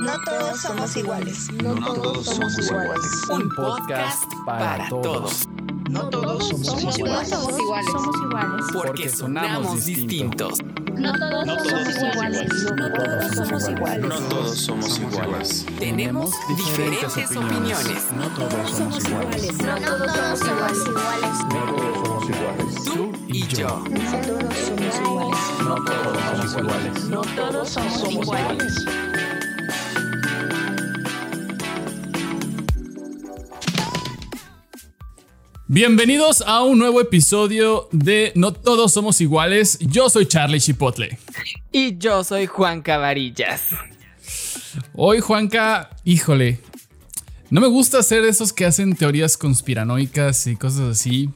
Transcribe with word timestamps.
No 0.00 0.18
todos 0.24 0.60
somos 0.62 0.96
iguales. 0.96 1.52
No, 1.62 1.74
todos, 1.74 2.24
somos 2.24 2.58
iguales. 2.58 3.28
Un 3.28 3.50
podcast 3.50 4.32
para, 4.46 4.88
todos. 4.88 5.46
No 5.90 6.08
todos 6.08 6.48
somos 6.48 6.98
iguales. 6.98 7.28
Somos 7.28 7.58
iguales. 7.60 7.92
Somos 7.92 8.16
iguales. 8.22 8.66
Porque 8.72 9.08
sonamos 9.10 9.84
distintos. 9.84 10.60
No 10.96 11.12
todos 11.12 11.68
somos 11.68 12.02
iguales. 12.02 12.48
No 12.76 12.92
todos 12.94 13.34
somos 13.34 13.68
iguales. 13.68 14.00
No 14.06 14.18
todos 14.20 14.58
somos 14.58 14.98
iguales. 14.98 15.66
Tenemos 15.78 16.30
diferentes 16.56 17.36
opiniones. 17.36 18.06
No 18.16 18.28
todos 18.28 18.70
somos 18.70 19.04
iguales. 19.04 19.52
No 19.62 19.74
todos 19.74 20.38
somos 20.38 20.86
iguales. 20.86 21.38
No 21.50 21.74
todos 21.76 22.06
somos 22.06 22.30
iguales. 22.30 22.84
Tú 22.86 23.12
y 23.28 23.46
yo. 23.48 23.84
No 23.90 24.22
todos 24.22 24.54
somos 24.64 24.96
iguales. 24.98 25.38
No 25.62 25.74
todos 25.84 26.22
somos 26.22 26.56
iguales. 26.56 27.04
No 27.04 27.20
todos 27.20 27.68
somos 27.68 28.10
iguales. 28.10 28.74
Bienvenidos 35.72 36.42
a 36.44 36.64
un 36.64 36.80
nuevo 36.80 37.00
episodio 37.00 37.88
de 37.92 38.32
No 38.34 38.52
Todos 38.52 38.92
Somos 38.92 39.20
Iguales. 39.20 39.78
Yo 39.78 40.10
soy 40.10 40.26
Charlie 40.26 40.58
Chipotle. 40.58 41.16
Y 41.70 41.96
yo 41.96 42.24
soy 42.24 42.46
Juan 42.46 42.82
Cavarillas. 42.82 43.66
Hoy, 44.94 45.20
Juanca, 45.20 45.90
híjole, 46.02 46.58
no 47.50 47.60
me 47.60 47.68
gusta 47.68 48.00
hacer 48.00 48.24
esos 48.24 48.52
que 48.52 48.66
hacen 48.66 48.96
teorías 48.96 49.36
conspiranoicas 49.36 50.48
y 50.48 50.56
cosas 50.56 50.80
así, 50.98 51.30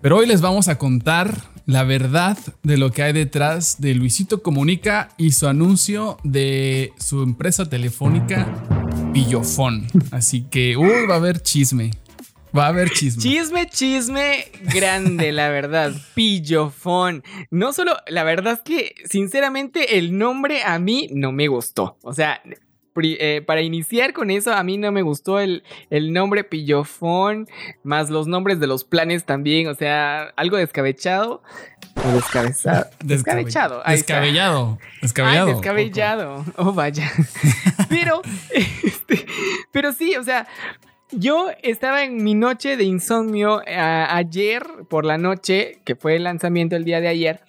pero 0.00 0.16
hoy 0.16 0.26
les 0.26 0.40
vamos 0.40 0.66
a 0.66 0.76
contar 0.76 1.32
la 1.64 1.84
verdad 1.84 2.36
de 2.64 2.76
lo 2.76 2.90
que 2.90 3.04
hay 3.04 3.12
detrás 3.12 3.80
de 3.80 3.94
Luisito 3.94 4.42
Comunica 4.42 5.10
y 5.16 5.30
su 5.30 5.46
anuncio 5.46 6.16
de 6.24 6.92
su 6.98 7.22
empresa 7.22 7.66
telefónica 7.66 8.52
Pillofón. 9.12 9.86
Así 10.10 10.42
que, 10.42 10.76
uy, 10.76 11.06
va 11.08 11.14
a 11.14 11.18
haber 11.18 11.40
chisme. 11.40 11.92
Va 12.56 12.66
a 12.66 12.68
haber 12.68 12.90
chisme. 12.90 13.22
Chisme, 13.22 13.66
chisme 13.66 14.44
grande, 14.74 15.32
la 15.32 15.48
verdad. 15.48 15.92
Pillofón. 16.14 17.22
No 17.50 17.72
solo, 17.72 17.96
la 18.08 18.24
verdad 18.24 18.54
es 18.54 18.60
que, 18.60 18.94
sinceramente, 19.08 19.98
el 19.98 20.18
nombre 20.18 20.62
a 20.64 20.78
mí 20.78 21.08
no 21.12 21.32
me 21.32 21.48
gustó. 21.48 21.96
O 22.02 22.12
sea, 22.12 22.42
eh, 23.02 23.42
para 23.46 23.62
iniciar 23.62 24.12
con 24.12 24.30
eso, 24.30 24.52
a 24.52 24.62
mí 24.64 24.76
no 24.76 24.90
me 24.90 25.02
gustó 25.02 25.38
el, 25.38 25.62
el 25.90 26.12
nombre 26.12 26.42
Pillofón, 26.42 27.46
más 27.84 28.10
los 28.10 28.26
nombres 28.26 28.58
de 28.58 28.66
los 28.66 28.84
planes 28.84 29.24
también. 29.24 29.68
O 29.68 29.74
sea, 29.74 30.32
algo 30.36 30.56
descabechado. 30.56 31.42
O 32.04 32.12
descabezado. 32.12 32.86
Descabechado. 33.04 33.82
Descabellado. 33.86 34.78
Descabellado. 35.02 35.48
Ay, 35.48 35.54
descabellado. 35.54 36.44
Oh, 36.56 36.72
vaya. 36.72 37.10
pero, 37.88 38.22
este, 38.50 39.26
pero 39.72 39.92
sí, 39.92 40.16
o 40.16 40.24
sea, 40.24 40.46
yo 41.12 41.48
estaba 41.62 42.04
en 42.04 42.22
mi 42.22 42.34
noche 42.34 42.76
de 42.76 42.84
insomnio 42.84 43.62
a- 43.66 44.16
ayer 44.16 44.62
por 44.88 45.04
la 45.04 45.18
noche, 45.18 45.80
que 45.84 45.96
fue 45.96 46.16
el 46.16 46.24
lanzamiento 46.24 46.76
el 46.76 46.84
día 46.84 47.00
de 47.00 47.08
ayer. 47.08 47.40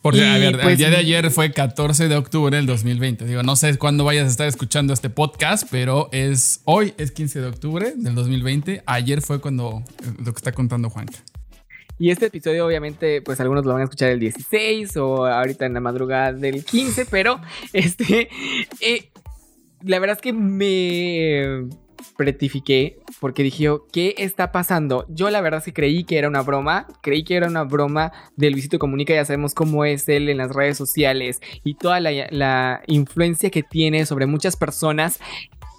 Porque, 0.00 0.24
a 0.24 0.38
ver, 0.38 0.54
el 0.54 0.60
pues, 0.60 0.78
día 0.78 0.90
de 0.90 0.96
ayer 0.96 1.28
fue 1.30 1.52
14 1.52 2.08
de 2.08 2.16
octubre 2.16 2.56
del 2.56 2.66
2020. 2.66 3.24
Digo, 3.24 3.42
no 3.42 3.56
sé 3.56 3.76
cuándo 3.78 4.04
vayas 4.04 4.26
a 4.26 4.30
estar 4.30 4.46
escuchando 4.46 4.92
este 4.92 5.10
podcast, 5.10 5.66
pero 5.70 6.08
es 6.12 6.60
hoy 6.64 6.94
es 6.98 7.10
15 7.10 7.40
de 7.40 7.46
octubre 7.48 7.92
del 7.96 8.14
2020. 8.14 8.82
Ayer 8.86 9.20
fue 9.22 9.40
cuando 9.40 9.82
eh, 10.02 10.06
lo 10.24 10.32
que 10.32 10.38
está 10.38 10.52
contando 10.52 10.88
Juanca. 10.88 11.18
Y 11.98 12.10
este 12.12 12.26
episodio, 12.26 12.64
obviamente, 12.64 13.22
pues 13.22 13.40
algunos 13.40 13.66
lo 13.66 13.72
van 13.72 13.80
a 13.80 13.84
escuchar 13.84 14.10
el 14.10 14.20
16 14.20 14.96
o 14.98 15.26
ahorita 15.26 15.66
en 15.66 15.74
la 15.74 15.80
madrugada 15.80 16.32
del 16.32 16.64
15, 16.64 17.06
pero 17.06 17.40
este. 17.72 18.28
eh, 18.80 19.10
la 19.82 19.98
verdad 19.98 20.16
es 20.16 20.22
que 20.22 20.32
me 20.32 21.68
pretifiqué 22.16 22.98
porque 23.20 23.42
dije, 23.42 23.64
yo, 23.64 23.86
¿qué 23.92 24.14
está 24.18 24.52
pasando? 24.52 25.06
Yo 25.08 25.30
la 25.30 25.40
verdad 25.40 25.58
es 25.58 25.64
que 25.64 25.72
creí 25.72 26.04
que 26.04 26.18
era 26.18 26.28
una 26.28 26.42
broma, 26.42 26.86
creí 27.02 27.24
que 27.24 27.36
era 27.36 27.46
una 27.48 27.64
broma 27.64 28.12
de 28.36 28.50
Luisito 28.50 28.78
Comunica, 28.78 29.14
ya 29.14 29.24
sabemos 29.24 29.54
cómo 29.54 29.84
es 29.84 30.08
él 30.08 30.28
en 30.28 30.38
las 30.38 30.54
redes 30.54 30.76
sociales 30.76 31.40
y 31.64 31.74
toda 31.74 32.00
la, 32.00 32.82
influencia 32.86 33.50
que 33.50 33.62
tiene 33.62 34.06
sobre 34.06 34.26
muchas 34.26 34.56
personas. 34.56 35.18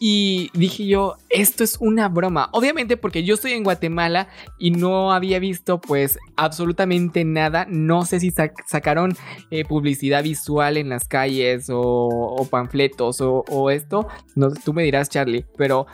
Y 0.01 0.49
dije 0.53 0.87
yo, 0.87 1.17
esto 1.29 1.61
es 1.61 1.75
una 1.81 2.07
broma. 2.07 2.47
Obviamente 2.53 2.95
porque 2.95 3.25
yo 3.25 3.33
estoy 3.35 3.51
en 3.51 3.65
Guatemala 3.65 4.29
y 4.57 4.71
no 4.71 5.11
había 5.11 5.39
visto 5.39 5.81
pues 5.81 6.17
absolutamente 6.37 7.25
nada. 7.25 7.65
No 7.69 8.05
sé 8.05 8.21
si 8.21 8.31
sac- 8.31 8.53
sacaron 8.65 9.17
eh, 9.51 9.65
publicidad 9.65 10.23
visual 10.23 10.77
en 10.77 10.87
las 10.87 11.05
calles 11.05 11.69
o, 11.69 11.81
o 11.81 12.45
panfletos 12.45 13.19
o, 13.19 13.43
o 13.49 13.69
esto. 13.71 14.07
No, 14.35 14.51
tú 14.51 14.73
me 14.73 14.83
dirás 14.83 15.09
Charlie, 15.09 15.45
pero 15.57 15.85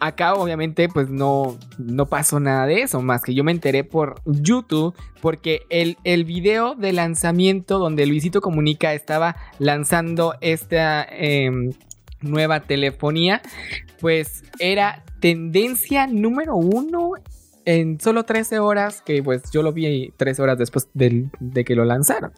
acá 0.00 0.34
obviamente 0.34 0.88
pues 0.88 1.08
no, 1.08 1.58
no 1.78 2.06
pasó 2.06 2.40
nada 2.40 2.66
de 2.66 2.82
eso. 2.82 3.00
Más 3.02 3.22
que 3.22 3.34
yo 3.34 3.44
me 3.44 3.52
enteré 3.52 3.84
por 3.84 4.20
YouTube 4.24 4.94
porque 5.20 5.62
el, 5.70 5.96
el 6.04 6.24
video 6.24 6.74
de 6.74 6.92
lanzamiento 6.92 7.78
donde 7.78 8.06
Luisito 8.06 8.40
Comunica 8.40 8.94
estaba 8.94 9.36
lanzando 9.58 10.34
esta... 10.40 11.06
em, 11.10 11.72
nueva 12.22 12.60
telefonía, 12.60 13.40
pues 14.00 14.44
era 14.58 15.04
tendencia 15.20 16.06
número 16.06 16.56
uno 16.56 17.12
en 17.64 18.00
solo 18.00 18.24
13 18.24 18.58
horas, 18.58 19.02
que 19.04 19.22
pues 19.22 19.42
yo 19.52 19.62
lo 19.62 19.72
vi 19.72 20.12
13 20.16 20.42
horas 20.42 20.58
después 20.58 20.88
del- 20.94 21.30
de 21.40 21.64
que 21.64 21.74
lo 21.74 21.84
lanzaron. 21.84 22.32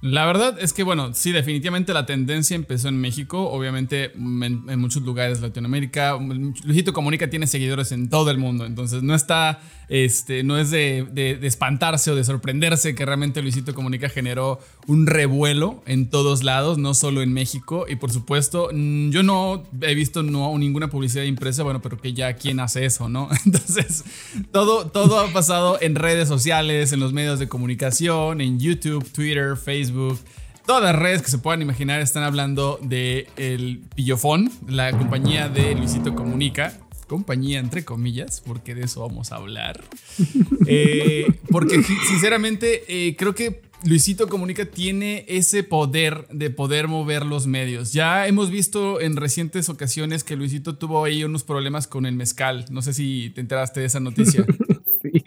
La 0.00 0.24
verdad 0.26 0.56
es 0.60 0.72
que, 0.72 0.84
bueno, 0.84 1.12
sí, 1.14 1.32
definitivamente 1.32 1.92
la 1.92 2.06
tendencia 2.06 2.54
empezó 2.54 2.88
en 2.88 3.00
México, 3.00 3.50
obviamente 3.50 4.12
mm, 4.14 4.42
en, 4.70 4.78
muchos 4.78 5.02
lugares 5.02 5.40
de 5.40 5.48
Latinoamérica. 5.48 6.16
Luisito 6.64 6.92
Comunica 6.92 7.28
tiene 7.28 7.46
seguidores 7.48 7.90
en 7.90 8.08
todo 8.08 8.30
el 8.30 8.38
mundo, 8.38 8.64
entonces 8.64 9.02
no 9.02 9.16
está, 9.16 9.58
este, 9.88 10.44
no 10.44 10.56
es 10.56 10.70
de, 10.70 11.06
de- 11.10 11.36
de 11.36 11.46
espantarse 11.48 12.12
o 12.12 12.14
de 12.14 12.22
sorprenderse 12.22 12.94
que 12.94 13.04
realmente 13.04 13.42
Luisito 13.42 13.74
Comunica 13.74 14.08
generó 14.08 14.60
un 14.86 15.06
revuelo 15.08 15.82
en 15.86 16.08
todos 16.10 16.44
lados, 16.44 16.78
no 16.78 16.94
solo 16.94 17.20
en 17.22 17.32
México. 17.32 17.86
Y 17.88 17.96
por 17.96 18.12
supuesto, 18.12 18.68
mm, 18.72 19.10
yo 19.10 19.24
no 19.24 19.64
he 19.80 19.94
visto 19.96 20.22
no, 20.22 20.56
ninguna 20.58 20.88
publicidad 20.88 21.24
impresa, 21.24 21.64
bueno, 21.64 21.82
pero 21.82 21.98
que 21.98 22.12
ya 22.12 22.34
quién 22.34 22.60
hace 22.60 22.84
eso, 22.84 23.08
¿no? 23.08 23.28
Entonces, 23.46 24.04
todo, 24.52 24.67
todo 24.68 25.18
ha 25.18 25.32
pasado 25.32 25.78
en 25.80 25.94
redes 25.94 26.28
sociales, 26.28 26.92
en 26.92 27.00
los 27.00 27.12
medios 27.12 27.38
de 27.38 27.48
comunicación, 27.48 28.40
en 28.40 28.60
YouTube, 28.60 29.10
Twitter, 29.10 29.56
Facebook. 29.56 30.18
Todas 30.66 30.82
las 30.82 30.94
redes 30.94 31.22
que 31.22 31.30
se 31.30 31.38
puedan 31.38 31.62
imaginar 31.62 32.02
están 32.02 32.22
hablando 32.22 32.78
de 32.82 33.26
el 33.36 33.80
Pillofón, 33.94 34.52
la 34.68 34.92
compañía 34.92 35.48
de 35.48 35.74
Luisito 35.74 36.14
Comunica. 36.14 36.78
Compañía 37.06 37.58
entre 37.58 37.86
comillas, 37.86 38.42
porque 38.46 38.74
de 38.74 38.84
eso 38.84 39.00
vamos 39.00 39.32
a 39.32 39.36
hablar. 39.36 39.82
Eh, 40.70 41.26
porque 41.50 41.82
sinceramente 41.82 42.84
eh, 42.88 43.16
creo 43.16 43.34
que 43.34 43.62
Luisito 43.84 44.28
Comunica 44.28 44.66
tiene 44.66 45.24
ese 45.28 45.62
poder 45.62 46.26
de 46.30 46.50
poder 46.50 46.88
mover 46.88 47.24
los 47.24 47.46
medios. 47.46 47.92
Ya 47.92 48.26
hemos 48.26 48.50
visto 48.50 49.00
en 49.00 49.16
recientes 49.16 49.68
ocasiones 49.68 50.24
que 50.24 50.36
Luisito 50.36 50.76
tuvo 50.76 51.04
ahí 51.04 51.22
unos 51.22 51.44
problemas 51.44 51.86
con 51.86 52.04
el 52.04 52.14
mezcal. 52.16 52.64
No 52.70 52.82
sé 52.82 52.92
si 52.92 53.30
te 53.30 53.40
enteraste 53.40 53.80
de 53.80 53.86
esa 53.86 54.00
noticia. 54.00 54.44
Sí. 55.00 55.22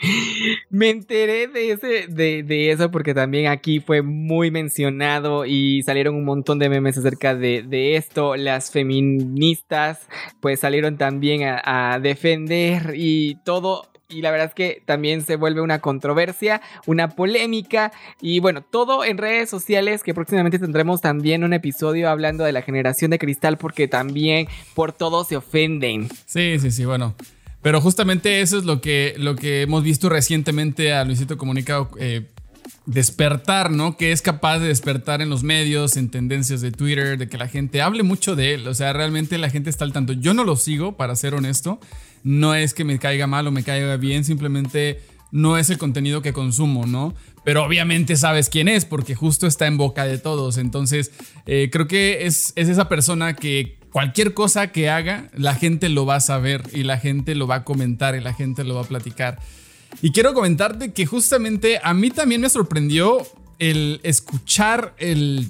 Me 0.70 0.90
enteré 0.90 1.48
de, 1.48 1.72
ese, 1.72 2.08
de, 2.10 2.44
de 2.44 2.72
eso 2.72 2.92
porque 2.92 3.14
también 3.14 3.48
aquí 3.48 3.80
fue 3.80 4.02
muy 4.02 4.52
mencionado 4.52 5.46
y 5.46 5.82
salieron 5.84 6.16
un 6.16 6.26
montón 6.26 6.60
de 6.60 6.68
memes 6.68 6.98
acerca 6.98 7.36
de, 7.36 7.64
de 7.64 7.96
esto. 7.96 8.36
Las 8.36 8.70
feministas 8.70 10.10
pues 10.42 10.60
salieron 10.60 10.98
también 10.98 11.44
a, 11.44 11.94
a 11.94 12.00
defender 12.00 12.96
y 12.98 13.36
todo. 13.46 13.91
Y 14.12 14.22
la 14.22 14.32
verdad 14.32 14.48
es 14.48 14.54
que 14.54 14.82
también 14.86 15.26
se 15.26 15.36
vuelve 15.36 15.62
una 15.62 15.80
controversia, 15.80 16.62
una 16.86 17.10
polémica 17.10 17.92
y 18.22 18.40
bueno, 18.40 18.62
todo 18.62 19.04
en 19.04 19.18
redes 19.18 19.50
sociales 19.50 20.04
que 20.04 20.14
próximamente 20.14 20.60
tendremos 20.60 21.02
también 21.02 21.44
un 21.44 21.54
episodio 21.54 22.10
hablando 22.10 22.44
de 22.44 22.52
la 22.52 22.62
generación 22.62 23.12
de 23.12 23.20
cristal 23.20 23.58
porque 23.58 23.88
también 23.88 24.48
por 24.76 24.92
todo 24.94 25.24
se 25.24 25.38
ofenden. 25.38 26.10
Sí, 26.26 26.58
sí, 26.60 26.72
sí, 26.72 26.86
bueno. 26.86 27.16
Pero 27.62 27.80
justamente 27.80 28.42
eso 28.42 28.58
es 28.58 28.66
lo 28.66 28.82
que, 28.82 29.14
lo 29.18 29.36
que 29.36 29.62
hemos 29.62 29.84
visto 29.84 30.10
recientemente 30.10 30.94
a 30.94 31.06
Luisito 31.06 31.38
Comunica 31.38 31.88
eh, 32.00 32.28
despertar, 32.86 33.72
¿no? 33.72 33.98
Que 33.98 34.12
es 34.12 34.22
capaz 34.22 34.60
de 34.60 34.68
despertar 34.68 35.22
en 35.22 35.30
los 35.30 35.44
medios, 35.44 35.96
en 35.98 36.10
tendencias 36.10 36.62
de 36.62 36.72
Twitter, 36.72 37.18
de 37.18 37.28
que 37.28 37.38
la 37.38 37.48
gente 37.48 37.82
hable 37.82 38.04
mucho 38.04 38.36
de 38.36 38.56
él. 38.56 38.68
O 38.68 38.74
sea, 38.74 38.94
realmente 38.94 39.38
la 39.38 39.50
gente 39.50 39.70
está 39.70 39.86
al 39.86 39.94
tanto. 39.94 40.14
Yo 40.14 40.34
no 40.34 40.44
lo 40.44 40.56
sigo, 40.56 40.98
para 40.98 41.16
ser 41.16 41.36
honesto. 41.36 41.80
No 42.24 42.56
es 42.56 42.74
que 42.74 42.84
me 42.84 43.00
caiga 43.00 43.28
mal 43.28 43.48
o 43.48 43.52
me 43.52 43.64
caiga 43.64 43.98
bien, 43.98 44.24
simplemente 44.24 45.02
no 45.32 45.58
es 45.58 45.70
el 45.70 45.78
contenido 45.78 46.22
que 46.22 46.34
consumo, 46.34 46.86
¿no? 46.86 47.14
Pero 47.44 47.64
obviamente 47.66 48.16
sabes 48.16 48.50
quién 48.50 48.68
es, 48.68 48.86
porque 48.86 49.16
justo 49.16 49.48
está 49.48 49.66
en 49.68 49.78
boca 49.78 50.06
de 50.06 50.18
todos. 50.18 50.58
Entonces, 50.58 51.12
eh, 51.46 51.70
creo 51.72 51.88
que 51.88 52.26
es, 52.26 52.54
es 52.56 52.70
esa 52.70 52.88
persona 52.88 53.36
que 53.36 53.80
cualquier 53.92 54.34
cosa 54.34 54.68
que 54.68 54.90
haga, 54.90 55.30
la 55.36 55.56
gente 55.56 55.90
lo 55.90 56.06
va 56.06 56.16
a 56.16 56.20
saber 56.20 56.64
y 56.74 56.84
la 56.84 56.98
gente 56.98 57.34
lo 57.36 57.48
va 57.48 57.56
a 57.56 57.64
comentar 57.64 58.16
y 58.16 58.22
la 58.22 58.34
gente 58.34 58.64
lo 58.64 58.76
va 58.76 58.82
a 58.82 58.86
platicar. 58.86 59.40
Y 60.02 60.12
quiero 60.12 60.34
comentarte 60.34 60.94
que 60.94 61.06
justamente 61.06 61.80
a 61.84 61.94
mí 61.94 62.12
también 62.12 62.42
me 62.42 62.50
sorprendió 62.50 63.26
el 63.60 64.00
escuchar 64.04 64.96
el, 64.98 65.50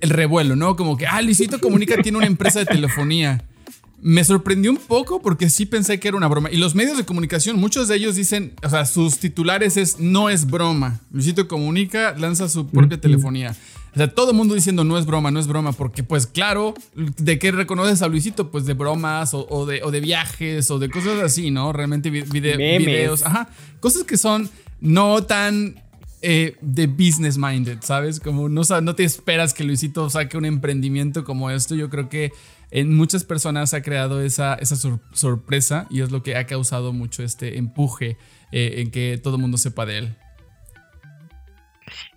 el 0.00 0.10
revuelo, 0.10 0.56
¿no? 0.56 0.76
Como 0.76 0.96
que, 0.96 1.06
ah, 1.06 1.20
Luisito 1.22 1.60
Comunica 1.60 2.00
tiene 2.02 2.18
una 2.18 2.26
empresa 2.26 2.60
de 2.60 2.66
telefonía. 2.66 3.44
Me 4.06 4.22
sorprendió 4.22 4.70
un 4.70 4.76
poco 4.76 5.22
porque 5.22 5.48
sí 5.48 5.64
pensé 5.64 5.98
que 5.98 6.08
era 6.08 6.16
una 6.18 6.28
broma. 6.28 6.50
Y 6.52 6.58
los 6.58 6.74
medios 6.74 6.98
de 6.98 7.06
comunicación, 7.06 7.56
muchos 7.56 7.88
de 7.88 7.96
ellos 7.96 8.16
dicen, 8.16 8.52
o 8.62 8.68
sea, 8.68 8.84
sus 8.84 9.18
titulares 9.18 9.78
es 9.78 9.98
no 9.98 10.28
es 10.28 10.46
broma. 10.46 11.00
Luisito 11.10 11.48
Comunica 11.48 12.14
lanza 12.18 12.50
su 12.50 12.66
propia 12.68 13.00
telefonía. 13.00 13.56
O 13.94 13.96
sea, 13.96 14.12
todo 14.12 14.32
el 14.32 14.36
mundo 14.36 14.54
diciendo 14.54 14.84
no 14.84 14.98
es 14.98 15.06
broma, 15.06 15.30
no 15.30 15.40
es 15.40 15.46
broma, 15.46 15.72
porque 15.72 16.02
pues 16.02 16.26
claro, 16.26 16.74
¿de 17.16 17.38
qué 17.38 17.50
reconoces 17.50 18.02
a 18.02 18.08
Luisito? 18.08 18.50
Pues 18.50 18.66
de 18.66 18.74
bromas 18.74 19.32
o, 19.32 19.46
o 19.48 19.64
de, 19.64 19.82
o 19.82 19.90
de 19.90 20.00
viajes 20.00 20.70
o 20.70 20.78
de 20.78 20.90
cosas 20.90 21.22
así, 21.22 21.50
¿no? 21.50 21.72
Realmente 21.72 22.10
vi- 22.10 22.22
vide- 22.22 22.58
Memes. 22.58 22.86
videos, 22.86 23.22
ajá, 23.22 23.48
cosas 23.80 24.02
que 24.04 24.18
son 24.18 24.50
no 24.80 25.22
tan 25.24 25.76
eh, 26.20 26.56
de 26.60 26.86
business 26.88 27.38
minded, 27.38 27.78
¿sabes? 27.82 28.18
Como 28.20 28.48
no, 28.48 28.62
no 28.82 28.94
te 28.94 29.04
esperas 29.04 29.54
que 29.54 29.62
Luisito 29.64 30.10
saque 30.10 30.36
un 30.36 30.44
emprendimiento 30.44 31.22
como 31.24 31.50
esto. 31.50 31.74
Yo 31.74 31.88
creo 31.88 32.08
que 32.08 32.32
en 32.74 32.94
muchas 32.94 33.24
personas 33.24 33.72
ha 33.72 33.82
creado 33.82 34.20
esa, 34.20 34.54
esa 34.56 34.74
sor- 34.76 35.00
sorpresa 35.12 35.86
y 35.90 36.02
es 36.02 36.10
lo 36.10 36.22
que 36.22 36.36
ha 36.36 36.44
causado 36.46 36.92
mucho 36.92 37.22
este 37.22 37.56
empuje 37.56 38.18
eh, 38.52 38.74
en 38.82 38.90
que 38.90 39.18
todo 39.22 39.36
el 39.36 39.40
mundo 39.40 39.56
sepa 39.58 39.86
de 39.86 39.98
él. 39.98 40.16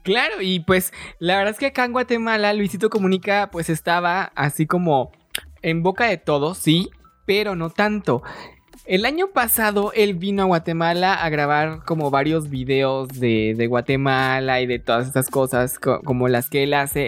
Claro, 0.03 0.41
y 0.41 0.61
pues 0.61 0.93
la 1.19 1.37
verdad 1.37 1.51
es 1.53 1.59
que 1.59 1.67
acá 1.67 1.85
en 1.85 1.91
Guatemala 1.91 2.53
Luisito 2.53 2.89
Comunica 2.89 3.49
pues 3.51 3.69
estaba 3.69 4.31
así 4.35 4.65
como 4.65 5.11
en 5.61 5.83
boca 5.83 6.05
de 6.05 6.17
todos, 6.17 6.57
sí, 6.57 6.89
pero 7.25 7.55
no 7.55 7.69
tanto. 7.69 8.23
El 8.87 9.05
año 9.05 9.27
pasado 9.33 9.91
él 9.93 10.13
vino 10.13 10.43
a 10.43 10.45
Guatemala 10.45 11.13
a 11.13 11.27
grabar 11.29 11.83
como 11.83 12.09
varios 12.09 12.49
videos 12.49 13.09
de, 13.09 13.53
de 13.57 13.67
Guatemala 13.67 14.61
y 14.61 14.65
de 14.65 14.79
todas 14.79 15.07
estas 15.07 15.29
cosas 15.29 15.77
co- 15.77 15.99
como 16.05 16.29
las 16.29 16.49
que 16.49 16.63
él 16.63 16.73
hace 16.73 17.01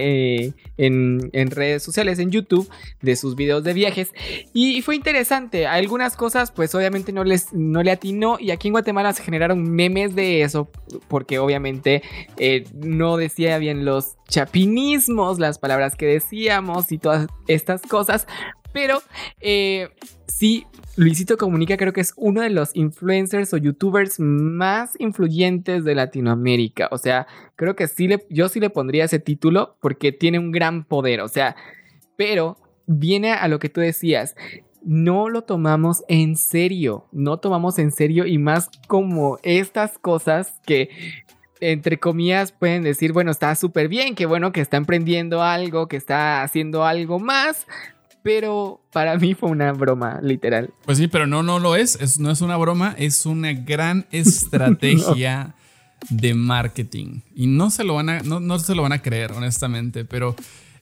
eh, 0.44 0.54
en, 0.78 1.30
en 1.32 1.52
redes 1.52 1.82
sociales, 1.82 2.20
en 2.20 2.32
YouTube, 2.32 2.70
de 3.02 3.16
sus 3.16 3.38
videos 3.38 3.64
de 3.64 3.72
viajes. 3.72 4.12
Y, 4.54 4.76
y 4.78 4.82
fue 4.82 4.98
interesante. 4.98 5.68
Algunas 5.68 6.18
cosas 6.18 6.52
pues 6.52 6.76
obviamente 6.76 7.14
no, 7.14 7.24
les, 7.24 7.54
no 7.54 7.82
le 7.82 7.92
atinó 7.92 8.36
y 8.42 8.52
aquí 8.52 8.68
en 8.68 8.74
Guatemala 8.74 9.14
se 9.14 9.24
generaron 9.24 9.64
memes 9.64 10.16
de 10.16 10.42
eso 10.42 10.70
porque 11.08 11.40
obviamente 11.40 12.04
eh, 12.36 12.66
no 12.74 13.16
decía 13.16 13.58
bien 13.58 13.86
los 13.86 14.18
chapinismos, 14.28 15.40
las 15.40 15.60
palabras 15.60 15.96
que 15.96 16.08
decíamos 16.08 16.92
y 16.92 16.98
todas 16.98 17.28
estas 17.48 17.82
cosas. 17.84 18.28
Pero 18.72 19.02
eh, 19.40 19.90
sí, 20.28 20.66
Luisito 20.96 21.38
Comunica 21.38 21.78
creo 21.78 21.94
que 21.94 22.02
es 22.02 22.14
uno 22.18 22.42
de 22.42 22.50
los 22.50 22.76
influencers 22.76 23.54
o 23.54 23.58
youtubers 23.58 24.20
más 24.20 25.00
influyentes 25.00 25.84
de 25.84 25.96
Latinoamérica. 25.96 26.90
O 26.92 26.98
sea, 26.98 27.28
creo 27.56 27.76
que 27.76 27.88
sí 27.88 28.08
le, 28.08 28.26
yo 28.30 28.50
sí 28.50 28.60
le 28.60 28.70
pondría 28.70 29.06
ese 29.06 29.20
título 29.20 29.78
porque 29.82 30.12
tiene 30.12 30.40
un 30.40 30.52
gran 30.52 30.84
poder. 30.84 31.22
O 31.22 31.28
sea, 31.28 31.56
pero 32.16 32.58
viene 32.86 33.32
a 33.32 33.48
lo 33.48 33.60
que 33.60 33.70
tú 33.70 33.82
decías. 33.82 34.36
No 34.84 35.30
lo 35.30 35.44
tomamos 35.44 36.04
en 36.08 36.36
serio, 36.36 37.06
no 37.12 37.38
tomamos 37.38 37.80
en 37.80 37.92
serio 37.92 38.26
y 38.26 38.38
más 38.38 38.70
como 38.88 39.38
estas 39.44 39.98
cosas 39.98 40.60
que 40.66 40.90
entre 41.60 42.00
comillas 42.00 42.52
pueden 42.52 42.84
decir, 42.84 43.12
bueno, 43.12 43.32
está 43.32 43.54
súper 43.56 43.90
bien, 43.90 44.16
que 44.16 44.26
bueno 44.26 44.52
que 44.52 44.62
está 44.62 44.78
emprendiendo 44.78 45.44
algo, 45.44 45.88
que 45.88 45.98
está 45.98 46.44
haciendo 46.44 46.86
algo 46.86 47.20
más, 47.20 47.68
pero 48.22 48.82
para 48.92 49.18
mí 49.18 49.34
fue 49.34 49.50
una 49.50 49.72
broma, 49.72 50.20
literal. 50.22 50.74
Pues 50.86 50.98
sí, 50.98 51.08
pero 51.08 51.28
no, 51.28 51.44
no 51.44 51.60
lo 51.60 51.76
es. 51.76 52.00
es 52.02 52.20
no 52.20 52.32
es 52.32 52.42
una 52.42 52.58
broma, 52.58 52.96
es 52.98 53.26
una 53.26 53.54
gran 53.54 54.06
estrategia 54.12 55.56
de 56.10 56.34
marketing. 56.34 57.22
Y 57.36 57.48
no 57.48 57.70
se 57.70 57.84
lo 57.84 57.96
van 57.96 58.10
a, 58.10 58.20
no, 58.22 58.40
no 58.40 58.60
se 58.60 58.76
lo 58.76 58.84
van 58.84 58.94
a 58.94 59.02
creer, 59.02 59.32
honestamente. 59.32 60.06
Pero 60.06 60.36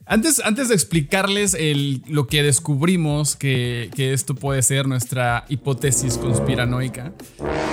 antes, 0.08 0.42
antes 0.44 0.70
de 0.70 0.76
explicarles 0.76 1.54
el, 1.54 2.02
lo 2.08 2.28
que 2.28 2.44
descubrimos 2.44 3.36
que, 3.36 3.90
que 3.96 4.14
esto 4.14 4.36
puede 4.36 4.62
ser 4.62 4.88
nuestra 4.88 5.46
hipótesis 5.50 6.18
conspiranoica, 6.18 7.12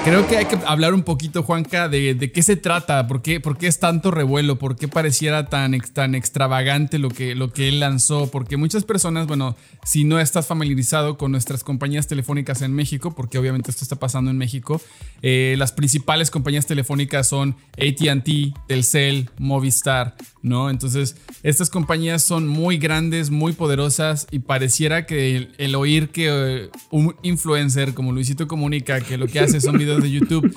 creo 0.04 0.26
que 0.26 0.38
hay 0.38 0.46
que 0.46 0.58
hablar 0.66 0.94
un 0.94 1.02
poquito, 1.02 1.42
Juanca, 1.42 1.88
de, 1.88 2.14
de 2.14 2.32
qué 2.32 2.42
se 2.42 2.56
trata, 2.56 3.06
por 3.06 3.22
qué, 3.22 3.40
por 3.40 3.56
qué 3.56 3.68
es 3.68 3.78
tanto 3.78 4.10
revuelo, 4.10 4.58
por 4.58 4.76
qué 4.76 4.88
pareciera 4.88 5.48
tan, 5.48 5.78
tan 5.92 6.14
extravagante 6.14 6.98
lo 6.98 7.08
que, 7.08 7.34
lo 7.34 7.52
que 7.52 7.68
él 7.68 7.80
lanzó, 7.80 8.30
porque 8.30 8.56
muchas 8.56 8.84
personas, 8.84 9.26
bueno, 9.26 9.56
si 9.84 10.04
no 10.04 10.18
estás 10.18 10.46
familiarizado 10.46 11.16
con 11.16 11.30
nuestras 11.30 11.62
compañías 11.62 12.06
telefónicas 12.06 12.62
en 12.62 12.72
México, 12.72 13.14
porque 13.14 13.38
obviamente 13.38 13.70
esto 13.70 13.84
está 13.84 13.96
pasando 13.96 14.30
en 14.30 14.38
México, 14.38 14.80
eh, 15.22 15.54
las 15.58 15.72
principales 15.72 16.30
compañías 16.30 16.66
telefónicas 16.66 17.28
son 17.28 17.56
ATT, 17.78 18.56
Telcel, 18.66 19.30
Movistar, 19.38 20.16
¿no? 20.42 20.68
Entonces, 20.68 21.16
estas 21.42 21.70
compañías 21.70 22.23
son 22.24 22.48
muy 22.48 22.78
grandes, 22.78 23.30
muy 23.30 23.52
poderosas 23.52 24.26
y 24.30 24.40
pareciera 24.40 25.06
que 25.06 25.48
el, 25.56 25.74
oír 25.74 26.08
que 26.08 26.28
eh, 26.30 26.70
un 26.90 27.14
influencer 27.22 27.94
como 27.94 28.12
Luisito 28.12 28.48
Comunica, 28.48 29.00
que 29.00 29.18
lo 29.18 29.26
que 29.26 29.40
hace 29.40 29.60
son 29.60 29.78
videos 29.78 30.02
de 30.02 30.10
YouTube, 30.10 30.56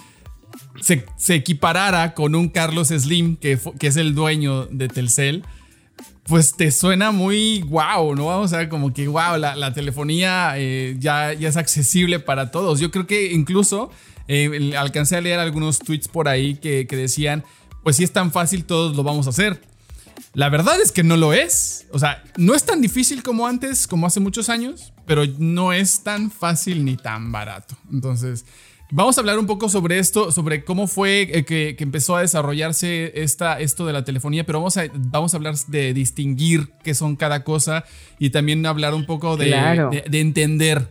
se, 0.81 1.06
equiparara 1.36 2.14
con 2.14 2.36
un 2.36 2.50
Carlos 2.50 2.90
Slim, 2.90 3.36
que, 3.36 3.60
que 3.80 3.88
es 3.88 3.98
el 3.98 4.16
dueño 4.16 4.66
de 4.68 4.88
Telcel, 4.88 5.44
pues 6.24 6.56
te 6.56 6.72
suena 6.72 7.12
muy 7.12 7.62
wow, 7.64 8.14
¿no? 8.16 8.28
O 8.40 8.48
sea, 8.48 8.68
como 8.69 8.94
que 8.94 9.08
wow, 9.08 9.38
la, 9.38 9.74
telefonía 9.74 10.54
eh, 10.58 10.96
ya, 11.00 11.34
ya 11.34 11.50
es 11.50 11.58
accesible 11.58 12.19
para 12.19 12.52
todos. 12.52 12.80
Yo 12.80 12.92
creo 12.92 13.08
que 13.08 13.31
incluso 13.31 13.90
eh, 14.28 14.74
alcancé 14.78 15.16
a 15.16 15.22
leer 15.22 15.40
algunos 15.40 15.80
tweets 15.80 16.08
por 16.08 16.28
ahí 16.28 16.56
que, 16.56 16.86
que 16.86 16.96
decían, 16.98 17.44
pues 17.84 17.96
si 17.96 18.04
es 18.04 18.12
tan 18.12 18.31
fácil, 18.31 18.66
todos 18.66 18.96
lo 18.96 19.04
vamos 19.04 19.28
a 19.28 19.30
hacer. 19.30 19.62
La 20.38 20.50
verdad 20.50 20.80
es 20.80 20.92
que 20.92 21.01
no 21.04 21.18
lo 21.18 21.34
es. 21.34 21.88
O 21.92 21.98
sea, 21.98 22.24
no 22.38 22.54
es 22.54 22.63
tan 22.63 22.80
difícil 22.80 23.24
como 23.24 23.48
antes, 23.48 23.88
como 23.88 24.06
hace 24.06 24.19
muchos 24.19 24.50
años, 24.50 24.94
pero 25.07 25.24
no 25.39 25.74
es 25.74 26.04
tan 26.04 26.30
fácil 26.30 26.86
ni 26.86 26.95
tan 26.95 27.31
barato. 27.31 27.75
Entonces, 27.92 28.45
vamos 28.92 29.18
a 29.18 29.22
hablar 29.22 29.39
un 29.39 29.48
poco 29.48 29.68
sobre 29.68 29.98
esto, 29.98 30.31
sobre 30.31 30.63
cómo 30.63 30.86
fue 30.88 31.22
eh, 31.24 31.44
que, 31.44 31.75
que 31.75 31.84
empezó 31.84 32.16
a 32.16 32.22
desarrollarse 32.22 33.13
esta, 33.16 33.60
esto 33.60 33.88
de 33.88 33.94
la 33.94 34.04
telefonía, 34.06 34.45
pero 34.45 34.60
vamos 34.60 34.78
a, 34.78 34.84
vamos 34.94 35.34
a 35.34 35.38
hablar 35.38 35.56
de 35.69 35.95
distinguir 35.95 36.69
qué 36.83 36.94
son 36.94 37.16
cada 37.16 37.44
cosa 37.44 37.83
y 38.19 38.30
también 38.30 38.63
hablar 38.68 38.94
un 38.94 39.07
poco 39.07 39.38
de, 39.38 39.48
Claro. 39.48 39.90
de- 39.90 40.06
de 40.07 40.19
entender 40.19 40.88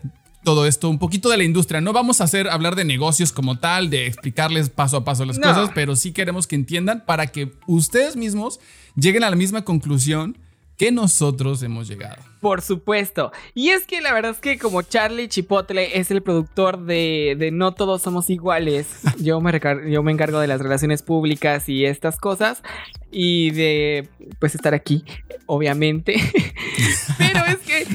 todo 0.46 0.64
esto, 0.64 0.88
un 0.88 1.00
poquito 1.00 1.28
de 1.28 1.37
la 1.38 1.43
industria. 1.43 1.81
No 1.81 1.93
vamos 1.93 2.20
a 2.20 2.25
hacer 2.25 2.48
hablar 2.48 2.76
de 2.76 2.84
negocios 2.84 3.32
como 3.32 3.58
tal, 3.58 3.90
de 3.90 4.06
explicarles 4.06 4.70
paso 4.70 4.98
a 4.98 5.04
paso 5.04 5.25
las 5.25 5.38
No. 5.38 5.48
cosas, 5.48 5.70
pero 5.75 5.96
sí 5.96 6.12
queremos 6.12 6.46
que 6.46 6.54
entiendan 6.54 7.02
para 7.04 7.26
que 7.26 7.50
ustedes 7.66 8.14
mismos 8.14 8.60
lleguen 8.94 9.25
a 9.25 9.31
la 9.31 9.34
misma 9.34 9.64
conclusión 9.64 10.38
que 10.76 10.93
nosotros 10.93 11.64
hemos 11.64 11.88
llegado. 11.88 12.22
Por 12.40 12.62
supuesto. 12.62 13.32
Y 13.54 13.70
es 13.70 13.87
que 13.87 14.00
la 14.00 14.12
verdad 14.12 14.31
es 14.32 14.38
que 14.38 14.56
como 14.56 14.82
Charlie 14.82 15.26
Chipotle 15.26 15.99
es 15.99 16.12
el 16.12 16.23
productor 16.23 16.78
de, 16.85 17.35
de 17.37 17.50
No 17.50 17.73
Todos 17.73 18.02
Somos 18.02 18.30
Iguales, 18.30 18.87
yo 19.18 19.40
me, 19.40 19.59
yo 19.90 20.04
me 20.04 20.12
encargo 20.12 20.38
de 20.38 20.47
las 20.47 20.61
relaciones 20.61 21.02
públicas 21.02 21.68
y 21.68 21.85
estas 21.87 22.18
cosas. 22.18 22.62
Y 23.11 23.50
de 23.52 24.09
pues 24.38 24.54
estar 24.54 24.75
aquí, 24.75 25.02
obviamente. 25.47 26.14
Pero 27.18 27.47
es 27.47 27.56
que 27.59 27.87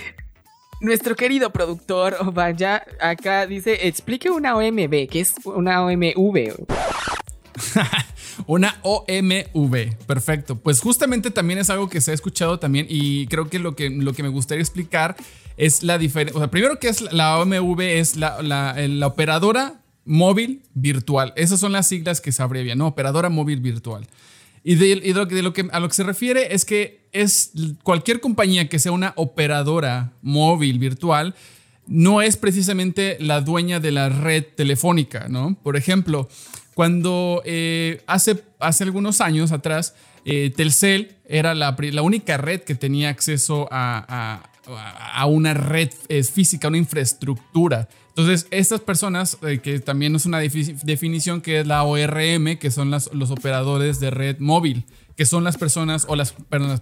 nuestro 0.82 1.16
querido 1.16 1.52
productor, 1.52 2.18
oh, 2.20 2.32
vaya, 2.32 2.84
acá 3.00 3.48
dice, 3.48 3.88
explique 3.88 4.30
una 4.30 4.56
OMB, 4.58 5.08
que 5.10 5.20
es 5.22 5.36
una 5.46 5.84
OMV. 5.86 6.56
Una 8.48 8.76
OMV, 8.82 9.96
perfecto. 10.08 10.56
Pues 10.56 10.80
justamente 10.80 11.32
también 11.32 11.60
es 11.60 11.70
algo 11.70 11.90
que 11.90 12.02
se 12.02 12.12
ha 12.12 12.14
escuchado 12.14 12.60
también 12.60 12.88
y 12.90 13.28
creo 13.28 13.50
que 13.50 13.60
lo 13.60 13.76
que, 13.76 13.90
lo 13.90 14.14
que 14.14 14.24
me 14.24 14.30
gustaría 14.30 14.62
explicar 14.62 15.16
es 15.58 15.84
la 15.84 15.98
diferencia. 15.98 16.36
O 16.38 16.40
sea, 16.42 16.50
primero 16.50 16.80
que 16.80 16.88
es 16.90 17.02
la 17.12 17.38
OMV 17.40 17.80
es 17.82 18.16
la, 18.16 18.42
la- 18.42 18.76
la 18.88 19.08
operadora 19.08 19.82
móvil 20.06 20.64
virtual. 20.74 21.34
Esas 21.36 21.60
son 21.60 21.72
las 21.74 21.88
siglas 21.88 22.20
que 22.22 22.32
se 22.32 22.42
abrevian, 22.42 22.78
¿no? 22.78 22.88
Operadora 22.88 23.30
móvil 23.30 23.60
virtual. 23.60 24.08
Y, 24.64 24.76
de, 24.76 24.88
y 24.90 25.00
de 25.00 25.14
lo 25.14 25.28
que, 25.28 25.36
de 25.36 25.42
lo 25.42 25.54
que- 25.54 25.68
a 25.72 25.80
lo 25.80 25.88
que 25.88 25.94
se 25.96 26.04
refiere 26.04 26.54
es 26.54 26.66
que 26.66 27.08
es 27.12 27.52
cualquier 27.84 28.20
compañía 28.20 28.70
que 28.70 28.80
sea 28.80 28.92
una 28.92 29.14
operadora 29.16 30.12
móvil 30.22 30.80
virtual 30.80 31.36
no 31.88 32.22
es 32.22 32.38
precisamente 32.38 33.18
la 33.20 33.42
dueña 33.42 33.80
de 33.80 33.92
la 33.92 34.08
red 34.10 34.46
telefónica, 34.56 35.28
¿no? 35.30 35.56
Por 35.64 35.76
ejemplo, 35.76 36.30
cuando 36.76 37.42
eh, 37.44 38.02
hace, 38.08 38.44
hace 38.60 38.84
algunos 38.84 39.20
años 39.20 39.52
atrás, 39.52 39.96
eh, 40.24 40.52
Telcel 40.56 41.16
era 41.28 41.54
la, 41.56 41.76
la 41.78 42.02
única 42.04 42.38
red 42.38 42.62
que 42.62 42.76
tenía 42.76 43.10
acceso 43.10 43.68
a, 43.72 44.06
a- 44.08 44.48
a 45.14 45.26
una 45.26 45.54
red 45.56 45.90
eh, 46.08 46.24
física, 46.24 46.68
una 46.68 46.78
infraestructura. 46.78 47.90
Entonces, 48.16 48.48
estas 48.52 48.82
personas, 48.82 49.38
eh, 49.42 49.60
que 49.64 49.80
también 49.80 50.16
es 50.16 50.26
una 50.26 50.42
defi- 50.44 50.78
definición 50.84 51.42
que 51.42 51.62
es 51.62 51.68
la 51.68 51.84
ORM, 51.84 52.58
que 52.60 52.70
son 52.70 52.92
las- 52.92 53.10
los 53.14 53.32
operadores 53.32 54.00
de 54.00 54.10
red 54.12 54.38
móvil, 54.40 54.84
que 55.16 55.26
son 55.26 55.44
las 55.46 55.56
personas 55.58 56.06
o 56.10 56.16
las- 56.16 56.34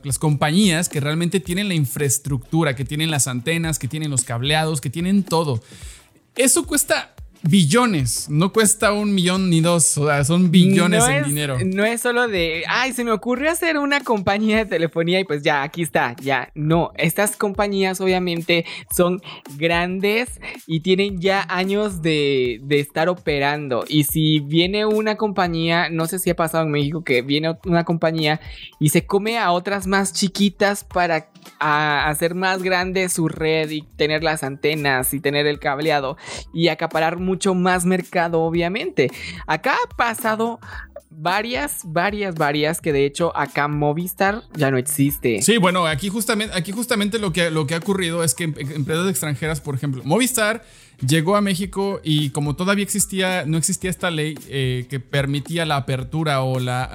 las 0.03 0.17
compañías 0.17 0.89
que 0.89 0.99
realmente 0.99 1.39
tienen 1.39 1.67
la 1.67 1.75
infraestructura, 1.75 2.75
que 2.75 2.83
tienen 2.85 3.11
las 3.11 3.27
antenas, 3.27 3.77
que 3.77 3.87
tienen 3.87 4.09
los 4.09 4.23
cableados, 4.23 4.81
que 4.81 4.89
tienen 4.89 5.23
todo. 5.23 5.61
Eso 6.35 6.65
cuesta 6.65 7.13
billones. 7.43 8.29
No 8.29 8.51
cuesta 8.51 8.91
un 8.91 9.13
millón 9.13 9.49
ni 9.49 9.61
dos. 9.61 9.97
O 9.97 10.07
sea, 10.07 10.23
son 10.23 10.51
billones 10.51 10.99
no 10.99 11.09
en 11.09 11.17
es, 11.17 11.27
dinero. 11.27 11.57
No 11.65 11.85
es 11.85 12.01
solo 12.01 12.27
de, 12.27 12.63
ay, 12.67 12.93
se 12.93 13.03
me 13.03 13.11
ocurrió 13.11 13.51
hacer 13.51 13.77
una 13.77 14.01
compañía 14.01 14.57
de 14.57 14.65
telefonía 14.65 15.19
y 15.19 15.23
pues 15.23 15.41
ya, 15.43 15.63
aquí 15.63 15.81
está, 15.81 16.15
ya. 16.21 16.51
No, 16.55 16.91
estas 16.95 17.35
compañías 17.35 18.01
obviamente 18.01 18.65
son 18.95 19.21
grandes 19.57 20.39
y 20.67 20.81
tienen 20.81 21.19
ya 21.19 21.45
años 21.49 22.01
de, 22.01 22.59
de 22.63 22.79
estar 22.79 23.09
operando. 23.09 23.85
Y 23.87 24.03
si 24.03 24.39
viene 24.39 24.85
una 24.85 25.15
compañía, 25.15 25.89
no 25.89 26.07
sé 26.07 26.19
si 26.19 26.29
ha 26.29 26.35
pasado 26.35 26.65
en 26.65 26.71
México, 26.71 27.03
que 27.03 27.21
viene 27.21 27.55
una 27.65 27.83
compañía 27.83 28.39
y 28.79 28.89
se 28.89 29.05
come 29.05 29.37
a 29.37 29.51
otras 29.51 29.87
más 29.87 30.13
chiquitas 30.13 30.83
para 30.83 31.29
a 31.59 32.07
hacer 32.09 32.35
más 32.35 32.63
grande 32.63 33.09
su 33.09 33.27
red 33.27 33.69
y 33.69 33.81
tener 33.81 34.23
las 34.23 34.43
antenas 34.43 35.13
y 35.13 35.19
tener 35.19 35.47
el 35.47 35.59
cableado 35.59 36.17
y 36.53 36.67
acaparar 36.67 37.17
mucho 37.29 37.53
más 37.53 37.85
mercado, 37.85 38.41
obviamente. 38.41 39.09
Acá 39.47 39.75
ha 39.75 39.95
pasado 39.95 40.59
varias, 41.11 41.81
varias, 41.85 42.35
varias 42.35 42.81
que 42.81 42.93
de 42.93 43.05
hecho 43.05 43.35
acá 43.35 43.67
Movistar 43.67 44.43
ya 44.55 44.71
no 44.71 44.77
existe. 44.77 45.41
Sí, 45.41 45.57
bueno, 45.57 45.85
aquí 45.85 46.09
justamente, 46.09 46.55
aquí 46.55 46.71
justamente 46.71 47.19
lo, 47.19 47.31
que, 47.33 47.49
lo 47.51 47.65
que 47.67 47.75
ha 47.75 47.77
ocurrido 47.77 48.23
es 48.23 48.33
que 48.33 48.45
em- 48.45 48.55
empresas 48.57 49.09
extranjeras, 49.09 49.59
por 49.59 49.75
ejemplo, 49.75 50.01
Movistar 50.05 50.63
llegó 51.05 51.35
a 51.35 51.41
México 51.41 51.99
y 52.03 52.29
como 52.31 52.55
todavía 52.55 52.83
existía, 52.83 53.43
no 53.45 53.57
existía 53.57 53.89
esta 53.89 54.11
ley 54.11 54.37
eh, 54.47 54.85
que 54.89 54.99
permitía 54.99 55.65
la 55.65 55.77
apertura 55.77 56.41
o 56.41 56.59
la, 56.59 56.89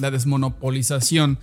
la 0.00 0.10
desmonopolización 0.10 1.38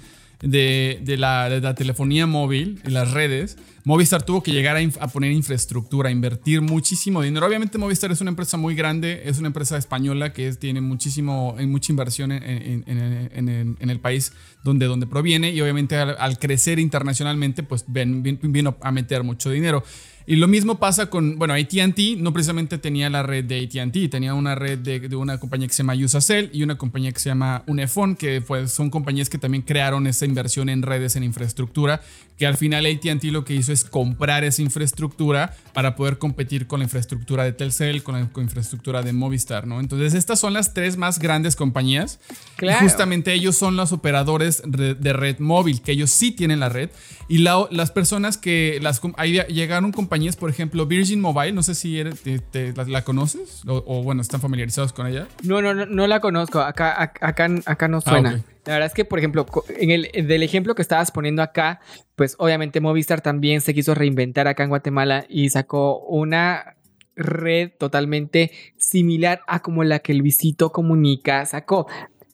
de, 0.45 1.15
la, 1.17 1.75
telefonía 1.75 2.27
móvil 2.27 2.81
y 2.85 2.91
las 2.91 3.11
redes, 3.11 3.57
Movistar 3.83 4.23
tuvo 4.23 4.41
que 4.41 4.51
llegar 4.51 4.77
a, 4.77 5.07
poner 5.07 5.31
infraestructura, 5.31 6.09
a 6.09 6.11
invertir 6.11 6.61
muchísimo 6.61 7.21
dinero. 7.21 7.45
Obviamente 7.45 7.77
Movistar 7.77 8.11
es 8.11 8.21
una 8.21 8.29
empresa 8.29 8.57
muy 8.57 8.73
grande, 8.75 9.23
es 9.25 9.37
una 9.37 9.47
empresa 9.47 9.77
española 9.77 10.33
que 10.33 10.51
tiene 10.53 10.81
muchísimo, 10.81 11.55
mucha 11.67 11.91
inversión 11.91 12.31
en, 12.31 13.89
el 13.89 13.99
país 13.99 14.33
donde, 14.63 14.85
donde 14.87 15.05
proviene 15.07 15.51
y 15.51 15.61
obviamente 15.61 15.95
al, 15.97 16.39
crecer 16.39 16.79
internacionalmente 16.79 17.63
pues 17.63 17.85
ven- 17.87 18.23
vin- 18.23 18.39
vino 18.41 18.75
a 18.81 18.91
meter 18.91 19.23
mucho 19.23 19.49
dinero. 19.49 19.83
Y 20.27 20.37
lo 20.37 20.47
mismo 20.47 20.79
pasa 20.79 21.09
con, 21.09 21.37
bueno, 21.37 21.53
ATT 21.53 22.17
no 22.17 22.33
precisamente 22.33 22.77
tenía 22.79 23.09
la 23.11 23.21
red 23.23 23.43
de 23.45 23.61
ATT, 23.61 24.09
tenía 24.09 24.33
una 24.33 24.55
red 24.55 24.79
de, 24.79 24.99
de 25.01 25.15
una 25.15 25.37
compañía 25.39 25.67
que 25.67 25.73
se 25.73 25.83
llama 25.83 25.93
Usacell 25.95 26.49
y 26.51 26.63
una 26.63 26.77
compañía 26.77 27.11
que 27.11 27.19
se 27.19 27.29
llama 27.29 27.63
Unifone, 27.67 28.15
que 28.15 28.41
pues, 28.41 28.71
son 28.71 28.89
compañías 28.89 29.29
que 29.29 29.37
también 29.37 29.61
crearon 29.61 30.07
esa 30.07 30.25
inversión 30.25 30.69
en 30.69 30.81
redes, 30.81 31.15
en 31.15 31.23
infraestructura, 31.23 32.01
que 32.37 32.45
al 32.47 32.57
final 32.57 32.85
ATT 32.85 33.23
lo 33.25 33.45
que 33.45 33.53
hizo 33.53 33.71
es 33.71 33.85
comprar 33.85 34.43
esa 34.43 34.61
infraestructura 34.61 35.55
para 35.73 35.95
poder 35.95 36.17
competir 36.17 36.67
con 36.67 36.79
la 36.79 36.85
infraestructura 36.85 37.43
de 37.43 37.53
Telcel, 37.53 38.01
con 38.03 38.15
la 38.19 38.27
con 38.29 38.43
infraestructura 38.43 39.03
de 39.03 39.13
Movistar, 39.13 39.67
¿no? 39.67 39.79
Entonces 39.79 40.13
estas 40.15 40.39
son 40.39 40.53
las 40.53 40.73
tres 40.73 40.97
más 40.97 41.19
grandes 41.19 41.55
compañías. 41.55 42.19
Claro. 42.57 42.79
Y 42.83 42.83
justamente 42.89 43.33
ellos 43.33 43.55
son 43.57 43.75
los 43.77 43.91
operadores 43.91 44.61
de, 44.65 44.95
de 44.95 45.13
red 45.13 45.39
móvil, 45.39 45.81
que 45.81 45.91
ellos 45.91 46.09
sí 46.11 46.31
tienen 46.31 46.59
la 46.59 46.69
red. 46.69 46.89
Y 47.29 47.39
la- 47.39 47.67
las 47.71 47.91
personas 47.91 48.37
que 48.37 48.79
las, 48.81 49.01
ahí 49.17 49.39
llegaron 49.49 49.91
compañías, 49.91 50.14
por 50.37 50.49
ejemplo, 50.49 50.85
Virgin 50.85 51.19
Mobile, 51.21 51.51
no 51.53 51.63
sé 51.63 51.75
si 51.75 51.99
eres- 51.99 52.21
te- 52.21 52.39
te- 52.39 52.73
la, 52.73 52.83
la 52.85 53.03
conoces 53.03 53.63
o, 53.67 53.83
o, 53.85 54.03
bueno, 54.03 54.21
están 54.21 54.41
familiarizados 54.41 54.93
con 54.93 55.07
ella. 55.07 55.27
No, 55.43 55.61
no, 55.61 55.73
no, 55.73 55.85
no 55.85 56.07
la 56.07 56.19
conozco. 56.19 56.59
Acá, 56.61 56.95
ac- 56.97 57.17
acá, 57.21 57.49
acá 57.65 57.87
no 57.87 57.97
Ah, 58.05 58.09
suena. 58.09 58.31
La 58.65 58.73
verdad 58.73 58.87
es 58.87 58.93
que, 58.93 59.05
por 59.05 59.19
ejemplo, 59.19 59.45
en 59.77 59.91
el 59.91 60.27
del 60.27 60.41
ejemplo 60.43 60.73
que 60.73 60.81
estabas 60.81 61.11
poniendo 61.11 61.41
acá, 61.43 61.79
pues 62.15 62.35
obviamente 62.39 62.79
Movistar 62.81 63.21
también 63.21 63.61
se 63.61 63.73
quiso 63.73 63.93
reinventar 63.93 64.47
acá 64.47 64.63
en 64.63 64.69
Guatemala 64.69 65.25
y 65.29 65.49
sacó 65.49 65.99
una 65.99 66.75
red 67.15 67.71
totalmente 67.77 68.51
similar 68.77 69.41
a 69.47 69.59
como 69.61 69.83
la 69.83 69.99
que 69.99 70.13
Luisito 70.13 70.71
Comunica 70.71 71.45
sacó. 71.45 71.87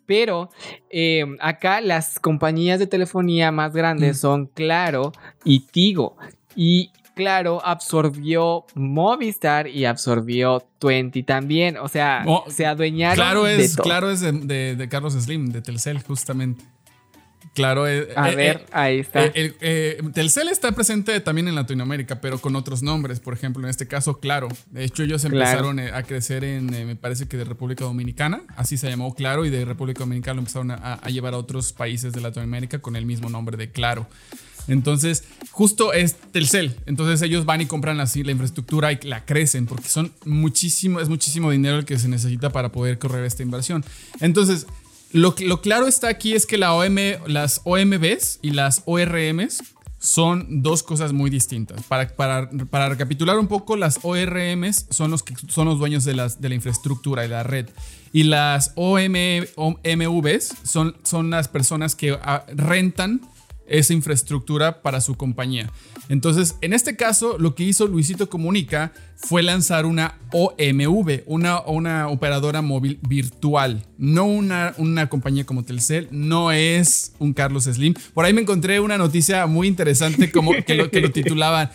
Pero 0.06 0.50
eh, 0.90 1.24
acá 1.40 1.80
las 1.82 2.20
compañías 2.20 2.80
de 2.80 2.88
telefonía 2.88 3.52
más 3.52 3.74
grandes 3.74 4.18
Mm. 4.18 4.20
son 4.20 4.46
Claro 4.48 5.12
y 5.46 5.62
Tigo. 5.68 6.18
Y 6.56 6.92
Claro 7.22 7.62
absorbió 7.64 8.66
Movistar 8.74 9.68
y 9.68 9.86
absorbió 9.86 10.66
Twenty 10.80 11.24
también. 11.24 11.78
O 11.78 11.88
sea, 11.88 12.24
Oh, 12.26 12.46
se 12.50 12.66
adueñaron 12.66 13.16
Claro 13.16 13.44
de 13.44 13.64
es, 13.64 13.76
todo. 13.76 13.84
claro 13.84 14.10
es 14.10 14.22
de, 14.22 14.32
de- 14.32 14.76
de 14.76 14.90
Carlos 14.90 15.14
Slim, 15.14 15.52
de 15.52 15.62
Telcel, 15.62 16.02
justamente. 16.02 16.64
Claro 17.54 17.86
es. 17.86 18.08
A 18.16 18.32
eh, 18.32 18.36
ver, 18.36 18.58
eh, 18.58 18.66
ahí 18.72 19.00
está. 19.00 19.26
Eh, 19.26 19.32
el- 19.36 19.56
eh, 19.60 20.02
Telcel 20.14 20.48
está 20.48 20.72
presente 20.72 21.20
también 21.20 21.50
en 21.50 21.56
Latinoamérica, 21.56 22.22
pero 22.22 22.40
con 22.40 22.56
otros 22.56 22.82
nombres. 22.82 23.20
Por 23.20 23.34
ejemplo, 23.34 23.62
en 23.64 23.70
este 23.70 23.88
caso, 23.88 24.20
Claro. 24.20 24.48
De 24.68 24.86
hecho, 24.86 25.04
ellos 25.04 25.22
Claro. 25.24 25.36
empezaron 25.38 25.80
eh, 25.80 25.92
a 25.94 26.04
crecer 26.04 26.44
en, 26.46 26.74
eh, 26.74 26.86
me 26.86 26.96
parece 26.96 27.28
que 27.28 27.36
de 27.38 27.44
República 27.44 27.84
Dominicana. 27.84 28.42
Así 28.56 28.78
se 28.78 28.90
llamó 28.90 29.14
Claro. 29.16 29.46
Y 29.46 29.50
de 29.50 29.66
República 29.66 30.00
Dominicana 30.00 30.36
lo 30.36 30.40
empezaron 30.42 30.72
a, 30.72 30.76
a 30.94 31.10
llevar 31.10 31.34
a 31.34 31.38
otros 31.38 31.74
países 31.74 32.14
de 32.14 32.22
Latinoamérica 32.22 32.80
con 32.80 32.96
el 32.96 33.06
mismo 33.06 33.28
nombre 33.30 33.58
de 33.58 33.70
Claro. 33.70 34.08
Entonces, 34.68 35.24
justo 35.52 35.94
es 35.94 36.16
Telcel. 36.16 36.76
Entonces 36.86 37.22
ellos 37.22 37.46
van 37.46 37.62
y 37.62 37.66
compran 37.66 38.00
así 38.00 38.24
la 38.24 38.32
infraestructura 38.32 38.92
y 38.92 39.00
la 39.04 39.26
crecen 39.26 39.66
porque 39.66 39.90
son 39.90 40.12
muchísimo, 40.26 41.00
es 41.00 41.10
muchísimo 41.10 41.52
dinero 41.52 41.78
el 41.78 41.86
que 41.86 42.00
se 42.00 42.08
necesita 42.08 42.52
para 42.52 42.72
poder 42.72 43.00
correr 43.00 43.26
esta 43.26 43.44
inversión. 43.44 43.84
Entonces, 44.20 44.68
lo, 45.12 45.36
lo 45.40 45.62
claro 45.62 45.88
está 45.88 46.08
aquí 46.08 46.34
es 46.34 46.46
que 46.46 46.58
la 46.58 46.72
las 47.28 47.62
OMBs 47.66 48.40
y 48.42 48.52
las 48.52 48.84
ORMs 48.86 49.62
son 50.02 50.64
dos 50.64 50.82
cosas 50.82 51.14
muy 51.14 51.30
distintas. 51.30 51.84
Para, 51.84 52.08
para, 52.08 52.50
para 52.70 52.90
recapitular 52.90 53.38
un 53.38 53.48
poco, 53.48 53.76
las 53.76 54.00
ORMs 54.02 54.88
son 54.90 55.12
los 55.12 55.22
que 55.22 55.36
son 55.48 55.68
los 55.68 55.78
dueños 55.78 56.04
de, 56.06 56.16
las, 56.16 56.42
de 56.42 56.50
la 56.50 56.56
infraestructura 56.56 57.24
y 57.24 57.28
la 57.28 57.44
red. 57.44 57.70
Y 58.12 58.24
las 58.24 58.74
OM, 58.76 59.14
OMVs 59.56 60.56
son, 60.64 60.98
son 61.04 61.30
las 61.30 61.48
personas 61.48 61.96
que 61.96 62.18
ah, 62.24 62.46
rentan 62.56 63.22
esa 63.72 63.94
infraestructura 63.94 64.82
para 64.82 65.02
su 65.02 65.16
compañía. 65.16 65.72
Entonces, 66.10 66.58
en 66.62 66.74
este 66.74 66.96
caso, 66.96 67.38
lo 67.38 67.56
que 67.56 67.64
hizo 67.64 67.88
Luisito 67.88 68.30
Comunica 68.30 68.92
fue 69.16 69.44
lanzar 69.44 69.86
una 69.86 70.18
OMV, 70.32 71.24
una, 71.26 71.62
una 71.62 72.08
operadora 72.10 72.62
móvil 72.62 73.00
virtual, 73.08 73.86
no 73.98 74.26
una, 74.26 74.74
una 74.78 75.08
compañía 75.08 75.46
como 75.46 75.64
Telcel, 75.64 76.08
no 76.12 76.52
es 76.52 77.14
un 77.20 77.34
Carlos 77.34 77.64
Slim. 77.64 77.94
Por 78.14 78.26
ahí 78.26 78.34
me 78.34 78.42
encontré 78.42 78.80
una 78.80 78.98
noticia 78.98 79.46
muy 79.46 79.68
interesante 79.68 80.32
como 80.32 80.52
que 80.66 80.76
lo, 80.76 80.92
que 80.92 81.02
lo 81.02 81.12
titulaban. 81.14 81.70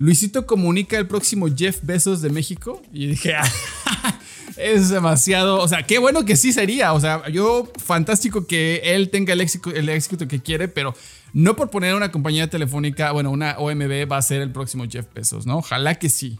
Luisito 0.00 0.46
comunica 0.46 0.96
el 0.96 1.06
próximo 1.06 1.46
Jeff 1.54 1.80
Bezos 1.82 2.22
de 2.22 2.30
México. 2.30 2.80
Y 2.90 3.08
dije, 3.08 3.34
"Ah, 3.36 4.18
es 4.56 4.88
demasiado. 4.88 5.60
O 5.60 5.68
sea, 5.68 5.82
qué 5.82 5.98
bueno 5.98 6.24
que 6.24 6.36
sí 6.36 6.54
sería. 6.54 6.94
O 6.94 7.00
sea, 7.00 7.28
yo, 7.28 7.70
fantástico 7.76 8.46
que 8.46 8.80
él 8.82 9.10
tenga 9.10 9.34
el 9.34 9.42
éxito, 9.42 9.70
el 9.70 9.90
éxito 9.90 10.26
que 10.26 10.40
quiere, 10.40 10.68
pero 10.68 10.94
no 11.34 11.54
por 11.54 11.68
poner 11.68 11.94
una 11.94 12.10
compañía 12.10 12.48
telefónica, 12.48 13.12
bueno, 13.12 13.30
una 13.30 13.58
OMB 13.58 14.10
va 14.10 14.16
a 14.16 14.22
ser 14.22 14.40
el 14.40 14.50
próximo 14.50 14.84
Jeff 14.90 15.04
Bezos, 15.14 15.44
¿no? 15.44 15.58
Ojalá 15.58 15.94
que 15.96 16.08
sí. 16.08 16.38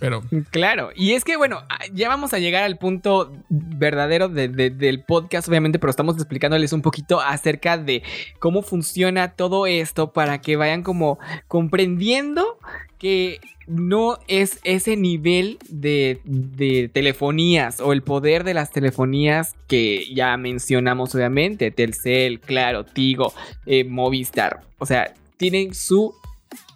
Pero. 0.00 0.22
Claro, 0.50 0.90
y 0.94 1.12
es 1.12 1.24
que 1.24 1.36
bueno, 1.36 1.62
ah, 1.68 1.78
ya 1.92 2.08
vamos 2.08 2.32
a 2.32 2.38
llegar 2.38 2.62
al 2.62 2.78
punto 2.78 3.32
verdadero 3.48 4.28
de- 4.28 4.48
de- 4.48 4.70
del 4.70 5.02
podcast, 5.02 5.48
obviamente, 5.48 5.78
pero 5.78 5.90
estamos 5.90 6.16
explicándoles 6.16 6.72
un 6.72 6.82
poquito 6.82 7.20
acerca 7.20 7.76
de 7.78 8.02
cómo 8.38 8.62
funciona 8.62 9.32
todo 9.32 9.66
esto 9.66 10.12
para 10.12 10.40
que 10.40 10.56
vayan 10.56 10.82
como 10.82 11.18
comprendiendo 11.48 12.58
que 12.98 13.40
no 13.66 14.18
es 14.28 14.60
ese 14.64 14.96
nivel 14.96 15.58
de, 15.68 16.20
de 16.24 16.88
telefonías 16.92 17.80
o 17.80 17.92
el 17.92 18.02
poder 18.02 18.42
de 18.44 18.54
las 18.54 18.70
telefonías 18.70 19.54
que 19.66 20.12
ya 20.14 20.36
mencionamos 20.36 21.14
obviamente, 21.14 21.70
Telcel, 21.70 22.40
Claro, 22.40 22.84
Tigo, 22.84 23.34
eh, 23.66 23.84
Movistar, 23.84 24.62
o 24.78 24.86
sea, 24.86 25.12
tienen 25.36 25.74
su 25.74 26.14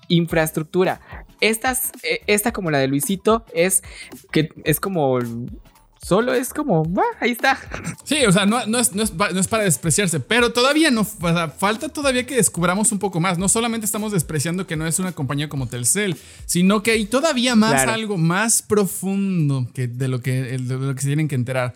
infraestructura. 0.09 1.01
Estas, 1.43 1.91
eh, 2.03 2.21
esta 2.27 2.53
como 2.53 2.71
la 2.71 2.79
de 2.79 2.89
Luisito 2.89 3.45
es 3.55 3.83
que 4.31 4.49
es 4.65 4.81
como 4.81 5.19
solo 6.01 6.35
es 6.35 6.53
como 6.53 6.83
"Ah, 6.97 7.17
ahí 7.21 7.31
está. 7.33 7.59
Sí, 8.05 8.25
o 8.27 8.33
sea, 8.33 8.47
no, 8.47 8.65
no 8.67 8.79
es, 8.79 8.93
no 8.95 9.03
es 9.03 9.13
no 9.15 9.39
es 9.41 9.49
para 9.49 9.63
despreciarse, 9.65 10.19
pero 10.21 10.53
todavía 10.53 10.91
no, 10.91 11.03
o 11.03 11.05
sea, 11.33 11.49
falta 11.49 11.89
todavía 11.89 12.27
que 12.27 12.35
descubramos 12.37 12.91
un 12.93 12.99
poco 12.99 13.21
más. 13.21 13.39
No 13.39 13.49
solamente 13.49 13.87
estamos 13.87 14.13
despreciando 14.13 14.67
que 14.67 14.77
no 14.77 14.87
es 14.87 14.99
una 14.99 15.13
compañía 15.13 15.49
como 15.49 15.69
Telcel, 15.69 16.17
sino 16.47 16.83
que 16.83 16.93
hay 16.93 17.05
todavía 17.07 17.55
más 17.55 17.73
Claro. 17.73 17.93
algo 17.93 18.17
más 18.19 18.63
profundo 18.63 19.69
que 19.75 19.87
de 19.89 20.09
lo 20.09 20.21
que, 20.21 20.43
de 20.43 20.59
lo 20.59 20.95
que 20.95 21.01
se 21.03 21.09
tienen 21.09 21.29
que 21.29 21.35
enterar. 21.37 21.75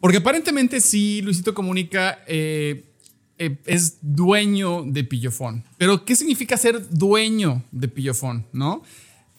Porque 0.00 0.18
aparentemente 0.18 0.80
sí, 0.80 1.22
Luisito 1.22 1.54
Comunica 1.54 2.18
eh, 2.26 2.84
eh, 3.44 3.56
es 3.66 3.98
dueño 4.02 4.82
de 4.86 5.04
Pillofón. 5.04 5.64
Pero, 5.78 6.04
¿qué 6.04 6.14
significa 6.16 6.56
ser 6.56 6.88
dueño 6.90 7.62
de 7.72 7.88
Pillofón? 7.88 8.46
¿No? 8.52 8.82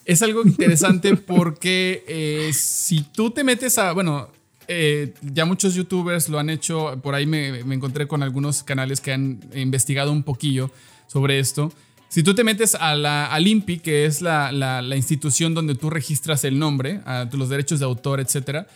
Es 0.05 0.21
algo 0.21 0.41
interesante 0.45 1.15
porque 1.15 2.03
eh, 2.07 2.51
si 2.53 3.01
tú 3.03 3.31
te 3.31 3.43
metes 3.43 3.77
a, 3.77 3.93
bueno, 3.93 4.29
eh, 4.67 5.13
ya 5.21 5.45
muchos 5.45 5.75
youtubers 5.75 6.29
lo 6.29 6.39
han 6.39 6.49
hecho, 6.49 6.99
por 7.01 7.15
ahí 7.15 7.25
me, 7.25 7.63
me 7.63 7.75
encontré 7.75 8.07
con 8.07 8.23
algunos 8.23 8.63
canales 8.63 9.01
que 9.01 9.11
han 9.13 9.39
investigado 9.55 10.11
un 10.11 10.23
poquillo 10.23 10.71
sobre 11.07 11.39
esto. 11.39 11.71
Si 12.09 12.21
tú 12.23 12.35
te 12.35 12.43
metes 12.43 12.75
a 12.75 12.95
la 12.95 13.25
al 13.25 13.47
INPI, 13.47 13.79
que 13.79 14.05
es 14.05 14.21
la, 14.21 14.51
la- 14.51 14.81
la 14.81 14.95
institución 14.95 15.53
donde 15.55 15.75
tú 15.75 15.89
registras 15.89 16.43
el 16.43 16.59
nombre, 16.59 17.01
a 17.05 17.27
los 17.33 17.49
derechos 17.49 17.79
de 17.79 17.85
autor, 17.85 18.19
etcétera, 18.19 18.67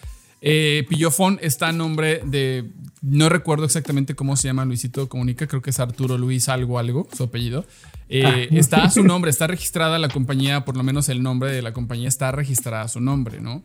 eh, 0.42 0.86
Pillofón 0.90 1.40
está 1.42 1.70
a 1.70 1.72
nombre 1.72 2.22
de. 2.26 2.66
No 3.02 3.30
recuerdo 3.30 3.66
exactamente 3.66 4.16
cómo 4.16 4.36
se 4.36 4.48
llama 4.48 4.66
Luisito 4.66 5.08
Comunica, 5.08 5.48
creo 5.48 5.62
que 5.62 5.70
es 5.70 5.80
Arturo 5.80 6.18
Luis 6.18 6.50
algo, 6.50 6.80
algo, 6.80 7.08
su 7.16 7.24
apellido. 7.24 7.66
Eh, 8.10 8.48
Está 8.52 8.84
a 8.84 8.90
su 8.90 9.04
nombre, 9.04 9.32
está 9.32 9.48
registrada 9.48 10.00
la 10.00 10.10
compañía, 10.10 10.64
por 10.64 10.78
lo 10.78 10.84
menos 10.84 11.10
el 11.10 11.22
nombre 11.22 11.52
de 11.52 11.62
la 11.62 11.74
compañía 11.74 12.08
está 12.08 12.32
registrada 12.32 12.84
a 12.84 12.88
su 12.88 13.02
nombre, 13.02 13.42
¿no? 13.42 13.64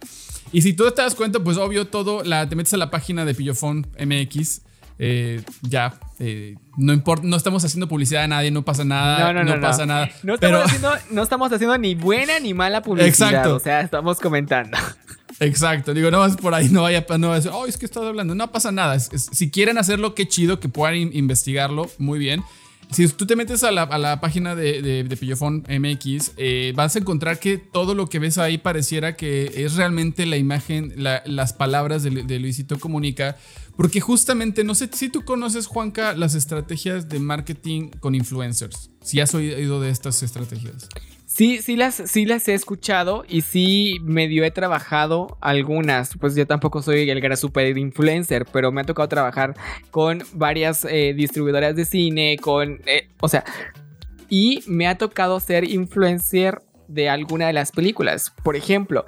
Y 0.53 0.63
si 0.63 0.73
tú 0.73 0.91
te 0.91 1.03
das 1.03 1.15
cuenta, 1.15 1.41
pues 1.41 1.57
obvio 1.59 1.87
todo, 1.87 2.25
la, 2.25 2.49
te 2.49 2.57
metes 2.57 2.75
a 2.75 2.77
la 2.77 2.91
página 2.91 3.25
de 3.25 3.35
Pillofón 3.35 3.87
MX, 3.99 4.63
eh, 4.99 5.43
ya, 5.63 5.95
eh, 6.19 6.57
no 6.77 6.93
importa, 6.93 7.27
no 7.27 7.37
estamos 7.37 7.65
haciendo 7.65 7.89
publicidad 7.89 8.25
a 8.25 8.29
nadie, 8.29 8.51
no 8.51 8.65
pasa 8.65 8.85
nada, 8.85 9.33
no, 9.33 9.61
pasa 9.61 9.87
nada. 9.87 10.11
No 10.23 10.35
estamos, 10.35 10.39
pero, 10.41 10.63
haciendo, 10.63 10.91
no 11.11 11.23
estamos 11.23 11.53
haciendo 11.53 11.79
ni 11.79 11.95
buena 11.95 12.39
ni 12.41 12.53
mala 12.55 12.83
publicidad. 12.83 13.29
Exacto. 13.29 13.57
O 13.57 13.61
sea, 13.61 13.81
estamos 13.81 14.19
comentando. 14.19 14.77
Exacto, 15.45 15.93
digo, 15.95 16.11
no 16.11 16.19
vas 16.21 16.37
por 16.37 16.55
ahí, 16.55 16.69
no 16.69 16.83
vaya, 16.83 17.05
no 17.19 17.31
vaya 17.31 17.51
oh, 17.55 17.67
es 17.67 17.77
que 17.77 17.85
estás 17.87 18.05
hablando, 18.05 18.35
no 18.35 18.51
pasa 18.53 18.71
nada. 18.73 18.95
Es- 18.95 19.11
es- 19.13 19.29
si 19.33 19.51
quieren 19.51 19.77
hacerlo, 19.79 20.15
qué 20.15 20.27
chido, 20.29 20.61
que 20.61 20.69
puedan 20.69 20.95
in- 20.97 21.11
investigarlo, 21.15 21.91
muy 21.99 22.19
bien. 22.19 22.43
Si 22.91 23.09
tú 23.09 23.25
te 23.27 23.37
metes 23.37 23.65
a 23.65 23.71
la, 23.71 23.85
a 23.85 23.97
la 23.97 24.21
página 24.21 24.55
de, 24.55 24.83
de, 24.83 25.03
de 25.05 25.17
Pillofón 25.17 25.65
MX, 25.67 26.33
eh, 26.37 26.75
vas 26.77 26.95
a 26.95 26.99
encontrar 26.99 27.39
que 27.41 27.57
todo 27.57 27.95
lo 27.95 28.07
que 28.07 28.19
ves 28.19 28.37
ahí 28.37 28.59
pareciera 28.59 29.17
que 29.17 29.51
es 29.65 29.77
realmente 29.77 30.27
la 30.27 30.37
imagen, 30.37 30.93
la- 30.97 31.23
las 31.25 31.55
palabras 31.55 32.03
de, 32.03 32.11
de 32.11 32.39
Luisito 32.39 32.79
Comunica, 32.79 33.37
porque 33.79 34.01
justamente, 34.03 34.63
no 34.63 34.75
sé 34.75 34.91
si 34.93 35.09
tú 35.09 35.25
conoces, 35.25 35.67
Juanca, 35.67 36.13
las 36.15 36.35
estrategias 36.35 37.09
de 37.09 37.19
marketing 37.19 37.89
con 38.01 38.15
influencers, 38.15 38.91
si 39.03 39.21
has 39.21 39.35
oído 39.35 39.81
de 39.81 39.89
estas 39.91 40.23
estrategias. 40.23 40.89
Sí, 41.33 41.63
sí 41.63 41.77
las, 41.77 41.95
sí 41.95 42.27
las 42.27 42.47
he 42.49 42.53
escuchado 42.53 43.25
y 43.27 43.41
sí 43.41 43.95
medio 44.03 44.45
he 44.45 44.51
trabajado 44.51 45.39
algunas. 45.41 46.15
Pues 46.21 46.35
yo 46.35 46.47
tampoco 46.47 46.83
soy 46.83 47.09
el 47.09 47.23
gran 47.23 47.39
super 47.39 47.79
influencer, 47.79 48.45
pero 48.53 48.71
me 48.71 48.83
ha 48.83 48.85
tocado 48.85 49.09
trabajar 49.09 49.55
con 49.91 50.23
varias 50.35 50.85
eh, 50.85 51.15
distribuidoras 51.17 51.75
de 51.75 51.87
cine, 51.87 52.37
con, 52.39 52.83
eh, 52.85 53.09
o 53.23 53.29
sea, 53.31 53.45
y 54.29 54.63
me 54.67 54.87
ha 54.87 54.99
tocado 54.99 55.41
ser 55.41 55.65
influencer 55.65 56.61
de 56.87 57.09
alguna 57.09 57.47
de 57.47 57.55
las 57.55 57.73
películas. 57.73 58.35
Por 58.43 58.55
ejemplo, 58.55 59.07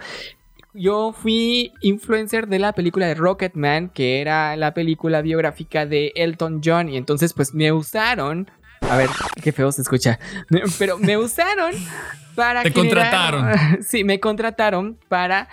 yo 0.73 1.13
fui 1.13 1.73
influencer 1.83 2.49
de 2.49 2.59
la 2.59 2.73
película 2.73 3.07
de 3.07 3.17
Rocketman, 3.17 3.91
que 3.91 4.23
era 4.23 4.57
la 4.57 4.73
película 4.73 5.21
biográfica 5.21 5.85
de 5.85 6.11
Elton 6.15 6.63
John, 6.65 6.89
y 6.89 6.97
entonces 6.97 7.35
pues 7.35 7.53
me 7.53 7.71
usaron. 7.71 8.51
A 8.91 8.97
ver, 8.97 9.11
qué 9.43 9.53
feo 9.53 9.73
se 9.73 9.83
escucha. 9.83 10.19
Pero 10.79 10.99
me 10.99 11.17
usaron 11.17 11.75
para 12.35 12.63
Te 12.63 12.71
generar- 12.71 13.11
contrataron. 13.11 13.83
Sí, 13.83 14.05
me 14.05 14.21
contrataron 14.21 14.99
para 15.09 15.49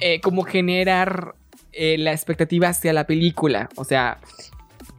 eh, 0.00 0.20
como 0.20 0.42
generar 0.44 1.34
eh, 1.72 1.96
la 1.98 2.12
expectativa 2.12 2.68
hacia 2.68 2.92
la 2.92 3.06
película. 3.06 3.68
O 3.76 3.84
sea, 3.84 4.18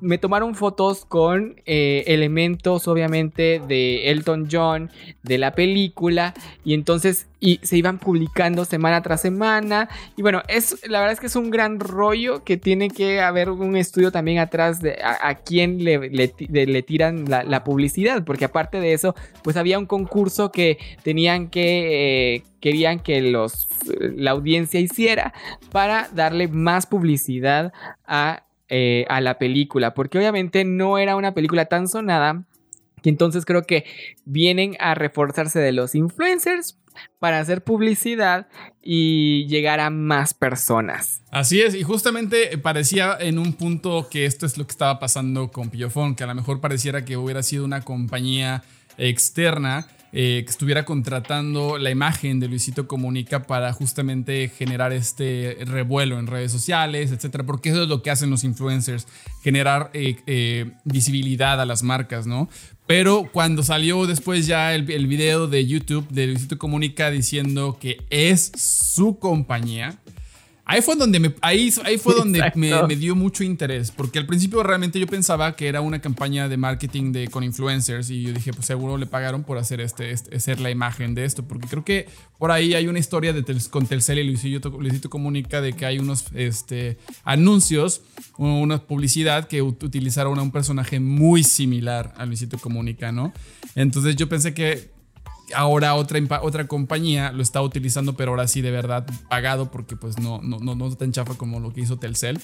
me 0.01 0.17
tomaron 0.17 0.55
fotos 0.55 1.05
con 1.05 1.61
eh, 1.65 2.03
elementos, 2.07 2.87
obviamente, 2.87 3.61
de 3.67 4.11
Elton 4.11 4.47
John, 4.51 4.91
de 5.23 5.37
la 5.37 5.53
película, 5.53 6.33
y 6.63 6.73
entonces 6.73 7.27
y 7.39 7.59
se 7.61 7.77
iban 7.77 7.99
publicando 7.99 8.65
semana 8.65 9.01
tras 9.01 9.21
semana. 9.21 9.89
Y 10.15 10.21
bueno, 10.21 10.41
es, 10.47 10.87
la 10.87 10.99
verdad 10.99 11.13
es 11.13 11.19
que 11.19 11.27
es 11.27 11.35
un 11.35 11.51
gran 11.51 11.79
rollo 11.79 12.43
que 12.43 12.57
tiene 12.57 12.89
que 12.89 13.21
haber 13.21 13.49
un 13.49 13.75
estudio 13.75 14.11
también 14.11 14.39
atrás 14.39 14.81
de 14.81 14.97
a, 15.03 15.35
quién 15.35 15.83
le, 15.83 16.09
le 16.09 16.81
tiran 16.81 17.25
la, 17.27 17.63
publicidad, 17.63 18.23
porque 18.23 18.45
aparte 18.45 18.79
de 18.79 18.93
eso, 18.93 19.15
pues 19.43 19.57
había 19.57 19.77
un 19.77 19.85
concurso 19.85 20.51
que 20.51 20.77
tenían 21.03 21.49
que, 21.49 22.35
eh, 22.35 22.43
querían 22.59 22.99
que 22.99 23.21
los, 23.21 23.67
la 23.99 24.31
audiencia 24.31 24.79
hiciera 24.79 25.33
para 25.71 26.09
darle 26.13 26.47
más 26.47 26.85
publicidad 26.85 27.73
a 28.05 28.46
eh, 28.69 29.05
a 29.09 29.21
la 29.21 29.37
película, 29.37 29.93
porque 29.93 30.17
obviamente 30.17 30.65
no 30.65 30.97
era 30.97 31.15
una 31.15 31.33
película 31.33 31.65
tan 31.65 31.87
sonada. 31.87 32.43
Y 33.03 33.09
entonces 33.09 33.45
creo 33.45 33.63
que 33.63 33.85
vienen 34.25 34.75
a 34.79 34.95
reforzarse 34.95 35.59
de 35.59 35.71
los 35.71 35.95
influencers 35.95 36.77
para 37.19 37.39
hacer 37.39 37.63
publicidad 37.63 38.47
y 38.81 39.45
llegar 39.47 39.79
a 39.79 39.89
más 39.89 40.33
personas. 40.33 41.21
Así 41.31 41.61
es, 41.61 41.75
y 41.75 41.83
justamente 41.83 42.57
parecía 42.57 43.15
en 43.19 43.39
un 43.39 43.53
punto 43.53 44.07
que 44.09 44.25
esto 44.25 44.45
es 44.45 44.57
lo 44.57 44.65
que 44.65 44.71
estaba 44.71 44.99
pasando 44.99 45.51
con 45.51 45.69
Pillofón, 45.69 46.15
que 46.15 46.23
a 46.23 46.27
lo 46.27 46.35
mejor 46.35 46.59
pareciera 46.59 47.05
que 47.05 47.17
hubiera 47.17 47.43
sido 47.43 47.65
una 47.65 47.81
compañía 47.81 48.63
externa 48.97 49.87
eh, 50.13 50.43
que 50.45 50.49
estuviera 50.49 50.85
contratando 50.85 51.77
la 51.77 51.89
imagen 51.89 52.39
de 52.39 52.47
Luisito 52.47 52.87
Comunica 52.87 53.43
para 53.43 53.73
justamente 53.73 54.49
generar 54.49 54.93
este 54.93 55.57
revuelo 55.65 56.17
en 56.17 56.27
redes 56.27 56.51
sociales, 56.51 57.11
etcétera, 57.11 57.43
porque 57.43 57.69
eso 57.69 57.83
es 57.83 57.89
lo 57.89 58.01
que 58.01 58.09
hacen 58.09 58.29
los 58.29 58.43
influencers, 58.45 59.05
generar 59.43 59.91
eh, 59.93 60.15
eh, 60.25 60.71
visibilidad 60.85 61.59
a 61.59 61.65
las 61.65 61.83
marcas, 61.83 62.25
¿no? 62.25 62.49
Pero 62.85 63.29
cuando 63.33 63.63
salió 63.63 64.05
después 64.05 64.47
ya 64.47 64.73
el, 64.73 64.89
el 64.89 65.07
video 65.07 65.47
de 65.47 65.65
YouTube 65.65 66.07
de 66.07 66.27
Luisito 66.27 66.57
Comunica 66.57 67.11
diciendo 67.11 67.77
que 67.79 67.97
es 68.09 68.51
su 68.55 69.19
compañía, 69.19 69.97
Ahí 70.69 70.81
fue 70.81 70.95
donde 70.97 71.19
me, 71.19 71.33
ahí, 71.41 71.73
ahí 71.85 71.97
fue 71.97 72.13
donde 72.17 72.39
me, 72.55 72.69
me 72.87 72.95
dio 72.97 73.15
mucho 73.15 73.43
interés, 73.43 73.89
porque 73.91 74.19
al 74.19 74.25
principio 74.25 74.61
realmente 74.63 74.99
yo 74.99 75.07
pensaba 75.07 75.55
que 75.55 75.67
era 75.67 75.79
una 75.81 76.01
campaña 76.01 76.49
de 76.49 76.57
marketing 76.57 77.13
de, 77.13 77.29
con 77.29 77.43
influencers 77.43 78.09
y 78.09 78.23
yo 78.23 78.33
dije, 78.33 78.51
pues 78.53 78.65
seguro 78.65 78.97
le 78.97 79.05
pagaron 79.05 79.43
por 79.43 79.57
hacer, 79.57 79.79
este, 79.81 80.11
este- 80.11 80.35
hacer 80.35 80.59
la 80.59 80.69
imagen 80.69 81.15
de 81.15 81.23
esto, 81.25 81.47
porque 81.47 81.67
creo 81.67 81.85
que 81.85 82.07
por 82.37 82.51
ahí 82.51 82.73
hay 82.73 82.87
una 82.87 82.99
historia 82.99 83.31
de 83.33 83.43
Tel- 83.43 83.69
con 83.69 83.87
Telcel 83.87 84.19
y 84.19 84.23
Luisito, 84.25 84.69
Luisito 84.69 85.09
Comunica 85.09 85.61
de 85.61 85.71
que 85.73 85.85
hay 85.85 85.99
unos 85.99 86.25
este, 86.35 86.97
anuncios, 87.23 88.01
una 88.37 88.79
publicidad 88.83 89.47
que 89.47 89.63
ut- 89.63 89.81
utilizaron 89.83 90.37
a 90.37 90.41
un 90.41 90.51
personaje 90.51 90.99
muy 90.99 91.43
similar 91.43 92.13
a 92.17 92.25
Luisito 92.25 92.57
Comunica, 92.57 93.11
¿no? 93.11 93.31
Entonces 93.75 94.15
yo 94.15 94.27
pensé 94.27 94.53
que 94.53 94.89
ahora 95.53 95.95
otra, 95.95 96.19
otra 96.41 96.67
compañía 96.67 97.31
lo 97.31 97.41
está 97.41 97.61
utilizando, 97.61 98.15
pero 98.15 98.31
ahora 98.31 98.47
sí 98.47 98.61
de 98.61 98.71
verdad 98.71 99.05
pagado, 99.29 99.71
porque 99.71 99.95
pues 99.95 100.19
no, 100.19 100.41
no, 100.41 100.59
no, 100.59 100.75
no 100.75 100.95
tan 100.95 101.11
chafa 101.11 101.35
como 101.35 101.59
lo 101.59 101.73
que 101.73 101.81
hizo 101.81 101.97
Telcel. 101.97 102.39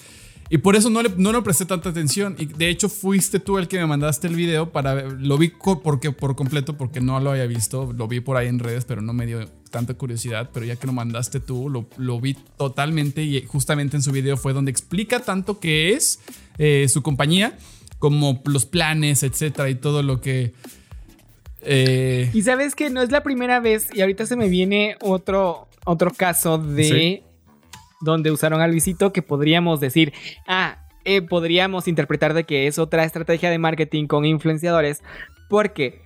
Y 0.50 0.60
por 0.60 0.76
eso 0.76 0.90
no 0.90 1.02
le, 1.02 1.10
no 1.18 1.32
le 1.32 1.42
presté 1.42 1.66
tanta 1.66 1.90
atención. 1.90 2.36
Y 2.38 2.46
de 2.46 2.70
hecho 2.70 2.90
fuiste 2.90 3.40
tú 3.40 3.58
el 3.58 3.68
que 3.68 3.80
me 3.80 3.86
mandaste 3.86 4.28
el 4.28 4.36
video 4.36 4.72
para 4.72 5.04
lo 5.04 5.38
vi 5.38 5.52
porque, 5.84 6.12
por 6.12 6.36
completo 6.36 6.78
porque 6.78 7.02
no 7.02 7.20
lo 7.20 7.32
había 7.32 7.48
visto. 7.48 7.92
Lo 7.94 8.08
vi 8.08 8.20
por 8.20 8.38
ahí 8.38 8.48
en 8.48 8.60
redes, 8.60 8.86
pero 8.86 9.02
no 9.02 9.14
me 9.14 9.26
dio 9.26 9.48
tanta 9.72 9.94
curiosidad. 9.96 10.50
Pero 10.54 10.66
ya 10.66 10.76
que 10.76 10.86
lo 10.86 10.94
mandaste 10.94 11.40
tú, 11.40 11.70
lo, 11.70 11.88
lo 11.98 12.20
vi 12.20 12.36
totalmente 12.58 13.24
y 13.24 13.44
justamente 13.46 13.98
en 13.98 14.04
su 14.04 14.12
video 14.12 14.38
fue 14.38 14.54
donde 14.54 14.70
explica 14.70 15.22
tanto 15.22 15.60
qué 15.60 15.94
es 15.94 16.20
eh, 16.58 16.88
su 16.88 17.02
compañía, 17.02 17.58
como 17.98 18.42
los 18.46 18.66
planes, 18.66 19.24
etcétera, 19.24 19.70
y 19.70 19.76
todo 19.76 20.04
lo 20.04 20.22
que... 20.22 20.54
eh, 21.66 22.30
Y 22.34 22.42
sabes 22.44 22.76
que 22.76 22.90
no 22.90 23.02
es 23.02 23.12
la 23.12 23.24
primera 23.24 23.60
vez, 23.60 23.90
y 23.94 24.02
ahorita 24.02 24.26
se 24.26 24.36
me 24.36 24.48
viene 24.50 24.98
otro, 25.02 25.68
otro 25.86 26.12
caso 26.12 26.58
de 26.58 26.84
Sí. 26.84 27.24
donde 28.02 28.32
usaron 28.32 28.62
a 28.62 28.68
Luisito 28.68 29.14
que 29.14 29.22
podríamos 29.22 29.80
decir, 29.80 30.14
ah, 30.48 30.78
eh, 31.06 31.22
podríamos 31.22 31.88
interpretar 31.88 32.34
de 32.34 32.44
que 32.46 32.68
es 32.68 32.80
otra 32.80 33.04
estrategia 33.04 33.50
de 33.50 33.58
marketing 33.60 34.08
con 34.08 34.26
influenciadores, 34.26 35.04
porque, 35.50 36.02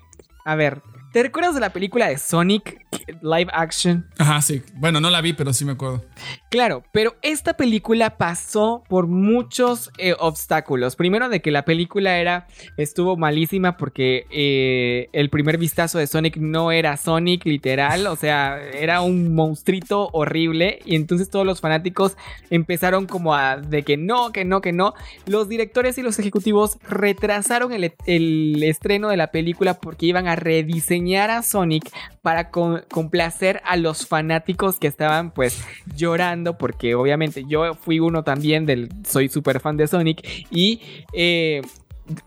a 0.45 0.55
ver, 0.55 0.81
¿te 1.11 1.23
recuerdas 1.23 1.55
de 1.55 1.61
la 1.61 1.71
película 1.71 2.07
de 2.07 2.17
Sonic 2.17 2.85
live 3.21 3.49
action? 3.53 4.05
Ajá, 4.17 4.41
sí. 4.41 4.61
Bueno, 4.75 4.99
no 4.99 5.09
la 5.09 5.21
vi, 5.21 5.33
pero 5.33 5.53
sí 5.53 5.65
me 5.65 5.73
acuerdo. 5.73 6.03
Claro, 6.49 6.83
pero 6.91 7.15
esta 7.21 7.55
película 7.55 8.17
pasó 8.17 8.83
por 8.89 9.07
muchos 9.07 9.91
eh, 9.97 10.15
obstáculos. 10.19 10.95
Primero 10.95 11.29
de 11.29 11.41
que 11.41 11.51
la 11.51 11.65
película 11.65 12.17
era 12.17 12.47
estuvo 12.77 13.17
malísima 13.17 13.77
porque 13.77 14.25
eh, 14.31 15.09
el 15.13 15.29
primer 15.29 15.57
vistazo 15.57 15.97
de 15.97 16.07
Sonic 16.07 16.37
no 16.37 16.71
era 16.71 16.97
Sonic 16.97 17.45
literal, 17.45 18.07
o 18.07 18.15
sea, 18.15 18.61
era 18.61 19.01
un 19.01 19.33
monstruito 19.33 20.09
horrible 20.13 20.79
y 20.85 20.95
entonces 20.95 21.29
todos 21.29 21.45
los 21.45 21.61
fanáticos 21.61 22.17
empezaron 22.49 23.05
como 23.07 23.33
a 23.33 23.57
de 23.57 23.83
que 23.83 23.97
no, 23.97 24.31
que 24.31 24.45
no, 24.45 24.61
que 24.61 24.73
no. 24.73 24.93
Los 25.25 25.49
directores 25.49 25.97
y 25.97 26.01
los 26.01 26.19
ejecutivos 26.19 26.77
retrasaron 26.87 27.71
el, 27.73 27.93
el 28.05 28.63
estreno 28.63 29.09
de 29.09 29.17
la 29.17 29.27
película 29.27 29.75
porque 29.75 30.05
iban 30.05 30.27
a 30.27 30.35
rediseñar 30.35 30.96
a 30.97 31.43
Sonic 31.43 31.91
para 32.21 32.49
complacer 32.51 33.61
a 33.65 33.77
los 33.77 34.07
fanáticos 34.07 34.79
que 34.79 34.87
estaban 34.87 35.31
pues 35.31 35.63
llorando 35.95 36.57
porque 36.57 36.95
obviamente 36.95 37.43
yo 37.47 37.75
fui 37.75 37.99
uno 37.99 38.23
también 38.23 38.65
del 38.65 38.89
soy 39.05 39.29
súper 39.29 39.59
fan 39.59 39.77
de 39.77 39.87
Sonic 39.87 40.27
y 40.51 40.81
eh, 41.13 41.61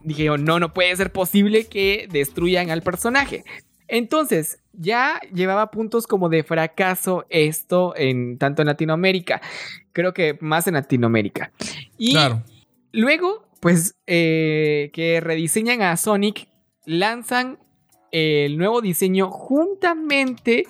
dije 0.01 0.25
yo, 0.25 0.37
no, 0.37 0.59
no 0.59 0.73
puede 0.73 0.95
ser 0.95 1.11
posible 1.11 1.67
que 1.67 2.07
destruyan 2.11 2.69
al 2.69 2.81
personaje. 2.81 3.43
Entonces, 3.87 4.59
ya 4.71 5.19
llevaba 5.33 5.69
puntos 5.69 6.07
como 6.07 6.29
de 6.29 6.43
fracaso 6.43 7.25
esto 7.29 7.93
en 7.97 8.37
tanto 8.37 8.61
en 8.61 8.69
Latinoamérica, 8.69 9.41
creo 9.91 10.13
que 10.13 10.37
más 10.39 10.67
en 10.67 10.75
Latinoamérica. 10.75 11.51
Y 11.97 12.13
Claro. 12.13 12.41
Luego, 12.93 13.47
pues, 13.59 13.95
eh, 14.07 14.91
que 14.93 15.19
rediseñan 15.21 15.81
a 15.81 15.95
Sonic, 15.97 16.47
lanzan 16.85 17.59
el 18.11 18.57
nuevo 18.57 18.81
diseño 18.81 19.29
juntamente 19.31 20.65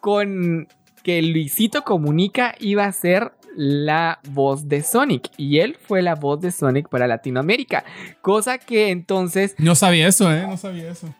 con 0.00 0.68
que 1.02 1.22
Luisito 1.22 1.82
Comunica 1.82 2.54
iba 2.60 2.84
a 2.84 2.92
ser 2.92 3.32
la 3.56 4.20
voz 4.30 4.68
de 4.68 4.82
Sonic 4.82 5.30
y 5.36 5.58
él 5.58 5.76
fue 5.86 6.02
la 6.02 6.14
voz 6.14 6.40
de 6.40 6.52
Sonic 6.52 6.88
para 6.88 7.06
Latinoamérica, 7.06 7.84
cosa 8.22 8.58
que 8.58 8.90
entonces 8.90 9.54
No 9.58 9.74
sabía 9.74 10.08
eso, 10.08 10.32
¿eh? 10.32 10.46
No 10.46 10.56
sabía 10.56 10.90
eso. 10.92 11.14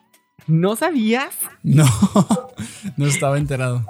no 0.46 0.76
sabías, 0.76 1.36
No, 1.62 1.84
no 2.96 3.06
estaba 3.06 3.36
enterado. 3.38 3.84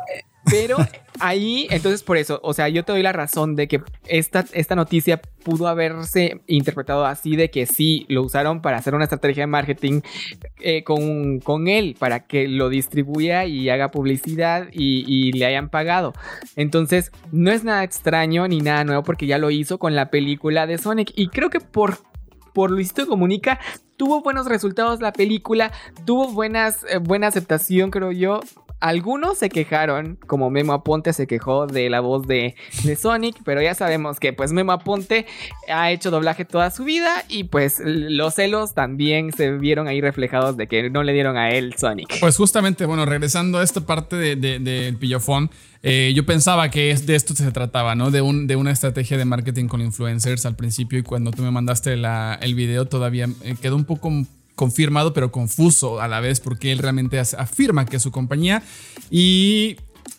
Pero 0.50 0.76
ahí 1.20 1.66
entonces 1.70 2.02
por 2.02 2.16
eso, 2.16 2.40
o 2.42 2.52
sea, 2.52 2.68
yo 2.68 2.84
te 2.84 2.92
doy 2.92 3.02
la 3.02 3.12
razón 3.12 3.56
de 3.56 3.68
que 3.68 3.82
esta, 4.06 4.44
esta 4.52 4.74
noticia 4.74 5.20
pudo 5.44 5.68
haberse 5.68 6.40
interpretado 6.46 7.06
así 7.06 7.36
de 7.36 7.50
que 7.50 7.66
sí, 7.66 8.06
lo 8.08 8.22
usaron 8.22 8.60
para 8.60 8.78
hacer 8.78 8.94
una 8.94 9.04
estrategia 9.04 9.42
de 9.42 9.46
marketing 9.46 10.00
eh, 10.60 10.82
con, 10.84 11.40
con 11.40 11.68
él, 11.68 11.96
para 11.98 12.26
que 12.26 12.48
lo 12.48 12.68
distribuya 12.68 13.44
y 13.44 13.68
haga 13.70 13.90
publicidad 13.90 14.68
y, 14.72 15.04
y 15.06 15.32
le 15.32 15.46
hayan 15.46 15.68
pagado. 15.68 16.12
Entonces, 16.56 17.12
no 17.32 17.50
es 17.50 17.64
nada 17.64 17.84
extraño 17.84 18.48
ni 18.48 18.60
nada 18.60 18.84
nuevo 18.84 19.02
porque 19.02 19.26
ya 19.26 19.38
lo 19.38 19.50
hizo 19.50 19.78
con 19.78 19.94
la 19.94 20.10
película 20.10 20.66
de 20.66 20.78
Sonic 20.78 21.12
y 21.16 21.28
creo 21.28 21.50
que 21.50 21.60
por... 21.60 21.98
Por 22.52 22.72
Luisito 22.72 23.06
Comunica, 23.06 23.60
tuvo 23.96 24.22
buenos 24.22 24.46
resultados 24.46 25.00
la 25.00 25.12
película, 25.12 25.70
tuvo 26.04 26.32
buenas, 26.32 26.84
eh, 26.90 26.98
buena 26.98 27.28
aceptación, 27.28 27.92
creo 27.92 28.10
yo. 28.10 28.40
Algunos 28.80 29.36
se 29.36 29.50
quejaron, 29.50 30.18
como 30.26 30.48
Memo 30.50 30.72
Aponte 30.72 31.12
se 31.12 31.26
quejó 31.26 31.66
de 31.66 31.90
la 31.90 32.00
voz 32.00 32.26
de, 32.26 32.54
Sonic, 32.98 33.36
pero 33.44 33.60
ya 33.60 33.74
sabemos 33.74 34.18
que 34.18 34.32
pues 34.32 34.52
Memo 34.52 34.72
Aponte 34.72 35.26
ha 35.68 35.90
hecho 35.90 36.10
doblaje 36.10 36.46
toda 36.46 36.70
su 36.70 36.84
vida 36.84 37.24
y 37.28 37.44
pues 37.44 37.80
los 37.84 38.34
celos 38.34 38.74
también 38.74 39.32
se 39.32 39.52
vieron 39.52 39.86
ahí 39.86 40.00
reflejados 40.00 40.56
de 40.56 40.66
que 40.66 40.88
no 40.88 41.02
le 41.02 41.12
dieron 41.12 41.36
a 41.36 41.50
él 41.50 41.74
Sonic. 41.76 42.18
Pues 42.20 42.36
justamente, 42.36 42.86
bueno, 42.86 43.04
regresando 43.04 43.58
a 43.58 43.62
esta 43.62 43.82
parte 43.82 44.16
del 44.16 44.40
de, 44.40 44.58
de, 44.58 44.92
pillofón, 44.94 45.50
eh, 45.82 46.12
yo 46.14 46.24
pensaba 46.24 46.70
que 46.70 46.94
de 46.94 47.14
esto 47.14 47.34
se 47.34 47.50
trataba, 47.52 47.94
¿no? 47.94 48.10
De, 48.10 48.22
un, 48.22 48.46
de 48.46 48.56
una 48.56 48.70
estrategia 48.70 49.18
de 49.18 49.24
marketing 49.24 49.66
con 49.66 49.80
influencers 49.80 50.46
al 50.46 50.56
principio 50.56 50.98
y 50.98 51.02
cuando 51.02 51.30
tú 51.30 51.42
me 51.42 51.50
mandaste 51.50 51.92
el 51.92 52.54
video 52.54 52.86
todavía 52.86 53.28
eh, 53.42 53.56
quedó 53.60 53.76
un 53.76 53.84
poco 53.84 54.10
confirmado 54.60 55.14
pero 55.14 55.32
confuso 55.32 56.02
a 56.02 56.06
la 56.06 56.20
vez 56.20 56.38
porque 56.38 56.70
él 56.70 56.80
realmente 56.80 57.18
afirma 57.18 57.86
que 57.86 57.96
es 57.96 58.02
su 58.02 58.10
compañía 58.10 58.62
y 59.10 59.76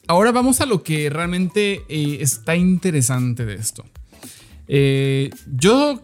ahora 0.07 0.31
vamos 0.31 0.61
a 0.61 0.65
lo 0.65 0.81
que 0.81 1.11
realmente 1.11 1.83
eh, 1.89 2.17
está 2.21 2.55
interesante 2.55 3.45
de 3.45 3.53
esto. 3.53 3.85
Eh, 4.67 5.29
yo 5.45 6.01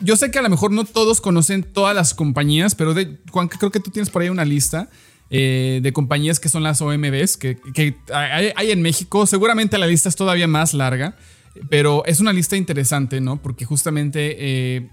yo 0.00 0.16
sé 0.16 0.30
que 0.30 0.38
a 0.38 0.42
lo 0.42 0.50
mejor 0.50 0.70
no 0.70 0.84
todos 0.84 1.22
conocen 1.22 1.62
todas 1.62 1.96
las 1.96 2.12
compañías, 2.12 2.74
pero 2.74 2.92
de, 2.92 3.16
Juan, 3.30 3.48
creo 3.48 3.70
que 3.70 3.80
tú 3.80 3.90
tienes 3.90 4.10
por 4.10 4.20
ahí 4.20 4.28
una 4.28 4.44
lista 4.44 4.90
eh, 5.30 5.80
de 5.82 5.92
compañías 5.94 6.40
que 6.40 6.50
son 6.50 6.62
las 6.62 6.82
OMBs 6.82 7.38
que, 7.38 7.56
que 7.72 7.96
hay, 8.12 8.70
en 8.70 8.82
México. 8.82 9.24
Seguramente 9.26 9.78
la 9.78 9.86
lista 9.86 10.10
es 10.10 10.16
todavía 10.16 10.46
más 10.46 10.74
larga, 10.74 11.16
pero 11.70 12.04
es 12.04 12.20
una 12.20 12.34
lista 12.34 12.56
interesante, 12.56 13.22
¿no? 13.22 13.40
Porque 13.40 13.64
justamente 13.64 14.36
eh, 14.38 14.90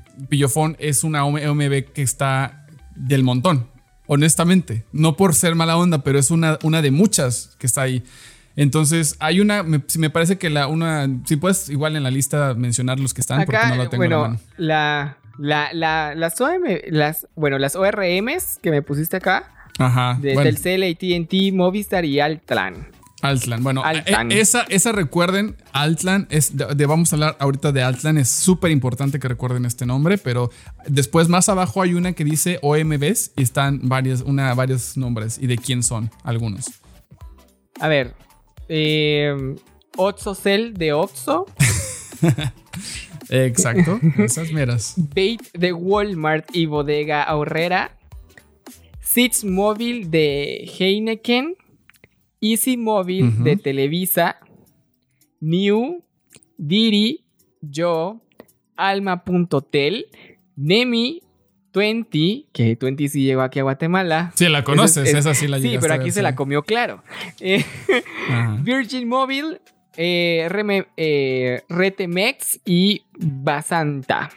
es 0.79 1.03
una 1.03 1.25
OMB 1.25 1.91
que 1.91 2.03
está 2.03 2.59
del 2.99 3.23
montón, 3.23 3.67
honestamente. 4.07 4.83
No 4.91 5.17
por 5.17 5.33
ser 5.33 5.55
mala 5.55 5.77
onda, 5.77 6.03
pero 6.03 6.19
es 6.19 6.29
una, 6.29 6.59
una 6.63 6.81
de 6.81 6.91
muchas 6.91 7.55
que 7.57 7.65
está 7.65 7.81
ahí. 7.81 8.03
Entonces, 8.55 9.15
hay 9.19 9.39
una, 9.39 9.63
me, 9.63 9.81
me, 9.97 10.09
parece 10.09 10.37
que 10.37 10.49
la 10.49 10.67
una, 10.67 11.07
si 11.25 11.37
puedes 11.37 11.69
igual 11.69 11.95
en 11.95 12.03
la 12.03 12.11
lista 12.11 12.53
mencionar 12.55 12.99
los 12.99 13.13
que 13.13 13.21
están, 13.21 13.39
Acá, 13.39 13.45
porque 13.45 13.67
no 13.69 13.83
lo 13.83 13.89
tengo 13.89 14.01
bueno, 14.01 14.15
en 14.15 14.21
la 14.21 14.27
mano. 14.27 14.39
La, 14.57 15.17
la, 15.37 15.73
la, 15.73 16.15
las, 16.15 16.41
OM, 16.41 16.63
las, 16.89 17.27
bueno, 17.35 17.57
las 17.57 17.75
ORMs 17.75 18.59
que 18.61 18.71
me 18.71 18.81
pusiste 18.81 19.17
acá, 19.17 19.49
Ajá. 19.77 20.17
de, 20.19 20.33
bueno. 20.33 20.49
Telcel, 20.49 20.83
AT&T, 20.83 21.51
Movistar 21.53 22.03
y 22.03 22.19
Altran. 22.19 22.87
Altlan. 23.21 23.63
Bueno, 23.63 23.83
Altlan. 23.83 24.31
eh, 24.31 24.39
esa, 24.39 24.63
esa 24.69 24.91
recuerden, 24.91 25.55
Altlan, 25.73 26.27
es 26.29 26.55
de, 26.55 26.73
de, 26.73 26.85
vamos 26.85 27.11
a 27.11 27.15
hablar 27.15 27.37
ahorita 27.39 27.71
de 27.71 27.83
Altlan, 27.83 28.17
es 28.17 28.29
súper 28.29 28.71
importante 28.71 29.19
que 29.19 29.27
recuerden 29.27 29.65
este 29.65 29.85
nombre, 29.85 30.17
pero 30.17 30.51
después 30.87 31.27
más 31.27 31.49
abajo 31.49 31.81
hay 31.81 31.93
una 31.93 32.13
que 32.13 32.23
dice 32.23 32.59
OMBs 32.61 33.31
y 33.35 33.43
están 33.43 33.81
varios, 33.83 34.21
una, 34.21 34.53
varios 34.53 34.95
nombres 34.97 35.37
y 35.41 35.47
de 35.47 35.57
quién 35.57 35.83
son 35.83 36.11
algunos. 36.23 36.71
A 37.79 37.87
ver, 37.87 38.13
eh, 38.67 39.55
de 40.73 40.93
Oxo. 40.93 41.45
Exacto, 43.29 43.99
esas 44.17 44.51
meras. 44.51 44.93
Bait 44.97 45.41
de 45.53 45.73
Walmart 45.73 46.55
y 46.55 46.65
Bodega 46.65 47.23
Aurrera. 47.23 47.97
Sits 49.01 49.43
Móvil 49.43 50.09
de 50.11 50.69
Heineken. 50.79 51.55
Easy 52.41 52.77
Móvil 52.77 53.25
uh 53.25 53.31
-huh. 53.31 53.43
de 53.43 53.55
Televisa, 53.57 54.37
New, 55.39 56.03
Diri, 56.57 57.25
Yo, 57.61 58.21
Alma.tel, 58.75 60.05
Nemi, 60.55 61.21
20, 61.73 62.45
que 62.51 62.77
20 62.79 63.07
sí 63.09 63.23
llegó 63.23 63.41
aquí 63.41 63.59
a 63.59 63.63
Guatemala. 63.63 64.31
Sí, 64.35 64.47
la 64.49 64.63
conoces, 64.63 65.07
es, 65.07 65.09
es, 65.09 65.19
esa 65.19 65.33
sí 65.33 65.47
la 65.47 65.59
Sí, 65.59 65.77
pero 65.79 65.93
aquí 65.93 66.11
se 66.11 66.21
la 66.21 66.35
comió 66.35 66.63
claro. 66.63 67.03
Eh, 67.39 67.63
Virgin 68.61 69.07
Mobile, 69.07 69.61
eh, 69.97 70.47
Reme, 70.49 70.87
eh, 70.97 71.63
Retemex 71.69 72.59
y 72.65 73.03
Basanta. 73.17 74.29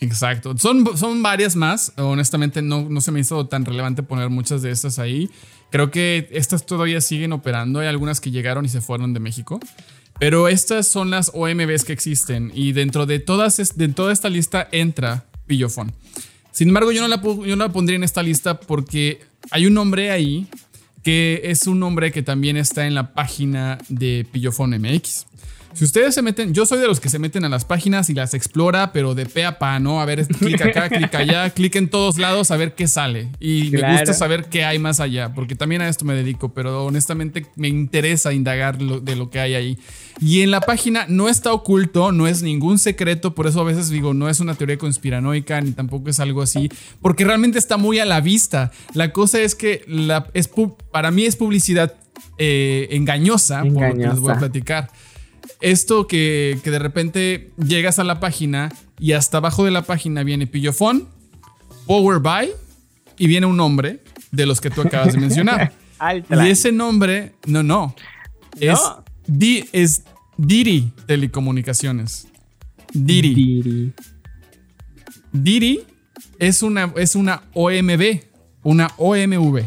Exacto. 0.00 0.56
Son, 0.58 0.96
son 0.96 1.22
varias 1.22 1.56
más. 1.56 1.92
Honestamente, 1.96 2.62
no, 2.62 2.88
no 2.88 3.00
se 3.00 3.10
me 3.10 3.20
hizo 3.20 3.46
tan 3.46 3.64
relevante 3.64 4.02
poner 4.02 4.28
muchas 4.30 4.62
de 4.62 4.70
estas 4.70 4.98
ahí. 4.98 5.30
Creo 5.74 5.90
que 5.90 6.28
estas 6.30 6.66
todavía 6.66 7.00
siguen 7.00 7.32
operando. 7.32 7.80
Hay 7.80 7.88
algunas 7.88 8.20
que 8.20 8.30
llegaron 8.30 8.64
y 8.64 8.68
se 8.68 8.80
fueron 8.80 9.12
de 9.12 9.18
México. 9.18 9.58
Pero 10.20 10.46
estas 10.46 10.86
son 10.86 11.10
las 11.10 11.32
OMBs 11.34 11.82
que 11.82 11.92
existen. 11.92 12.52
Y 12.54 12.70
dentro 12.70 13.06
de, 13.06 13.18
todas, 13.18 13.56
de 13.74 13.88
toda 13.88 14.12
esta 14.12 14.28
lista 14.30 14.68
entra 14.70 15.24
Pillofón. 15.48 15.92
Sin 16.52 16.68
embargo, 16.68 16.92
yo 16.92 17.00
no, 17.00 17.08
la, 17.08 17.20
yo 17.20 17.56
no 17.56 17.64
la 17.64 17.72
pondría 17.72 17.96
en 17.96 18.04
esta 18.04 18.22
lista 18.22 18.60
porque 18.60 19.22
hay 19.50 19.66
un 19.66 19.74
nombre 19.74 20.12
ahí 20.12 20.46
que 21.02 21.40
es 21.42 21.66
un 21.66 21.80
nombre 21.80 22.12
que 22.12 22.22
también 22.22 22.56
está 22.56 22.86
en 22.86 22.94
la 22.94 23.12
página 23.12 23.78
de 23.88 24.24
Pillofón 24.30 24.80
MX. 24.80 25.26
Si 25.74 25.84
ustedes 25.84 26.14
se 26.14 26.22
meten, 26.22 26.54
yo 26.54 26.66
soy 26.66 26.78
de 26.78 26.86
los 26.86 27.00
que 27.00 27.08
se 27.08 27.18
meten 27.18 27.44
a 27.44 27.48
las 27.48 27.64
páginas 27.64 28.08
y 28.08 28.14
las 28.14 28.32
explora, 28.32 28.92
pero 28.92 29.16
de 29.16 29.26
pe 29.26 29.44
a 29.44 29.58
pa, 29.58 29.80
¿no? 29.80 30.00
A 30.00 30.04
ver, 30.04 30.24
clic 30.28 30.60
acá, 30.62 30.88
clic 30.88 31.12
allá, 31.14 31.50
clic 31.54 31.74
en 31.74 31.88
todos 31.88 32.16
lados 32.16 32.52
a 32.52 32.56
ver 32.56 32.76
qué 32.76 32.86
sale. 32.86 33.30
Y 33.40 33.70
claro. 33.70 33.88
me 33.88 33.98
gusta 33.98 34.14
saber 34.14 34.44
qué 34.44 34.64
hay 34.64 34.78
más 34.78 35.00
allá, 35.00 35.34
porque 35.34 35.56
también 35.56 35.82
a 35.82 35.88
esto 35.88 36.04
me 36.04 36.14
dedico, 36.14 36.54
pero 36.54 36.84
honestamente 36.84 37.46
me 37.56 37.66
interesa 37.68 38.32
indagar 38.32 38.80
lo, 38.80 39.00
de 39.00 39.16
lo 39.16 39.30
que 39.30 39.40
hay 39.40 39.54
ahí. 39.54 39.78
Y 40.20 40.42
en 40.42 40.52
la 40.52 40.60
página 40.60 41.06
no 41.08 41.28
está 41.28 41.52
oculto, 41.52 42.12
no 42.12 42.28
es 42.28 42.42
ningún 42.42 42.78
secreto, 42.78 43.34
por 43.34 43.48
eso 43.48 43.60
a 43.60 43.64
veces 43.64 43.90
digo, 43.90 44.14
no 44.14 44.28
es 44.28 44.38
una 44.38 44.54
teoría 44.54 44.78
conspiranoica, 44.78 45.60
ni 45.60 45.72
tampoco 45.72 46.08
es 46.08 46.20
algo 46.20 46.40
así, 46.40 46.70
porque 47.02 47.24
realmente 47.24 47.58
está 47.58 47.78
muy 47.78 47.98
a 47.98 48.04
la 48.04 48.20
vista. 48.20 48.70
La 48.92 49.12
cosa 49.12 49.40
es 49.40 49.56
que 49.56 49.84
la, 49.88 50.30
es, 50.34 50.48
para 50.92 51.10
mí 51.10 51.24
es 51.24 51.34
publicidad 51.34 51.94
eh, 52.38 52.86
engañosa, 52.92 53.62
engañosa, 53.62 53.74
por 53.74 53.88
lo 53.88 54.02
que 54.02 54.08
les 54.08 54.20
voy 54.20 54.32
a 54.32 54.38
platicar 54.38 54.90
esto 55.64 56.06
que, 56.06 56.58
que, 56.62 56.70
de 56.70 56.78
repente 56.78 57.50
llegas 57.56 57.98
a 57.98 58.04
la 58.04 58.20
página 58.20 58.72
y 58.98 59.12
hasta 59.12 59.38
abajo 59.38 59.64
de 59.64 59.70
la 59.70 59.82
página 59.82 60.22
viene 60.22 60.46
Pillofón, 60.46 61.08
Power 61.86 62.20
By 62.20 62.50
y 63.18 63.26
viene 63.26 63.46
un 63.46 63.56
nombre 63.56 64.02
de 64.30 64.46
los 64.46 64.60
que 64.60 64.70
tú 64.70 64.82
acabas 64.82 65.14
de 65.14 65.20
mencionar. 65.20 65.72
y 66.30 66.48
ese 66.48 66.70
nombre, 66.70 67.34
no, 67.46 67.62
no, 67.62 67.94
es, 68.60 68.78
no. 68.78 69.04
Di, 69.26 69.64
es 69.72 70.04
Diri 70.36 70.92
Telecomunicaciones. 71.06 72.28
Diri. 72.92 73.34
Diri. 73.34 73.92
Diri 75.32 75.80
es 76.38 76.62
una, 76.62 76.92
es 76.96 77.16
una 77.16 77.42
OMB, 77.54 78.20
una 78.62 78.90
OMV. 78.98 79.62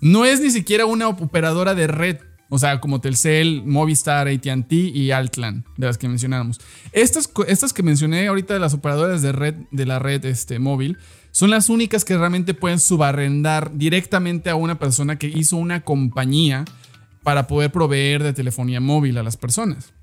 No 0.00 0.24
es 0.24 0.40
ni 0.40 0.50
siquiera 0.50 0.86
una 0.86 1.08
operadora 1.08 1.74
de 1.74 1.86
red. 1.86 2.18
O 2.54 2.58
sea, 2.58 2.80
como 2.80 3.00
Telcel, 3.00 3.62
Movistar, 3.64 4.28
ATT 4.28 4.72
y 4.72 5.10
Altlan, 5.10 5.64
de 5.78 5.86
las 5.86 5.96
que 5.96 6.06
mencionábamos. 6.06 6.60
Estas, 6.92 7.32
estas 7.48 7.72
que 7.72 7.82
mencioné 7.82 8.26
ahorita 8.26 8.52
de 8.52 8.60
las 8.60 8.74
operadoras 8.74 9.22
de 9.22 9.32
red, 9.32 9.54
de 9.70 9.86
la 9.86 9.98
red 9.98 10.22
este, 10.26 10.58
móvil, 10.58 10.98
son 11.30 11.48
las 11.48 11.70
únicas 11.70 12.04
que 12.04 12.14
realmente 12.14 12.52
pueden 12.52 12.78
subarrendar 12.78 13.72
directamente 13.78 14.50
a 14.50 14.54
una 14.54 14.78
persona 14.78 15.16
que 15.18 15.28
hizo 15.28 15.56
una 15.56 15.80
compañía 15.80 16.66
para 17.22 17.46
poder 17.46 17.72
proveer 17.72 18.22
de 18.22 18.34
telefonía 18.34 18.82
móvil 18.82 19.16
a 19.16 19.22
las 19.22 19.38
personas. 19.38 19.94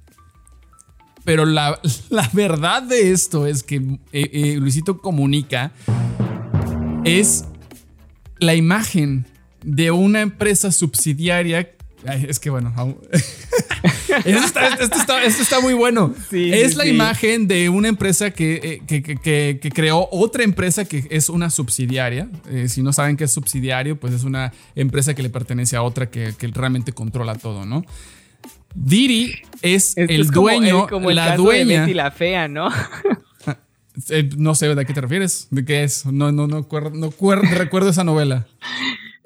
Pero 1.24 1.46
la, 1.46 1.80
la 2.10 2.28
verdad 2.34 2.82
de 2.82 3.12
esto 3.12 3.46
es 3.46 3.62
que 3.62 3.76
eh, 3.76 4.00
eh, 4.12 4.56
Luisito 4.60 4.98
Comunica 5.02 5.72
es 7.06 7.46
la 8.40 8.56
imagen 8.56 9.28
de 9.64 9.92
una 9.92 10.22
empresa 10.22 10.72
subsidiaria 10.72 11.76
Ay, 12.08 12.26
es 12.30 12.40
que 12.40 12.50
bueno, 12.50 12.74
Esto 14.26 14.46
está, 14.46 14.68
esto 14.70 14.98
está- 14.98 15.24
esto 15.24 15.42
está 15.44 15.60
muy 15.60 15.74
bueno. 15.74 16.14
Sí, 16.30 16.52
es 16.52 16.72
sí, 16.72 16.78
la 16.78 16.84
sí. 16.86 16.90
imagen 16.90 17.48
de 17.48 17.70
una 17.70 17.88
empresa 17.90 18.32
que, 18.32 18.56
eh, 18.64 18.82
que- 18.88 19.04
que- 19.04 19.60
que- 19.62 19.72
creó 19.72 20.08
otra 20.12 20.44
empresa 20.44 20.86
que 20.86 21.06
es 21.10 21.30
una 21.30 21.50
subsidiaria. 21.50 22.28
Eh, 22.50 22.68
si 22.70 22.82
no 22.82 22.92
saben 22.94 23.18
qué 23.18 23.26
es 23.26 23.32
subsidiario, 23.34 24.00
pues 24.00 24.14
es 24.14 24.24
una 24.24 24.52
empresa 24.76 25.14
que 25.14 25.22
le 25.24 25.30
pertenece 25.30 25.76
a 25.76 25.84
otra 25.84 26.10
que, 26.10 26.34
que 26.38 26.48
realmente 26.48 26.92
controla 26.94 27.36
todo, 27.36 27.66
¿no? 27.66 27.86
Didi 28.74 29.34
es 29.62 29.90
Esto 29.98 30.02
el 30.14 30.22
es 30.22 30.28
como 30.32 30.42
dueño, 30.44 30.84
el- 30.86 30.90
como 30.90 31.10
el 31.10 31.16
la 31.16 31.36
dueña. 31.36 31.82
Betty 31.82 31.94
la 31.94 32.12
fea, 32.12 32.48
¿no? 32.48 32.70
Eh, 34.12 34.30
no 34.38 34.56
sé 34.56 34.74
de 34.74 34.86
qué 34.86 34.94
te 34.94 35.02
refieres. 35.02 35.48
¿De 35.52 35.66
qué 35.66 35.84
es? 35.84 36.06
No, 36.06 36.32
no, 36.32 36.48
no, 36.48 36.60
no 36.62 36.62
acuer- 37.12 37.42
recuerdo 37.50 37.90
esa 37.90 38.06
novela. 38.06 38.48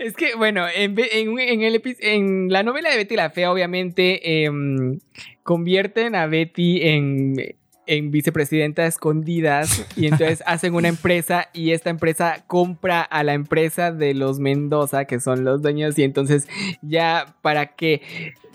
Es 0.03 0.15
que, 0.17 0.35
bueno, 0.35 0.65
en, 0.67 0.99
en, 0.99 1.39
en 1.39 1.61
el 1.61 1.81
en 2.01 2.51
la 2.51 2.61
novela 2.61 2.89
de 2.89 2.97
Betty 2.97 3.15
la 3.15 3.29
Fea, 3.29 3.49
obviamente, 3.49 4.43
em, 4.43 4.99
convierten 5.43 6.13
a 6.15 6.27
Betty 6.27 6.81
en, 6.81 7.55
en 7.87 8.11
vicepresidenta 8.11 8.85
escondidas 8.85 9.85
y 9.95 10.07
entonces 10.07 10.43
hacen 10.45 10.75
una 10.75 10.89
empresa 10.89 11.47
y 11.53 11.71
esta 11.71 11.89
empresa 11.89 12.43
compra 12.47 13.01
a 13.01 13.23
la 13.23 13.31
empresa 13.31 13.93
de 13.93 14.13
los 14.13 14.39
Mendoza, 14.39 15.05
que 15.05 15.21
son 15.21 15.45
los 15.45 15.61
dueños, 15.61 15.97
y 15.97 16.03
entonces 16.03 16.49
ya 16.81 17.37
para 17.41 17.67
que 17.67 18.01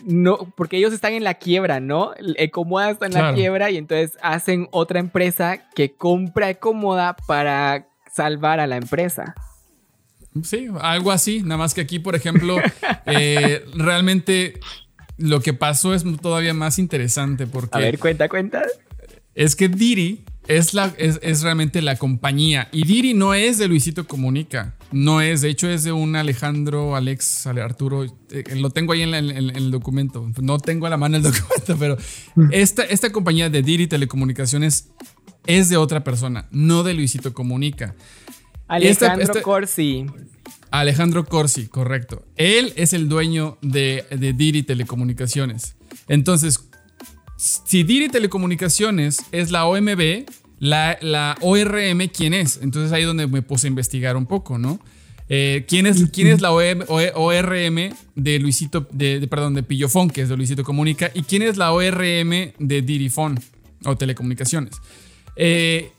no, 0.05 0.53
porque 0.55 0.77
ellos 0.77 0.93
están 0.93 1.13
en 1.13 1.23
la 1.23 1.33
quiebra, 1.33 1.79
¿no? 1.79 2.11
Ecomoda 2.37 2.91
está 2.91 3.07
en 3.07 3.13
la 3.13 3.33
quiebra 3.33 3.71
y 3.71 3.77
entonces 3.77 4.19
hacen 4.21 4.67
otra 4.69 4.99
empresa 4.99 5.67
que 5.73 5.93
compra 5.93 6.51
Ecomoda 6.51 7.15
para 7.25 7.87
salvar 8.11 8.59
a 8.59 8.67
la 8.67 8.77
empresa. 8.77 9.33
Sí, 10.43 10.67
algo 10.81 11.11
así. 11.11 11.41
Nada 11.43 11.57
más 11.57 11.73
que 11.73 11.81
aquí, 11.81 11.99
por 11.99 12.15
ejemplo, 12.15 12.57
eh, 13.05 13.65
realmente 13.75 14.59
lo 15.17 15.41
que 15.41 15.53
pasó 15.53 15.93
es 15.93 16.03
todavía 16.21 16.53
más 16.53 16.79
interesante 16.79 17.47
porque 17.47 17.77
A 17.77 17.79
ver, 17.81 17.99
cuenta, 17.99 18.29
cuenta. 18.29 18.61
es 19.35 19.55
que 19.55 19.67
Diri 19.69 20.23
es, 20.47 20.73
la, 20.73 20.93
es, 20.97 21.19
es 21.21 21.41
realmente 21.41 21.81
la 21.81 21.95
compañía. 21.97 22.69
Y 22.71 22.85
Diri 22.85 23.13
no 23.13 23.33
es 23.33 23.57
de 23.57 23.67
Luisito 23.67 24.07
Comunica. 24.07 24.75
No 24.91 25.21
es, 25.21 25.41
de 25.41 25.49
hecho, 25.49 25.69
es 25.69 25.83
de 25.83 25.91
un 25.91 26.15
Alejandro, 26.15 26.95
Alex, 26.95 27.45
Ale- 27.45 27.61
Arturo. 27.61 28.05
eh, 28.31 28.43
lo 28.55 28.69
tengo 28.71 28.93
ahí 28.93 29.01
en, 29.03 29.11
la- 29.11 29.19
en- 29.19 29.29
en 29.31 29.55
el 29.55 29.69
documento. 29.71 30.31
No 30.41 30.57
tengo 30.57 30.87
a 30.87 30.89
la 30.89 30.97
mano 30.97 31.17
el 31.17 31.23
documento, 31.31 31.75
pero 31.77 31.97
esta, 32.51 32.83
esta 32.83 33.11
compañía 33.11 33.49
de 33.49 33.61
Diri 33.61 33.85
Telecomunicaciones 33.87 34.89
es 35.45 35.69
de 35.69 35.77
otra 35.77 36.03
persona, 36.03 36.47
no 36.51 36.83
de 36.83 36.93
Luisito 36.93 37.33
Comunica. 37.33 37.95
Alejandro 38.69 39.23
esta- 39.23 39.41
Corsi. 39.41 40.05
Alejandro 40.71 41.25
Corsi, 41.25 41.67
correcto. 41.67 42.23
Él 42.35 42.73
es 42.75 42.93
el 42.93 43.09
dueño 43.09 43.57
de, 43.61 44.05
de 44.11 44.33
Diri 44.33 44.61
Telecomunicaciones. 44.63 45.75
Entonces, 46.07 46.59
si 47.37 47.83
Diri 47.83 48.09
Telecomunicaciones 48.09 49.19
es 49.31 49.49
la 49.51 49.65
OMB, 49.65 50.25
la, 50.59 50.97
la 51.01 51.37
ORM, 51.41 52.07
¿quién 52.15 52.33
es? 52.33 52.59
Entonces 52.61 52.91
ahí 52.91 53.01
es 53.01 53.07
donde 53.07 53.25
me 53.27 53.41
puse 53.41 53.67
a 53.67 53.69
investigar 53.69 54.15
un 54.17 54.25
poco, 54.25 54.57
¿no? 54.57 54.79
Eh, 55.31 55.65
¿quién, 55.67 55.85
es, 55.87 56.09
¿Quién 56.11 56.27
es 56.27 56.41
la 56.41 56.51
OM 56.51 56.81
O- 56.87 56.99
ORM 57.15 57.93
de 58.15 58.39
Luisito, 58.39 58.87
de, 58.91 59.19
de- 59.19 59.27
perdón, 59.27 59.53
de 59.53 59.63
Pillofón, 59.63 60.09
que 60.09 60.21
es 60.21 60.29
de 60.29 60.35
Luisito 60.35 60.63
Comunica? 60.63 61.11
¿Y 61.13 61.21
quién 61.23 61.43
es 61.43 61.55
la 61.57 61.71
ORM 61.71 62.51
de 62.59 62.81
Dirifón 62.81 63.39
o 63.85 63.95
Telecomunicaciones? 63.95 64.73
Eh, 65.35 65.91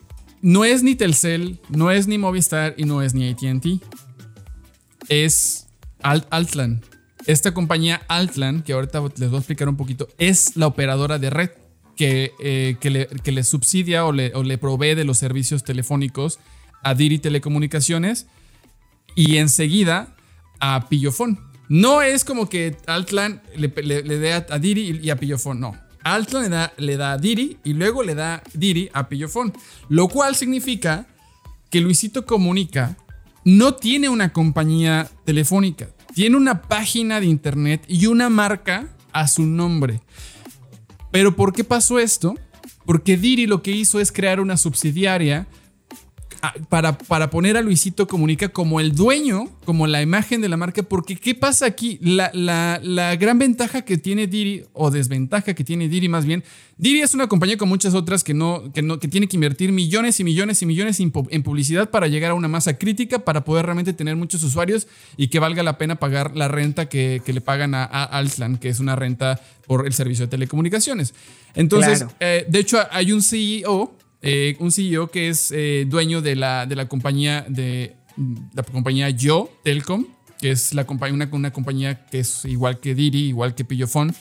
no 0.42 0.64
es 0.64 0.82
ni 0.82 0.94
Telcel, 0.94 1.60
no 1.68 1.90
es 1.90 2.06
ni 2.06 2.18
Movistar 2.18 2.74
y 2.76 2.84
no 2.84 3.02
es 3.02 3.14
ni 3.14 3.28
ATT 3.30 3.66
es 5.08 5.66
Alt- 6.02 6.26
Altlan. 6.30 6.82
Esta 7.26 7.52
compañía 7.52 8.00
Altlan, 8.08 8.62
que 8.62 8.72
ahorita 8.72 9.02
les 9.16 9.28
voy 9.28 9.36
a 9.36 9.40
explicar 9.40 9.68
un 9.68 9.76
poquito, 9.76 10.08
es 10.18 10.56
la 10.56 10.66
operadora 10.66 11.18
de 11.18 11.30
red 11.30 11.50
que, 11.96 12.32
eh, 12.42 12.76
que, 12.80 12.90
le, 12.90 13.44
subsidia 13.44 14.06
o 14.06 14.12
le, 14.12 14.58
provee 14.58 14.94
de 14.94 15.04
los 15.04 15.18
servicios 15.18 15.64
telefónicos 15.64 16.38
a 16.82 16.94
Diri 16.94 17.18
Telecomunicaciones 17.18 18.26
y 19.14 19.36
enseguida 19.36 20.16
a 20.60 20.88
Pillofón. 20.88 21.38
No 21.68 22.00
es 22.02 22.24
como 22.24 22.48
que 22.48 22.76
Altlan 22.86 23.42
le, 23.56 23.68
le- 23.82 24.02
dé 24.18 24.32
a, 24.32 24.46
a 24.48 24.58
Diri 24.58 24.98
y 25.02 25.10
a 25.10 25.16
Pillofón, 25.16 25.60
no. 25.60 25.76
Altlan 26.02 26.42
le 26.42 26.48
da, 26.48 26.72
le 26.76 26.96
da 26.96 27.12
a 27.12 27.18
Diri 27.18 27.58
y 27.64 27.74
luego 27.74 28.02
le 28.02 28.14
da 28.14 28.42
Diri 28.54 28.90
a 28.92 29.08
Pillofón. 29.08 29.52
Lo 29.88 30.08
cual 30.08 30.34
significa 30.34 31.06
que 31.70 31.80
Luisito 31.80 32.26
Comunica 32.26 32.96
no 33.44 33.74
tiene 33.74 34.08
una 34.08 34.32
compañía 34.32 35.08
telefónica, 35.24 35.88
tiene 36.14 36.36
una 36.36 36.62
página 36.62 37.20
de 37.20 37.26
internet 37.26 37.84
y 37.88 38.06
una 38.06 38.28
marca 38.28 38.88
a 39.12 39.28
su 39.28 39.46
nombre. 39.46 40.00
Pero 41.10 41.34
¿por 41.36 41.52
qué 41.52 41.64
pasó 41.64 41.98
esto? 41.98 42.34
Porque 42.84 43.16
Diri 43.16 43.46
lo 43.46 43.62
que 43.62 43.72
hizo 43.72 44.00
es 44.00 44.12
crear 44.12 44.40
una 44.40 44.56
subsidiaria 44.56 45.46
para, 46.68 46.96
para 46.96 47.28
poner 47.30 47.56
a 47.56 47.62
Luisito 47.62 48.06
Comunica 48.06 48.48
como 48.48 48.80
el 48.80 48.94
dueño, 48.94 49.48
como 49.64 49.86
la 49.86 50.00
imagen 50.02 50.40
de 50.40 50.48
la 50.48 50.56
marca, 50.56 50.82
porque 50.82 51.16
¿qué 51.16 51.34
pasa 51.34 51.66
aquí? 51.66 51.98
La, 52.00 52.30
la- 52.34 52.80
la 52.82 53.14
gran 53.16 53.38
ventaja 53.38 53.82
que 53.82 53.98
tiene 53.98 54.26
Diri, 54.26 54.64
o 54.72 54.90
desventaja 54.90 55.54
que 55.54 55.64
tiene 55.64 55.88
Diri 55.88 56.08
más 56.08 56.24
bien, 56.24 56.42
Diri 56.78 57.02
es 57.02 57.12
una 57.12 57.26
compañía 57.26 57.58
con 57.58 57.68
muchas 57.68 57.92
otras 57.94 58.24
que, 58.24 58.32
no, 58.32 58.72
que, 58.72 58.80
no, 58.80 58.98
que 58.98 59.06
tiene 59.08 59.26
que 59.28 59.36
invertir 59.36 59.70
millones 59.70 60.18
y 60.18 60.24
millones 60.24 60.62
y 60.62 60.66
millones 60.66 60.98
en, 61.00 61.12
pu- 61.12 61.28
en 61.30 61.42
publicidad 61.42 61.90
para 61.90 62.08
llegar 62.08 62.30
a 62.30 62.34
una 62.34 62.48
masa 62.48 62.78
crítica, 62.78 63.18
para 63.18 63.44
poder 63.44 63.66
realmente 63.66 63.92
tener 63.92 64.16
muchos 64.16 64.42
usuarios 64.42 64.86
y 65.18 65.28
que 65.28 65.38
valga 65.40 65.62
la 65.62 65.76
pena 65.76 65.96
pagar 65.96 66.34
la 66.36 66.48
renta 66.48 66.88
que, 66.88 67.20
que 67.24 67.32
le 67.34 67.42
pagan 67.42 67.74
a, 67.74 67.84
a 67.84 68.24
que 68.60 68.68
es 68.70 68.80
una 68.80 68.96
renta 68.96 69.40
por 69.66 69.86
el 69.86 69.92
servicio 69.92 70.24
de 70.26 70.30
telecomunicaciones. 70.30 71.14
Entonces, 71.54 71.98
Claro. 71.98 72.14
eh, 72.20 72.46
de 72.48 72.58
hecho, 72.58 72.78
hay 72.90 73.12
un 73.12 73.22
CEO, 73.22 73.92
eh, 74.22 74.56
un 74.60 74.70
CEO 74.70 75.10
que 75.10 75.28
es 75.28 75.50
eh, 75.54 75.86
dueño 75.88 76.20
de 76.22 76.36
la, 76.36 76.66
de 76.66 76.76
la 76.76 76.88
compañía 76.88 77.44
de 77.48 77.96
la 78.54 78.62
compañía 78.62 79.08
Yo 79.10 79.50
Telcom, 79.64 80.06
que 80.40 80.50
es 80.50 80.74
la 80.74 80.84
compañía, 80.84 81.14
una, 81.14 81.28
una 81.32 81.52
compañía 81.52 82.06
que 82.06 82.20
es 82.20 82.44
igual 82.44 82.80
que 82.80 82.94
Diri, 82.94 83.28
igual 83.28 83.54
que 83.54 83.64
Pillofón. 83.64 84.14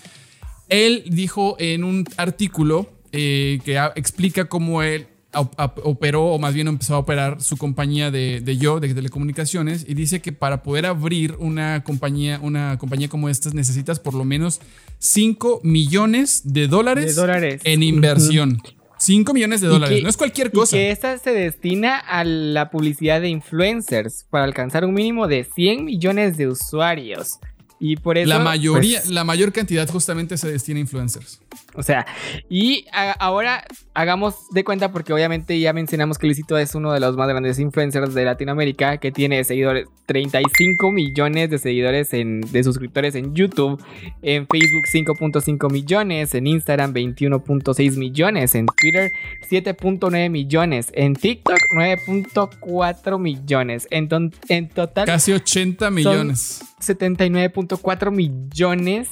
Él 0.69 1.03
dijo 1.07 1.55
en 1.59 1.83
un 1.83 2.05
artículo 2.17 2.89
eh, 3.11 3.59
que 3.65 3.77
a- 3.77 3.91
explica 3.95 4.45
cómo 4.45 4.83
él 4.83 5.07
op- 5.33 5.53
op- 5.59 5.79
operó, 5.83 6.25
o 6.27 6.39
más 6.39 6.53
bien 6.53 6.67
empezó 6.67 6.95
a 6.95 6.99
operar 6.99 7.41
su 7.41 7.57
compañía 7.57 8.11
de, 8.11 8.39
de 8.41 8.57
Yo, 8.57 8.79
de 8.79 8.93
telecomunicaciones, 8.93 9.85
y 9.87 9.95
dice 9.95 10.21
que 10.21 10.31
para 10.31 10.61
poder 10.63 10.85
abrir 10.85 11.35
una 11.39 11.83
compañía, 11.83 12.39
una 12.41 12.77
compañía 12.77 13.09
como 13.09 13.29
esta 13.29 13.49
necesitas 13.49 13.99
por 13.99 14.13
lo 14.13 14.25
menos 14.25 14.61
5 14.99 15.61
millones 15.63 16.41
de 16.45 16.67
dólares, 16.67 17.15
De 17.15 17.21
dólares. 17.21 17.61
en 17.63 17.81
inversión. 17.83 18.61
5 18.99 19.33
millones 19.33 19.61
de 19.61 19.67
Y 19.67 19.69
dólares, 19.69 19.97
que- 19.97 20.03
no 20.03 20.09
es 20.09 20.17
cualquier 20.17 20.47
Y 20.47 20.51
cosa. 20.51 20.75
que 20.77 20.91
esta 20.91 21.17
se 21.17 21.31
destina 21.31 21.97
a 21.97 22.23
la 22.23 22.69
publicidad 22.69 23.21
de 23.21 23.29
influencers 23.29 24.25
para 24.29 24.43
alcanzar 24.43 24.85
un 24.85 24.93
mínimo 24.93 25.27
de 25.27 25.43
100 25.45 25.85
millones 25.85 26.37
de 26.37 26.47
usuarios. 26.47 27.39
Y 27.81 27.95
por 27.95 28.17
eso. 28.17 28.27
la 28.27 28.39
mayoría, 28.39 28.99
pues, 28.99 29.09
la 29.09 29.23
mayor 29.23 29.53
cantidad 29.53 29.87
justamente 29.89 30.37
se 30.37 30.51
destina 30.51 30.79
a 30.79 30.81
influencers. 30.81 31.39
O 31.75 31.83
sea, 31.83 32.05
y 32.49 32.85
a- 32.91 33.11
ahora 33.11 33.63
hagamos 33.93 34.35
de 34.51 34.63
cuenta, 34.63 34.91
porque 34.91 35.13
obviamente 35.13 35.59
ya 35.59 35.71
mencionamos 35.73 36.17
que 36.17 36.27
Luisito 36.27 36.57
es 36.57 36.73
uno 36.75 36.91
de 36.91 36.99
los 36.99 37.15
más 37.15 37.27
grandes 37.29 37.59
influencers 37.59 38.13
de 38.13 38.25
Latinoamérica, 38.25 38.97
que 38.97 39.11
tiene 39.11 39.43
seguidores, 39.43 39.87
35 40.07 40.91
millones 40.91 41.49
de 41.51 41.57
seguidores 41.59 42.13
en, 42.13 42.41
de 42.41 42.63
suscriptores 42.63 43.13
en 43.15 43.35
YouTube, 43.35 43.79
en 44.23 44.47
Facebook 44.47 44.85
5.5 44.91 45.71
millones, 45.71 46.33
en 46.33 46.47
Instagram 46.47 46.93
21.6 46.93 47.97
millones, 47.97 48.55
en 48.55 48.65
Twitter 48.65 49.11
7.9 49.49 50.29
millones, 50.31 50.87
en 50.93 51.13
TikTok 51.15 51.59
9.4 51.75 53.19
millones, 53.19 53.87
en, 53.91 54.09
en 54.49 54.69
total 54.69 55.05
Casi 55.05 55.31
80 55.33 55.91
millones. 55.91 56.61
79.4 56.81 58.11
millones 58.11 59.09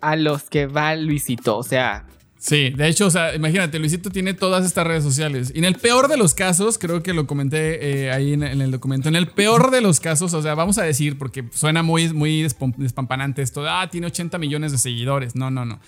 a 0.00 0.16
los 0.16 0.44
que 0.44 0.66
va 0.66 0.94
Luisito. 0.96 1.56
O 1.56 1.62
sea, 1.62 2.06
Sí, 2.40 2.70
de 2.70 2.88
hecho, 2.88 3.06
o 3.06 3.10
sea, 3.10 3.34
imagínate, 3.34 3.78
Luisito 3.78 4.08
tiene 4.08 4.32
todas 4.32 4.64
estas 4.64 4.86
redes 4.86 5.04
sociales. 5.04 5.52
Y 5.54 5.58
en 5.58 5.66
el 5.66 5.74
peor 5.74 6.08
de 6.08 6.16
los 6.16 6.32
casos, 6.32 6.78
creo 6.78 7.02
que 7.02 7.12
lo 7.12 7.26
comenté 7.26 8.06
eh, 8.06 8.10
ahí 8.12 8.32
en, 8.32 8.42
el 8.42 8.70
documento, 8.70 9.10
en 9.10 9.16
el 9.16 9.26
peor 9.26 9.70
de 9.70 9.82
los 9.82 10.00
casos, 10.00 10.32
o 10.32 10.40
sea, 10.40 10.54
vamos 10.54 10.78
a 10.78 10.82
decir, 10.82 11.18
porque 11.18 11.44
suena 11.52 11.82
muy, 11.82 12.10
muy 12.14 12.40
despampanante 12.78 13.42
esto, 13.42 13.68
ah, 13.68 13.90
tiene 13.90 14.06
80 14.06 14.38
millones 14.38 14.72
de 14.72 14.78
seguidores. 14.78 15.36
No, 15.36 15.50
no, 15.50 15.66
no. 15.66 15.80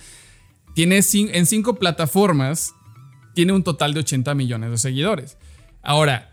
Tiene 0.75 1.01
en 1.01 1.47
cinco 1.47 1.77
plataformas, 1.79 2.75
tiene 3.35 3.55
un 3.55 3.63
total 3.63 3.95
de 3.95 4.01
80 4.01 4.35
millones 4.35 4.71
de 4.73 4.77
seguidores. 4.77 5.39
Ahora, 5.81 6.32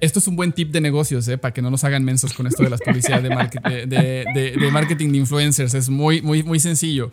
esto 0.00 0.18
es 0.18 0.26
un 0.28 0.36
buen 0.36 0.52
tip 0.52 0.70
de 0.72 0.80
negocios, 0.80 1.26
¿eh? 1.28 1.38
Para 1.38 1.54
que 1.54 1.62
no 1.62 1.70
nos 1.70 1.84
hagan 1.84 2.04
mensos 2.04 2.32
con 2.32 2.46
esto 2.46 2.62
de 2.62 2.70
las 2.70 2.80
publicidades 2.80 3.22
de, 3.22 3.30
market- 3.30 3.62
de, 3.62 3.86
de- 3.86 4.24
de- 4.34 4.50
de 4.56 4.70
marketing 4.70 5.10
de 5.12 5.18
influencers. 5.18 5.74
Es 5.74 5.88
muy, 5.88 6.20
muy, 6.22 6.42
muy 6.42 6.60
sencillo. 6.60 7.10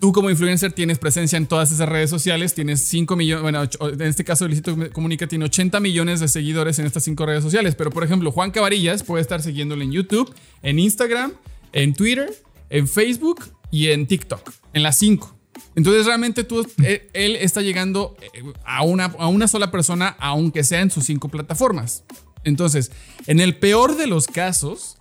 Tú 0.00 0.12
como 0.12 0.28
influencer 0.28 0.72
tienes 0.72 0.98
presencia 0.98 1.36
en 1.38 1.46
todas 1.46 1.70
esas 1.72 1.88
redes 1.88 2.10
sociales, 2.10 2.52
tienes 2.52 2.80
5 2.84 3.16
millones, 3.16 3.42
bueno, 3.42 3.62
en 3.80 4.02
este 4.02 4.22
caso 4.24 4.46
Luisito 4.46 4.76
Comunica 4.92 5.26
tiene 5.26 5.46
80 5.46 5.80
millones 5.80 6.20
de 6.20 6.28
seguidores 6.28 6.78
en 6.78 6.84
estas 6.84 7.04
cinco 7.04 7.24
redes 7.24 7.42
sociales, 7.42 7.74
pero 7.74 7.90
por 7.90 8.04
ejemplo 8.04 8.30
Juan 8.30 8.50
Cavarillas 8.50 9.02
puede 9.02 9.22
estar 9.22 9.40
siguiéndole 9.40 9.84
en 9.84 9.92
YouTube, 9.92 10.34
en 10.62 10.78
Instagram, 10.78 11.32
en 11.72 11.94
Twitter, 11.94 12.28
en 12.68 12.86
Facebook 12.86 13.44
y 13.70 13.88
en 13.88 14.06
TikTok, 14.06 14.50
en 14.74 14.82
las 14.82 14.98
cinco. 14.98 15.34
Entonces 15.76 16.06
realmente 16.06 16.44
tú, 16.44 16.66
él, 16.82 17.02
él 17.12 17.36
está 17.36 17.62
llegando 17.62 18.16
eh, 18.20 18.42
a 18.64 18.82
una, 18.82 19.06
a 19.06 19.28
una 19.28 19.48
sola 19.48 19.70
persona, 19.70 20.16
aunque 20.18 20.64
sea 20.64 20.80
en 20.80 20.90
sus 20.90 21.04
cinco 21.04 21.28
plataformas. 21.28 22.04
Entonces, 22.44 22.92
en 23.26 23.40
el 23.40 23.56
peor 23.56 23.96
de 23.96 24.06
los 24.06 24.26
casos, 24.26 24.98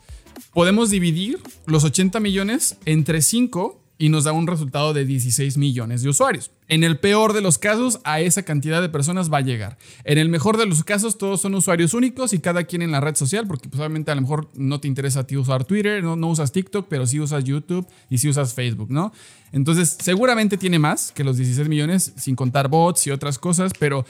podemos 0.54 0.90
dividir 0.90 1.40
los 1.66 1.84
80 1.84 2.20
millones 2.20 2.78
entre 2.86 3.22
5 3.22 3.83
y 4.04 4.10
nos 4.10 4.26
da 4.26 4.34
un 4.34 4.48
resultado 4.48 4.92
de 4.94 5.06
16 5.06 5.58
millones 5.58 6.02
de 6.02 6.10
usuarios. 6.10 6.52
En 6.68 6.84
el 6.84 7.00
peor 7.00 7.32
de 7.32 7.40
los 7.40 7.58
casos, 7.58 8.02
a 8.04 8.20
esa 8.20 8.44
cantidad 8.44 8.82
de 8.82 8.90
personas 8.90 9.32
va 9.32 9.38
a 9.38 9.42
llegar. 9.42 9.78
En 10.04 10.18
el 10.18 10.28
mejor 10.28 10.58
de 10.58 10.66
los 10.66 10.84
casos, 10.84 11.18
todos 11.18 11.40
son 11.40 11.56
usuarios 11.56 11.94
únicos 11.94 12.34
y 12.34 12.40
cada 12.40 12.66
quien 12.66 12.82
en 12.82 12.92
la 12.92 13.00
red 13.00 13.16
social, 13.16 13.48
porque 13.48 13.70
pues, 13.70 13.80
obviamente 13.80 14.12
a 14.12 14.16
lo 14.16 14.20
mejor 14.20 14.50
no 14.56 14.82
te 14.82 14.90
interesa 14.90 15.22
a 15.22 15.24
ti 15.26 15.38
usar 15.38 15.64
Twitter, 15.64 16.04
no, 16.04 16.18
no 16.18 16.28
usas 16.28 16.52
TikTok, 16.52 16.88
pero 16.90 17.08
sí 17.08 17.22
usas 17.22 17.46
YouTube 17.46 17.88
y 18.10 18.18
sí 18.18 18.28
usas 18.28 18.54
Facebook, 18.54 18.92
¿no? 18.92 19.14
Entonces, 19.54 19.96
seguramente 20.02 20.58
tiene 20.58 20.80
más 20.80 21.14
que 21.14 21.24
los 21.24 21.38
16 21.38 21.70
millones, 21.70 22.12
sin 22.18 22.36
contar 22.36 22.68
bots 22.68 23.08
y 23.08 23.12
otras 23.12 23.40
cosas, 23.40 23.72
pero 23.80 24.06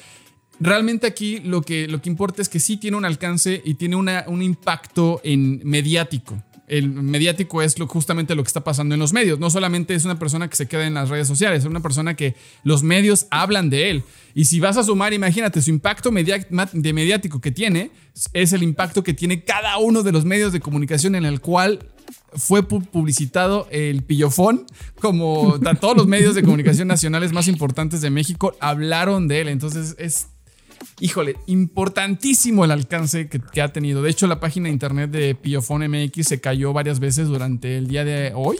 realmente 0.59 1.05
aquí 1.05 1.39
lo 1.41 1.61
que, 1.61 1.87
lo 1.87 2.01
que 2.01 2.09
importa 2.09 2.41
es 2.41 2.49
que 2.49 2.59
sí 2.59 2.77
tiene 2.77 2.97
un 2.97 3.05
alcance 3.05 3.61
y 3.63 3.75
tiene 3.75 3.95
un 3.95 4.41
impacto 4.41 5.21
en 5.23 5.61
mediático. 5.63 6.41
El 6.67 6.89
mediático 6.89 7.61
es 7.61 7.77
lo, 7.77 7.87
justamente 7.87 8.35
lo 8.35 8.43
que 8.43 8.47
está 8.47 8.63
pasando 8.63 8.95
en 8.95 8.99
los 8.99 9.11
medios. 9.11 9.37
No 9.39 9.49
solamente 9.49 9.95
es 9.95 10.05
una 10.05 10.17
persona 10.17 10.49
que 10.49 10.55
se 10.55 10.67
queda 10.67 10.87
en 10.87 10.93
las 10.93 11.09
redes 11.09 11.27
sociales, 11.27 11.59
es 11.59 11.69
una 11.69 11.81
persona 11.81 12.15
que 12.15 12.35
los 12.63 12.83
medios 12.83 13.27
hablan 13.31 13.69
de 13.69 13.89
él. 13.89 14.03
Y 14.33 14.45
si 14.45 14.59
vas 14.59 14.77
a 14.77 14.83
sumar, 14.83 15.13
imagínate, 15.13 15.61
su 15.61 15.69
impacto 15.69 16.11
mediático 16.11 17.41
que 17.41 17.51
tiene 17.51 17.91
es 18.33 18.53
el 18.53 18.63
impacto 18.63 19.03
que 19.03 19.13
tiene 19.13 19.43
cada 19.43 19.77
uno 19.77 20.03
de 20.03 20.11
los 20.11 20.25
medios 20.25 20.53
de 20.53 20.59
comunicación 20.59 21.15
en 21.15 21.25
el 21.25 21.41
cual 21.41 21.79
fue 22.35 22.67
pu- 22.67 22.85
publicitado 22.87 23.67
el 23.69 24.03
pillofón, 24.03 24.65
como 24.99 25.59
todos 25.79 25.95
los 25.95 26.07
medios 26.07 26.33
de 26.33 26.43
comunicación 26.43 26.87
nacionales 26.87 27.31
más 27.31 27.47
importantes 27.47 28.01
de 28.01 28.09
México 28.09 28.55
hablaron 28.59 29.27
de 29.27 29.41
él. 29.41 29.47
Entonces 29.49 29.95
es, 29.99 30.27
híjole, 30.99 31.35
importantísimo 31.47 32.65
el 32.65 32.71
alcance 32.71 33.27
que, 33.27 33.39
que 33.39 33.61
ha 33.61 33.73
tenido. 33.73 34.01
De 34.01 34.09
hecho, 34.09 34.27
la 34.27 34.39
página 34.39 34.67
de 34.67 34.73
internet 34.73 35.11
de 35.11 35.35
Pillofón 35.35 35.87
MX 35.89 36.27
se 36.27 36.41
cayó 36.41 36.73
varias 36.73 36.99
veces 36.99 37.27
durante 37.27 37.77
el 37.77 37.87
día 37.87 38.05
de 38.05 38.31
hoy. 38.35 38.57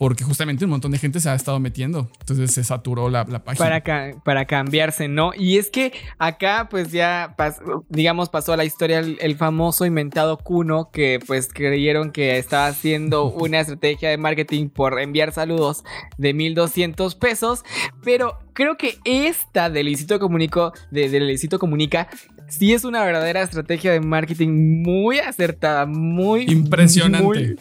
Porque 0.00 0.24
justamente 0.24 0.64
un 0.64 0.70
montón 0.70 0.92
de 0.92 0.98
gente 0.98 1.20
se 1.20 1.28
ha 1.28 1.34
estado 1.34 1.60
metiendo. 1.60 2.10
Entonces 2.20 2.52
se 2.54 2.64
saturó 2.64 3.10
la, 3.10 3.24
la 3.28 3.44
página. 3.44 3.62
para, 3.66 3.80
ca- 3.82 4.12
para 4.24 4.46
cambiarse, 4.46 5.08
¿no? 5.08 5.32
Y 5.36 5.58
es 5.58 5.68
que 5.68 5.92
acá 6.18 6.68
pues 6.70 6.90
ya, 6.90 7.34
pas- 7.36 7.60
digamos, 7.90 8.30
pasó 8.30 8.54
a 8.54 8.56
la 8.56 8.64
historia 8.64 8.98
el, 9.00 9.18
el 9.20 9.36
famoso 9.36 9.84
inventado 9.84 10.38
Kuno 10.38 10.90
que 10.90 11.20
pues 11.26 11.50
creyeron 11.52 12.12
que 12.12 12.38
estaba 12.38 12.66
haciendo 12.68 13.24
una 13.30 13.60
estrategia 13.60 14.08
de 14.08 14.16
marketing 14.16 14.70
por 14.70 14.98
enviar 14.98 15.32
saludos 15.32 15.84
de 16.16 16.32
1200 16.32 17.14
pesos, 17.16 17.62
pero 18.02 18.38
creo 18.54 18.78
que 18.78 18.96
esta 19.04 19.68
de 19.68 19.84
Luisito 19.84 20.18
Comunico, 20.18 20.72
de, 20.90 21.10
Comunica, 21.58 22.08
sí 22.50 22.72
es 22.74 22.84
una 22.84 23.04
verdadera 23.04 23.42
estrategia 23.42 23.92
de 23.92 24.00
marketing 24.00 24.82
muy 24.82 25.18
acertada, 25.18 25.86
muy... 25.86 26.42
Impresionante. 26.50 27.24
muy- 27.24 27.56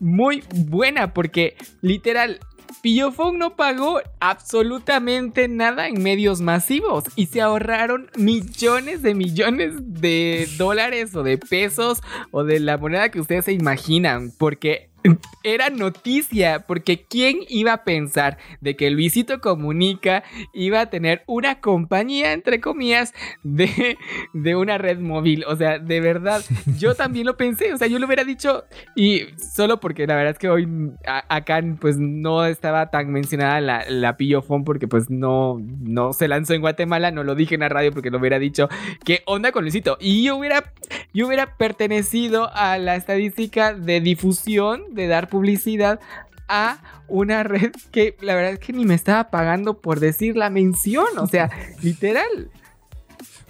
muy 0.00 0.42
buena 0.54 1.12
porque 1.14 1.56
literal 1.80 2.40
Pillofón 2.82 3.38
no 3.38 3.56
pagó 3.56 4.00
absolutamente 4.20 5.48
nada 5.48 5.88
en 5.88 6.02
medios 6.02 6.40
masivos 6.40 7.04
y 7.16 7.26
se 7.26 7.40
ahorraron 7.40 8.10
millones 8.16 9.02
de 9.02 9.14
millones 9.14 9.72
de 9.78 10.46
dólares 10.58 11.14
o 11.14 11.22
de 11.22 11.38
pesos 11.38 12.02
o 12.30 12.44
de 12.44 12.60
la 12.60 12.76
moneda 12.76 13.08
que 13.08 13.20
ustedes 13.20 13.46
se 13.46 13.52
imaginan 13.52 14.32
porque 14.36 14.90
era 15.44 15.70
noticia 15.70 16.64
porque 16.66 17.04
quién 17.08 17.38
iba 17.48 17.72
a 17.72 17.84
pensar 17.84 18.38
de 18.60 18.76
que 18.76 18.90
Luisito 18.90 19.40
Comunica 19.40 20.24
iba 20.52 20.80
a 20.80 20.86
tener 20.86 21.22
una 21.26 21.60
compañía 21.60 22.32
entre 22.32 22.60
comillas 22.60 23.12
de, 23.42 23.98
de 24.32 24.56
una 24.56 24.78
red 24.78 24.98
móvil 24.98 25.44
o 25.46 25.56
sea 25.56 25.78
de 25.78 26.00
verdad 26.00 26.42
yo 26.78 26.94
también 26.96 27.26
lo 27.26 27.36
pensé 27.36 27.72
o 27.74 27.76
sea 27.78 27.86
yo 27.88 27.98
lo 27.98 28.06
hubiera 28.06 28.24
dicho 28.24 28.64
y 28.96 29.26
solo 29.36 29.80
porque 29.80 30.06
la 30.06 30.16
verdad 30.16 30.32
es 30.32 30.38
que 30.38 30.48
hoy 30.48 30.66
a- 31.06 31.24
acá 31.34 31.60
pues 31.80 31.98
no 31.98 32.44
estaba 32.46 32.90
tan 32.90 33.10
mencionada 33.12 33.60
la, 33.60 33.84
la 33.88 34.16
pillofón 34.16 34.64
porque 34.64 34.88
pues 34.88 35.10
no, 35.10 35.58
no 35.80 36.12
se 36.12 36.28
lanzó 36.28 36.54
en 36.54 36.60
Guatemala, 36.62 37.10
no 37.10 37.22
lo 37.24 37.34
dije 37.34 37.54
en 37.54 37.60
la 37.60 37.68
radio 37.68 37.92
porque 37.92 38.10
lo 38.10 38.18
hubiera 38.18 38.38
dicho, 38.38 38.68
¿qué 39.04 39.22
onda 39.26 39.52
con 39.52 39.62
Luisito? 39.64 39.96
Y 40.00 40.24
yo 40.24 40.36
hubiera, 40.36 40.72
yo 41.12 41.26
hubiera 41.26 41.56
pertenecido 41.56 42.50
a 42.54 42.78
la 42.78 42.96
estadística 42.96 43.74
de 43.74 44.00
difusión, 44.00 44.93
de 44.94 45.06
dar 45.06 45.28
publicidad 45.28 46.00
a 46.48 47.02
una 47.08 47.42
red 47.42 47.72
que 47.90 48.16
la 48.20 48.34
verdad 48.34 48.52
es 48.52 48.58
que 48.58 48.72
ni 48.72 48.84
me 48.84 48.94
estaba 48.94 49.30
pagando 49.30 49.80
por 49.80 50.00
decir 50.00 50.36
la 50.36 50.50
mención, 50.50 51.06
o 51.18 51.26
sea, 51.26 51.50
literal. 51.82 52.50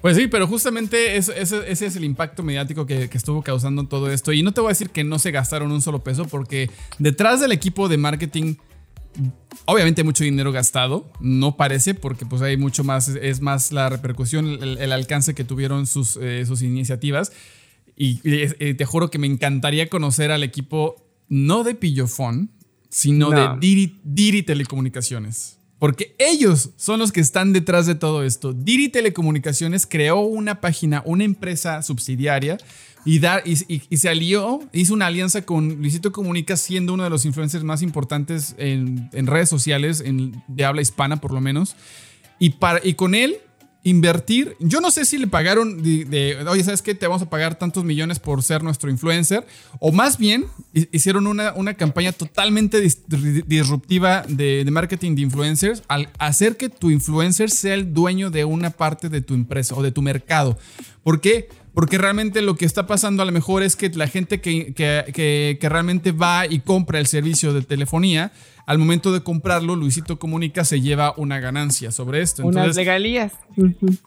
Pues 0.01 0.17
sí, 0.17 0.27
pero 0.29 0.47
justamente 0.47 1.17
es- 1.17 1.31
ese, 1.31 1.71
ese 1.71 1.87
es 1.87 1.97
el 1.97 2.05
impacto 2.05 2.43
mediático 2.43 2.85
que, 2.87 3.09
que 3.09 3.17
estuvo 3.19 3.43
causando 3.43 3.87
todo 3.89 4.11
esto. 4.13 4.33
Y 4.33 4.43
no 4.43 4.53
te 4.53 4.61
voy 4.61 4.69
a 4.69 4.73
decir 4.73 4.91
que 4.91 5.03
no 5.03 5.19
se 5.19 5.31
gastaron 5.31 5.73
un 5.73 5.81
solo 5.81 6.05
peso, 6.05 6.27
porque 6.27 6.71
detrás 6.99 7.41
del 7.41 7.53
equipo 7.53 7.89
de 7.89 7.97
marketing, 7.97 8.57
obviamente 9.65 10.03
hay 10.03 10.05
mucho 10.05 10.23
dinero 10.25 10.53
gastado. 10.53 11.11
No 11.21 11.57
parece, 11.57 11.95
porque 11.95 12.27
pues 12.27 12.43
hay 12.43 12.57
mucho 12.59 12.85
más, 12.85 13.09
es 13.09 13.41
más 13.41 13.73
la 13.73 13.89
repercusión, 13.89 14.47
el, 14.47 14.77
el 14.79 14.93
alcance 14.93 15.35
que 15.35 15.43
tuvieron 15.45 15.87
sus, 15.87 16.19
eh, 16.21 16.45
sus 16.47 16.61
iniciativas. 16.63 17.33
Y 17.97 18.21
eh, 18.25 18.75
te 18.75 18.85
juro 18.85 19.09
que 19.11 19.19
me 19.19 19.27
encantaría 19.27 19.89
conocer 19.89 20.33
al 20.33 20.43
equipo, 20.43 21.04
no 21.29 21.65
de 21.65 21.75
Pillofón, 21.75 22.51
sino 22.89 23.31
No. 23.31 23.55
de 23.55 23.61
Diri, 23.61 23.99
Diri 24.05 24.43
Telecomunicaciones. 24.43 25.59
Porque 25.79 26.15
ellos 26.19 26.71
son 26.77 26.99
los 27.01 27.13
que 27.13 27.21
están 27.21 27.53
detrás 27.53 27.87
de 27.87 27.95
todo 27.95 28.23
esto. 28.23 28.53
Diri 28.53 28.89
Telecomunicaciones 28.89 29.87
creó 29.87 30.21
una 30.21 30.61
página, 30.61 31.03
una 31.05 31.25
empresa 31.25 31.83
subsidiaria 31.83 32.57
y, 33.05 33.19
y- 33.19 33.83
y 33.91 33.97
se 33.99 34.09
alió, 34.09 34.61
hizo 34.73 34.95
una 34.95 35.07
alianza 35.09 35.43
con 35.43 35.77
Luisito 35.83 36.11
Comunica, 36.13 36.57
siendo 36.57 36.95
uno 36.95 37.03
de 37.05 37.11
los 37.11 37.27
influencers 37.27 37.65
más 37.65 37.83
importantes 37.83 38.55
en, 38.57 39.11
en 39.13 39.27
redes 39.27 39.49
sociales, 39.51 40.01
en, 40.01 40.43
de 40.49 40.65
habla 40.65 40.81
hispana 40.81 41.21
por 41.21 41.33
lo 41.33 41.41
menos. 41.43 41.77
Y, 42.39 42.51
para, 42.51 42.81
y 42.83 42.95
con 42.95 43.15
él 43.15 43.37
invertir, 43.85 44.57
yo 44.61 44.81
no 44.81 44.91
sé 44.91 45.05
si 45.05 45.19
le 45.19 45.27
pagaron 45.27 45.83
de, 45.83 46.39
oye, 46.49 46.65
¿sabes 46.65 46.83
qué? 46.83 46.95
Te 46.95 47.07
vamos 47.07 47.23
a 47.23 47.31
pagar 47.31 47.57
tantos 47.59 47.85
millones 47.85 48.19
por 48.19 48.43
ser 48.43 48.63
nuestro 48.65 48.91
influencer. 48.91 49.47
O 49.79 49.93
más 49.93 50.19
bien, 50.19 50.47
hi- 50.73 50.89
hicieron 50.91 51.27
una, 51.27 51.53
una 51.53 51.75
campaña 51.75 52.13
totalmente 52.13 52.83
dis- 52.83 53.45
disruptiva 53.47 54.25
de, 54.27 54.67
marketing 54.71 55.15
de 55.15 55.23
influencers 55.23 55.83
al 55.89 56.09
hacer 56.19 56.57
que 56.57 56.69
tu 56.71 56.91
influencer 56.91 57.51
sea 57.51 57.75
el 57.75 57.93
dueño 57.95 58.31
de 58.31 58.45
una 58.45 58.71
parte 58.71 59.09
de 59.09 59.21
tu 59.21 59.35
empresa 59.35 59.75
o 59.75 59.83
de 59.83 59.93
tu 59.93 60.03
mercado. 60.03 60.59
¿Por 61.03 61.21
qué? 61.21 61.49
Porque 61.75 61.99
realmente 61.99 62.41
lo 62.41 62.55
que 62.57 62.65
está 62.65 62.87
pasando 62.87 63.23
a 63.23 63.27
lo 63.27 63.33
mejor 63.33 63.63
es 63.63 63.77
que 63.77 63.91
la 63.91 64.07
gente 64.09 64.41
que- 64.41 64.73
que- 64.75 65.59
que 65.61 65.69
realmente 65.69 66.13
va 66.13 66.47
y 66.47 66.61
compra 66.61 66.99
el 67.01 67.07
servicio 67.07 67.53
de 67.53 67.63
telefonía, 67.63 68.33
al 68.67 68.79
momento 68.79 69.13
de 69.13 69.21
comprarlo, 69.23 69.77
Luisito 69.77 70.19
Comunica 70.19 70.65
se 70.65 70.81
lleva 70.81 71.13
una 71.17 71.39
ganancia 71.41 71.91
sobre 71.91 72.23
esto. 72.23 72.43
Unas 72.47 72.77
regalías. 72.77 73.33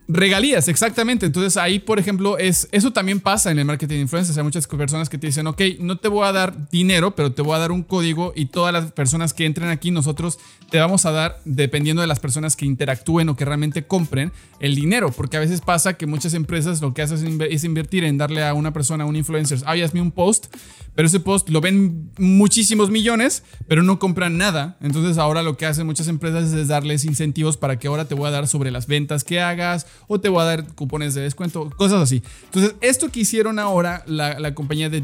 Regalías, 0.07 0.67
exactamente. 0.67 1.25
Entonces 1.25 1.57
ahí, 1.57 1.79
por 1.79 1.99
ejemplo, 1.99 2.37
es 2.37 2.67
eso 2.71 2.91
también 2.91 3.19
pasa 3.19 3.51
en 3.51 3.59
el 3.59 3.65
marketing 3.65 3.95
de 3.95 4.01
influencers. 4.01 4.37
Hay 4.37 4.43
muchas 4.43 4.65
personas 4.67 5.09
que 5.09 5.17
te 5.17 5.27
dicen, 5.27 5.47
ok, 5.47 5.61
no 5.79 5.97
te 5.97 6.07
voy 6.07 6.25
a 6.25 6.31
dar 6.31 6.69
dinero, 6.69 7.15
pero 7.15 7.31
te 7.33 7.41
voy 7.41 7.55
a 7.55 7.59
dar 7.59 7.71
un 7.71 7.83
código 7.83 8.33
y 8.35 8.47
todas 8.47 8.73
las 8.73 8.91
personas 8.91 9.33
que 9.33 9.45
entren 9.45 9.69
aquí, 9.69 9.91
nosotros 9.91 10.39
te 10.69 10.79
vamos 10.79 11.05
a 11.05 11.11
dar, 11.11 11.39
dependiendo 11.45 12.01
de 12.01 12.07
las 12.07 12.19
personas 12.19 12.55
que 12.55 12.65
interactúen 12.65 13.29
o 13.29 13.35
que 13.35 13.45
realmente 13.45 13.85
compren, 13.85 14.31
el 14.59 14.75
dinero. 14.75 15.11
Porque 15.11 15.37
a 15.37 15.39
veces 15.39 15.61
pasa 15.61 15.93
que 15.93 16.07
muchas 16.07 16.33
empresas 16.33 16.81
lo 16.81 16.93
que 16.93 17.01
hacen 17.03 17.17
es 17.17 17.23
inve- 17.25 17.47
es 17.51 17.63
invertir 17.63 18.03
en 18.03 18.17
darle 18.17 18.43
a 18.45 18.53
una 18.53 18.73
persona, 18.73 19.03
a 19.03 19.07
un 19.07 19.15
influencer, 19.15 19.59
ay, 19.65 19.81
hazme 19.81 20.01
un 20.01 20.11
post, 20.11 20.47
pero 20.95 21.07
ese 21.07 21.19
post 21.19 21.49
lo 21.49 21.61
ven 21.61 22.09
muchísimos 22.17 22.89
millones, 22.89 23.43
pero 23.67 23.83
no 23.83 23.99
compran 23.99 24.37
nada. 24.37 24.46
Entonces 24.81 25.17
ahora 25.17 25.43
lo 25.43 25.57
que 25.57 25.65
hacen 25.65 25.85
muchas 25.85 26.07
empresas 26.07 26.51
es 26.53 26.67
darles 26.67 27.05
incentivos 27.05 27.57
para 27.57 27.77
que 27.79 27.87
ahora 27.87 28.05
te 28.05 28.15
voy 28.15 28.27
a 28.27 28.31
dar 28.31 28.47
sobre 28.47 28.71
las 28.71 28.87
ventas 28.87 29.23
que 29.23 29.41
hagas 29.41 29.87
o 30.07 30.19
te 30.19 30.29
voy 30.29 30.41
a 30.41 30.45
dar 30.45 30.67
cupones 30.75 31.13
de 31.13 31.21
descuento, 31.21 31.69
cosas 31.77 32.01
así. 32.01 32.23
Entonces 32.45 32.75
esto 32.81 33.09
que 33.09 33.19
hicieron 33.21 33.59
ahora 33.59 34.03
la, 34.07 34.39
compañía 34.55 34.89
de 34.89 35.01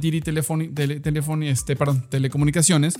Tele- 0.73 1.01
Telefoni- 1.01 1.45
este, 1.47 1.75
perdón, 1.75 2.03
Telecomunicaciones 2.10 2.95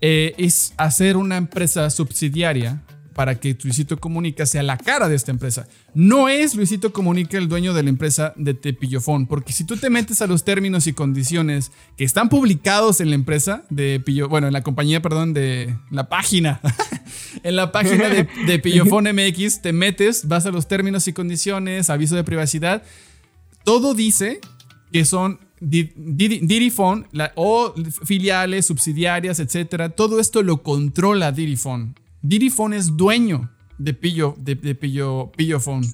eh, 0.00 0.34
es 0.38 0.72
hacer 0.76 1.16
una 1.16 1.36
empresa 1.36 1.88
subsidiaria 1.90 2.82
para 3.14 3.38
que 3.40 3.56
Luisito 3.62 3.98
Comunica 3.98 4.46
sea 4.46 4.62
la 4.62 4.76
cara 4.78 5.08
de 5.08 5.14
esta 5.16 5.30
empresa. 5.30 5.68
No 5.94 6.28
es 6.28 6.54
Luisito 6.54 6.92
Comunica 6.92 7.38
el 7.38 7.48
dueño 7.48 7.74
de 7.74 7.82
la 7.82 7.88
empresa 7.90 8.32
de 8.36 8.54
Tepillofón, 8.54 9.26
porque 9.26 9.52
si 9.52 9.64
tú 9.64 9.76
te 9.76 9.90
metes 9.90 10.22
a 10.22 10.26
los 10.26 10.44
términos 10.44 10.86
y 10.86 10.92
condiciones 10.92 11.72
que 11.96 12.04
están 12.04 12.28
publicados 12.28 13.00
en 13.00 13.10
la 13.10 13.14
empresa 13.14 13.64
de 13.70 14.00
Pillo, 14.00 14.28
bueno, 14.28 14.46
en 14.46 14.52
la 14.52 14.62
compañía, 14.62 15.02
perdón, 15.02 15.34
de 15.34 15.76
la 15.90 16.08
página, 16.08 16.60
en 17.42 17.56
la 17.56 17.72
página 17.72 18.08
de, 18.08 18.28
de 18.46 18.58
Pillofón 18.58 19.04
MX, 19.04 19.62
te 19.62 19.72
metes, 19.72 20.28
vas 20.28 20.46
a 20.46 20.50
los 20.50 20.68
términos 20.68 21.06
y 21.08 21.12
condiciones, 21.12 21.90
aviso 21.90 22.16
de 22.16 22.24
privacidad, 22.24 22.82
todo 23.64 23.94
dice 23.94 24.40
que 24.92 25.04
son 25.04 25.38
Di- 25.60 25.92
Didi, 25.94 26.40
Didi 26.42 26.70
Phone, 26.70 27.06
la- 27.12 27.32
o 27.36 27.72
filiales, 28.04 28.66
subsidiarias, 28.66 29.38
etcétera, 29.38 29.90
todo 29.90 30.18
esto 30.18 30.42
lo 30.42 30.62
controla 30.64 31.30
Didi 31.30 31.56
Phone. 32.22 32.28
Didi 32.28 32.50
Phone 32.50 32.76
es 32.76 32.96
dueño 32.96 33.50
de 33.78 33.94
Pillo, 33.94 34.34
de, 34.38 34.54
de 34.54 34.74
Pillo, 34.74 35.30
Pillophone. 35.36 35.86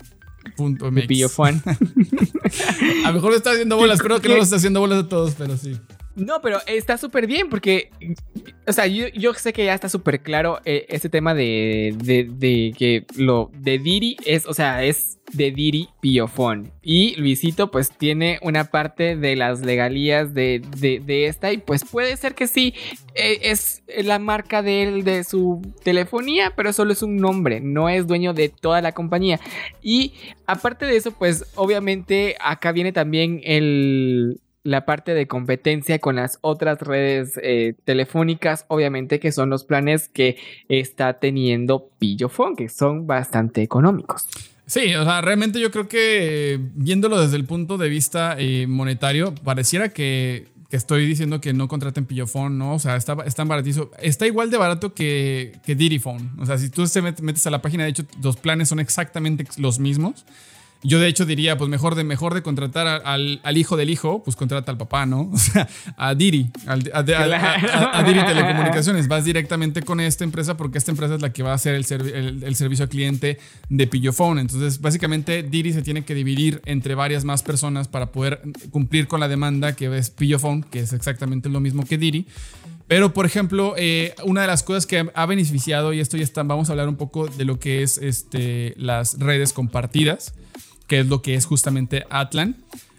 punto 0.57 0.87
De 0.87 0.91
MX. 0.93 1.07
pillo 1.07 1.29
Juan. 1.29 1.63
A 3.05 3.09
lo 3.09 3.15
mejor 3.15 3.31
le 3.31 3.37
está 3.37 3.51
haciendo 3.51 3.77
bolas, 3.77 3.97
espero 3.99 4.21
que 4.21 4.29
no 4.29 4.37
lo 4.37 4.43
esté 4.43 4.57
haciendo 4.57 4.81
bolas 4.81 5.05
a 5.05 5.09
todos, 5.09 5.35
pero 5.37 5.57
sí. 5.57 5.77
No, 6.19 6.41
pero 6.43 6.59
está 6.67 6.99
súper 6.99 7.29
bien 7.29 7.49
porque, 7.49 7.91
o 8.67 8.73
sea, 8.73 8.87
yo, 8.87 9.35
sé 9.35 9.53
que 9.53 9.65
ya 9.65 9.75
está 9.75 9.89
súper 9.89 10.21
claro 10.21 10.61
eh, 10.65 10.85
este 10.89 11.09
tema 11.09 11.33
de, 11.33 11.95
de, 11.97 12.75
que 12.77 13.07
lo 13.17 13.53
de 13.57 13.79
Diri 13.79 14.17
es, 14.27 14.45
o 14.47 14.53
sea, 14.53 14.83
es 14.83 15.19
de 15.33 15.53
Diri 15.53 15.89
Pillofón. 16.01 16.73
Y 16.83 17.15
Luisito 17.21 17.71
pues 17.71 17.91
tiene 17.91 18.41
una 18.43 18.65
parte 18.65 19.15
de 19.15 19.37
las 19.37 19.61
legalías 19.61 20.35
de, 20.35 20.61
de, 20.77 21.27
esta 21.27 21.53
y 21.53 21.59
pues 21.59 21.85
puede 21.85 22.17
ser 22.17 22.35
que 22.35 22.49
sí, 22.49 22.75
eh, 23.15 23.39
es 23.43 23.85
la 24.03 24.19
marca 24.19 24.61
de 24.63 24.83
él, 24.83 25.05
de 25.05 25.23
su 25.23 25.63
telefonía, 25.85 26.53
pero 26.57 26.73
solo 26.73 26.93
es 26.93 27.03
un 27.03 27.17
nombre, 27.17 27.61
no 27.61 27.89
es 27.89 28.09
dueño 28.09 28.35
de 28.35 28.49
toda 28.49 28.81
la 28.81 28.91
compañía. 28.91 29.39
Y 29.83 30.15
aparte 30.47 30.85
de 30.85 30.97
eso, 30.97 31.13
pues 31.13 31.45
obviamente 31.55 32.37
acá 32.41 32.73
viene 32.73 32.93
también 32.93 33.41
el 33.45 34.41
la 34.65 34.85
parte 34.85 35.15
de 35.15 35.27
competencia 35.27 35.99
con 35.99 36.17
las 36.17 36.39
otras 36.43 36.81
redes 36.81 37.39
eh, 37.43 37.75
telefónicas, 37.85 38.65
obviamente 38.69 39.21
que 39.21 39.33
son 39.33 39.51
los 39.51 39.65
planes 39.65 40.09
que 40.09 40.37
está 40.69 41.21
teniendo 41.21 41.91
Pillofón, 41.99 42.57
que 42.57 42.69
son 42.69 43.07
bastante 43.07 43.63
económicos. 43.63 44.27
Sí, 44.67 44.95
o 44.95 45.05
sea, 45.05 45.23
realmente 45.23 45.61
yo 45.61 45.71
creo 45.71 45.89
que 45.89 46.61
viéndolo 46.75 47.19
desde 47.19 47.37
el 47.37 47.47
punto 47.47 47.79
de 47.79 47.89
vista 47.89 48.37
eh, 48.39 48.67
monetario, 48.67 49.35
pareciera 49.43 49.89
que, 49.89 50.49
que 50.69 50.77
estoy 50.77 51.07
diciendo 51.07 51.41
que 51.41 51.55
no 51.55 51.69
contraten 51.69 52.05
Pillofón, 52.05 52.59
¿no? 52.59 52.75
O 52.75 52.79
sea, 52.79 52.97
está, 52.97 53.17
está 53.25 53.45
baratísimo. 53.45 53.89
Está 54.03 54.27
igual 54.27 54.51
de 54.51 54.59
barato 54.59 54.93
que, 54.93 55.53
que 55.65 55.75
Diddy 55.75 55.99
Phone. 55.99 56.33
O 56.39 56.45
sea, 56.45 56.59
si 56.59 56.69
tú 56.69 56.87
te 56.87 57.03
met- 57.03 57.23
metes 57.23 57.47
a 57.47 57.51
la 57.51 57.63
página, 57.63 57.85
de 57.85 57.91
hecho, 57.91 58.05
los 58.23 58.37
planes 58.37 58.69
son 58.69 58.79
exactamente 58.79 59.47
los 59.57 59.79
mismos. 59.79 60.27
Yo 60.85 61.01
de 61.01 61.09
hecho 61.09 61.27
diría, 61.27 61.59
pues 61.59 61.69
mejor 61.69 61.97
de, 61.97 62.05
mejor 62.05 62.35
de 62.35 62.43
contratar 62.43 62.87
a- 62.87 62.97
al, 62.99 63.41
al 63.43 63.57
hijo 63.57 63.77
del 63.77 63.91
hijo, 63.91 64.23
pues 64.23 64.37
contrata 64.37 64.71
al 64.71 64.79
papá, 64.79 65.07
¿no? 65.07 65.23
O 65.33 65.37
sea, 65.37 65.69
a 65.97 66.15
Diri, 66.15 66.51
al- 66.67 66.91
a, 66.95 66.99
a- 67.99 68.03
Diri 68.05 68.25
Telecomunicaciones. 68.25 69.09
Vas 69.09 69.25
directamente 69.25 69.83
con 69.83 69.99
esta 69.99 70.23
empresa 70.23 70.57
porque 70.57 70.79
esta 70.79 70.93
empresa 70.93 71.17
es 71.17 71.21
la 71.23 71.33
que 71.33 71.43
va 71.43 71.51
a 71.51 71.55
hacer 71.55 71.75
el, 71.75 71.85
servi- 71.85 72.15
el- 72.15 72.45
el 72.45 72.55
servicio 72.55 72.85
al 72.85 72.89
cliente 72.91 73.39
de 73.69 73.87
Pillofone. 73.89 74.41
Entonces, 74.41 74.81
básicamente, 74.81 75.43
Diri 75.43 75.73
se 75.73 75.83
tiene 75.83 76.05
que 76.05 76.15
dividir 76.15 76.63
entre 76.65 76.95
varias 76.95 77.25
más 77.25 77.43
personas 77.43 77.89
para 77.89 78.13
poder 78.13 78.41
cumplir 78.71 79.09
con 79.09 79.19
la 79.19 79.27
demanda 79.27 79.75
que 79.75 79.95
es 79.97 80.11
Pillofone, 80.11 80.63
que 80.71 80.79
es 80.81 80.93
exactamente 80.93 81.49
lo 81.49 81.59
mismo 81.59 81.85
que 81.85 81.99
Diri. 81.99 82.27
Pero, 82.87 83.13
por 83.13 83.27
ejemplo, 83.27 83.75
eh, 83.77 84.15
una 84.25 84.41
de 84.43 84.47
las 84.47 84.63
cosas 84.63 84.87
que 84.87 85.11
ha 85.13 85.27
beneficiado, 85.27 85.93
y 85.93 86.01
esto 86.01 86.17
ya 86.17 86.25
está, 86.25 86.43
vamos 86.45 86.69
a 86.71 86.73
hablar 86.73 86.89
un 86.89 86.97
poco 86.97 87.27
de 87.27 87.45
lo 87.45 87.59
que 87.59 87.83
es 87.83 87.99
este, 87.99 88.75
las 88.79 89.19
redes 89.19 89.53
compartidas, 89.53 90.33
que 90.89 91.01
es 91.01 91.07
lo 91.07 91.23
que 91.23 91.35
es 91.35 91.45
justamente 91.47 92.05
Atlan. 92.11 92.57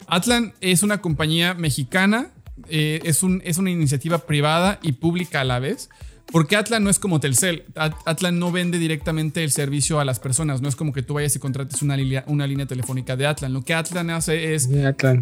Atlan 0.08 0.54
es 0.62 0.82
una 0.84 1.00
compañía 1.02 1.54
mexicana, 1.54 2.30
eh, 2.70 3.02
es, 3.04 3.22
un, 3.24 3.42
es 3.44 3.58
una 3.58 3.70
iniciativa 3.72 4.20
privada 4.20 4.80
y 4.82 4.94
pública 4.94 5.42
a 5.42 5.44
la 5.44 5.60
vez. 5.60 5.90
Porque 6.32 6.56
Atlan 6.56 6.84
no 6.84 6.92
es 6.92 7.00
como 7.00 7.20
Telcel. 7.20 7.64
At- 7.74 7.96
Atlan 8.06 8.38
no 8.38 8.52
vende 8.52 8.78
directamente 8.78 9.44
el 9.44 9.50
servicio 9.50 10.00
a 10.00 10.06
las 10.06 10.20
personas. 10.20 10.62
No 10.62 10.70
es 10.70 10.76
como 10.76 10.94
que 10.94 11.02
tú 11.02 11.16
vayas 11.16 11.36
y 11.36 11.40
contrates 11.40 11.82
una 11.82 11.98
línea, 11.98 12.24
una 12.28 12.46
línea 12.46 12.68
telefónica 12.68 13.16
de 13.16 13.26
Atlan. 13.26 13.52
Lo 13.52 13.64
que 13.64 13.74
Atlan 13.74 14.12
hace 14.12 14.54
es 14.54 14.70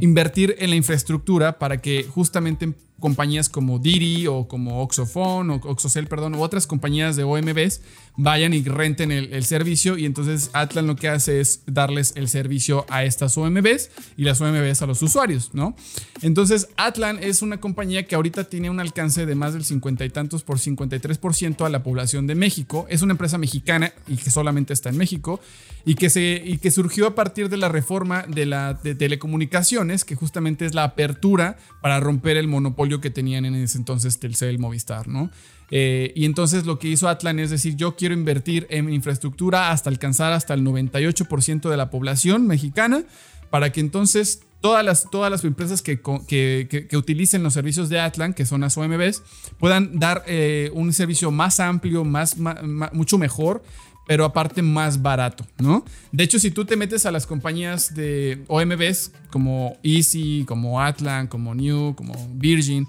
invertir 0.01 0.57
en 0.59 0.69
la 0.69 0.75
infraestructura 0.75 1.59
para 1.59 1.77
que 1.81 2.03
justamente 2.03 2.73
compañías 2.99 3.47
como 3.47 3.79
Diri 3.79 4.27
o 4.27 4.49
como 4.49 4.81
Oxofone 4.81 5.53
o 5.53 5.55
Oxocel, 5.63 6.07
perdón, 6.07 6.35
u 6.35 6.41
otras 6.41 6.67
compañías 6.67 7.15
de 7.15 7.23
OMBs 7.23 7.79
vayan 8.17 8.53
y 8.53 8.63
renten 8.63 9.11
el, 9.11 9.45
servicio 9.45 9.97
y 9.97 10.05
entonces 10.05 10.49
Atlan 10.53 10.87
lo 10.87 10.95
que 10.95 11.07
hace 11.07 11.39
es 11.39 11.61
darles 11.67 12.13
el 12.15 12.27
servicio 12.27 12.85
a 12.89 13.03
estas 13.03 13.37
OMBs 13.37 13.91
y 14.17 14.23
las 14.23 14.41
OMBs 14.41 14.81
a 14.81 14.87
los 14.87 15.01
usuarios, 15.03 15.51
¿no? 15.53 15.75
Entonces 16.23 16.67
Atlan 16.77 17.19
es 17.21 17.43
una 17.43 17.59
compañía 17.59 18.07
que 18.07 18.15
ahorita 18.15 18.45
tiene 18.45 18.71
un 18.71 18.79
alcance 18.79 19.27
de 19.27 19.35
más 19.35 19.53
del 19.53 19.63
50 19.63 20.03
y 20.03 20.09
tantos 20.09 20.43
por 20.43 20.57
53% 20.57 21.63
a 21.65 21.69
la 21.69 21.83
población 21.83 22.25
de 22.25 22.33
México. 22.33 22.87
Es 22.89 23.03
una 23.03 23.13
empresa 23.13 23.37
mexicana 23.37 23.93
y 24.07 24.17
que 24.17 24.31
solamente 24.31 24.73
está 24.73 24.89
en 24.89 24.97
México 24.97 25.39
y 25.85 25.95
que, 25.95 26.09
se, 26.09 26.41
y 26.43 26.57
que 26.57 26.71
surgió 26.71 27.05
a 27.05 27.15
partir 27.15 27.49
de 27.49 27.57
la 27.57 27.69
reforma 27.69 28.25
de 28.27 28.47
la 28.47 28.73
de 28.73 28.95
telecomunicaciones, 28.95 30.03
que 30.03 30.15
justamente 30.15 30.65
es 30.65 30.73
la 30.73 30.83
apertura 30.83 31.57
para 31.81 31.99
romper 31.99 32.35
el 32.37 32.47
monopolio 32.47 32.99
que 32.99 33.11
tenían 33.11 33.45
en 33.45 33.55
ese 33.55 33.77
entonces 33.77 34.19
Telcel, 34.19 34.59
Movistar, 34.59 35.07
¿no? 35.07 35.29
Eh, 35.69 36.13
y 36.15 36.25
entonces 36.25 36.65
lo 36.65 36.79
que 36.79 36.87
hizo 36.87 37.09
Atlan 37.09 37.39
es 37.39 37.49
decir, 37.49 37.75
yo 37.75 37.95
quiero 37.95 38.13
invertir 38.13 38.67
en 38.69 38.91
infraestructura 38.91 39.71
hasta 39.71 39.89
alcanzar 39.89 40.31
hasta 40.31 40.53
el 40.53 40.63
98% 40.63 41.69
de 41.69 41.77
la 41.77 41.89
población 41.89 42.47
mexicana 42.47 43.03
para 43.49 43.71
que 43.71 43.81
entonces 43.81 44.41
todas 44.61 44.83
las, 44.83 45.09
todas 45.09 45.31
las 45.31 45.43
empresas 45.43 45.81
que, 45.81 45.99
que, 46.01 46.97
utilicen 46.97 47.43
los 47.43 47.53
servicios 47.53 47.89
de 47.89 47.99
Atlan, 47.99 48.33
que 48.33 48.45
son 48.45 48.61
las 48.61 48.77
OMBs, 48.77 49.23
puedan 49.59 49.99
dar 49.99 50.23
eh, 50.27 50.71
un 50.73 50.93
servicio 50.93 51.31
más 51.31 51.59
amplio, 51.59 52.03
más, 52.03 52.37
mucho 52.37 53.17
mejor, 53.17 53.63
pero 54.07 54.23
aparte 54.23 54.61
más 54.61 55.01
barato, 55.01 55.45
¿no? 55.57 55.83
De 56.11 56.23
hecho, 56.23 56.39
si 56.39 56.49
tú 56.49 56.65
te 56.65 56.77
metes 56.77 57.05
a 57.05 57.11
las 57.11 57.27
compañías 57.27 57.93
de 57.93 58.43
OMBs 58.47 59.11
como 59.29 59.77
Easy, 59.83 60.45
como 60.47 60.81
Atlan, 60.81 61.27
como 61.27 61.53
New, 61.53 61.93
como 61.93 62.13
Virgin, 62.33 62.87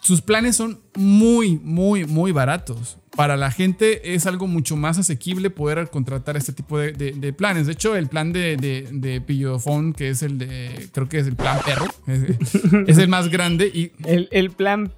sus 0.00 0.22
planes 0.22 0.56
son 0.56 0.80
muy, 0.94 1.58
muy, 1.58 2.04
muy 2.04 2.32
baratos. 2.32 2.99
Para 3.16 3.36
la 3.36 3.50
gente 3.50 4.14
es 4.14 4.26
algo 4.26 4.46
mucho 4.46 4.76
más 4.76 4.96
asequible 4.98 5.50
poder 5.50 5.88
contratar 5.90 6.36
este 6.36 6.52
tipo 6.52 6.78
de, 6.78 6.92
de- 6.92 7.12
de 7.12 7.32
planes. 7.32 7.66
De 7.66 7.72
hecho, 7.72 7.96
el 7.96 8.06
plan 8.08 8.32
de, 8.32 8.56
de, 8.56 8.86
de 8.92 9.20
Pillofón, 9.20 9.92
que 9.92 10.10
es 10.10 10.22
el 10.22 10.38
de, 10.38 10.88
creo 10.92 11.08
que 11.08 11.18
es 11.18 11.26
el 11.26 11.34
plan 11.36 11.58
perro, 11.64 11.86
es, 12.06 12.54
es 12.86 12.98
el 12.98 13.08
más 13.08 13.28
grande 13.28 13.66
y 13.66 13.90
El, 14.06 14.28
el 14.30 14.50
plan, 14.50 14.92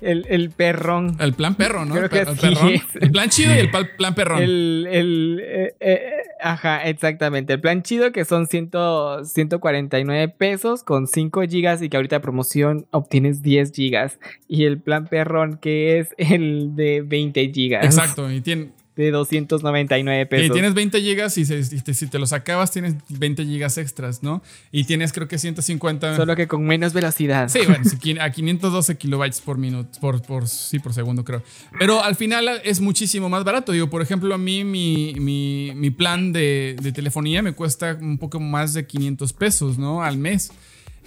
el, 0.00 0.26
el 0.28 0.50
perrón. 0.50 1.16
el 1.18 1.32
plan 1.34 1.56
perro, 1.56 1.84
¿no? 1.84 1.94
Creo 1.94 2.04
el, 2.04 2.10
que 2.10 2.18
el 2.20 2.36
perrón. 2.36 2.72
El 3.00 3.10
plan 3.10 3.28
chido 3.30 3.52
y 3.54 3.58
el 3.58 3.70
plan 3.70 4.14
perrón. 4.14 4.40
El, 4.42 4.86
el, 4.90 5.40
eh, 5.44 5.74
eh, 5.80 6.00
ajá, 6.40 6.88
exactamente. 6.88 7.52
El 7.54 7.60
plan 7.60 7.82
chido 7.82 8.12
que 8.12 8.24
son 8.24 8.46
100, 8.46 8.70
149 9.24 10.28
pesos 10.36 10.82
con 10.82 11.06
5 11.06 11.42
gigas 11.48 11.82
y 11.82 11.88
que 11.88 11.96
ahorita 11.96 12.16
de 12.16 12.20
promoción 12.20 12.86
obtienes 12.90 13.42
10 13.42 13.72
gigas. 13.72 14.18
Y 14.48 14.64
el 14.64 14.78
plan 14.80 15.06
perrón 15.06 15.58
que 15.60 15.98
es 15.98 16.10
el 16.18 16.76
de 16.76 17.02
20 17.04 17.50
gigas. 17.56 17.84
Exacto, 17.84 18.30
y 18.30 18.40
tiene, 18.40 18.70
De 18.96 19.10
299 19.10 20.22
Y 20.22 20.24
pesos. 20.24 20.52
tienes 20.54 20.72
20 20.72 21.00
gigas 21.02 21.36
y, 21.36 21.44
se- 21.44 21.58
y 21.58 21.80
te- 21.80 21.92
si 21.92 22.06
te 22.06 22.18
los 22.18 22.32
acabas 22.32 22.70
tienes 22.70 22.94
20 23.10 23.44
gigas 23.44 23.76
extras, 23.76 24.22
¿no? 24.22 24.42
Y 24.72 24.84
tienes 24.84 25.12
creo 25.12 25.28
que 25.28 25.36
150... 25.38 26.16
Solo 26.16 26.34
que 26.34 26.46
con 26.48 26.64
menos 26.64 26.92
velocidad. 26.94 27.48
Sí, 27.50 27.58
bueno, 27.66 27.84
a 28.22 28.30
512 28.30 28.96
kilobytes 28.96 29.40
por 29.42 29.58
minuto, 29.58 29.98
por, 30.00 30.22
por, 30.22 30.48
sí, 30.48 30.78
por 30.78 30.94
segundo 30.94 31.24
creo. 31.24 31.42
Pero 31.78 32.02
al 32.02 32.14
final 32.14 32.48
es 32.64 32.80
muchísimo 32.80 33.28
más 33.28 33.44
barato. 33.44 33.72
Digo, 33.72 33.90
por 33.90 34.00
ejemplo, 34.00 34.34
a 34.34 34.38
mí 34.38 34.64
mi, 34.64 35.12
mi, 35.20 35.72
mi 35.74 35.90
plan 35.90 36.32
de, 36.32 36.76
de 36.80 36.92
telefonía 36.92 37.42
me 37.42 37.52
cuesta 37.52 37.98
un 38.00 38.16
poco 38.16 38.40
más 38.40 38.72
de 38.72 38.86
500 38.86 39.32
pesos, 39.34 39.76
¿no? 39.78 40.02
Al 40.02 40.16
mes. 40.16 40.50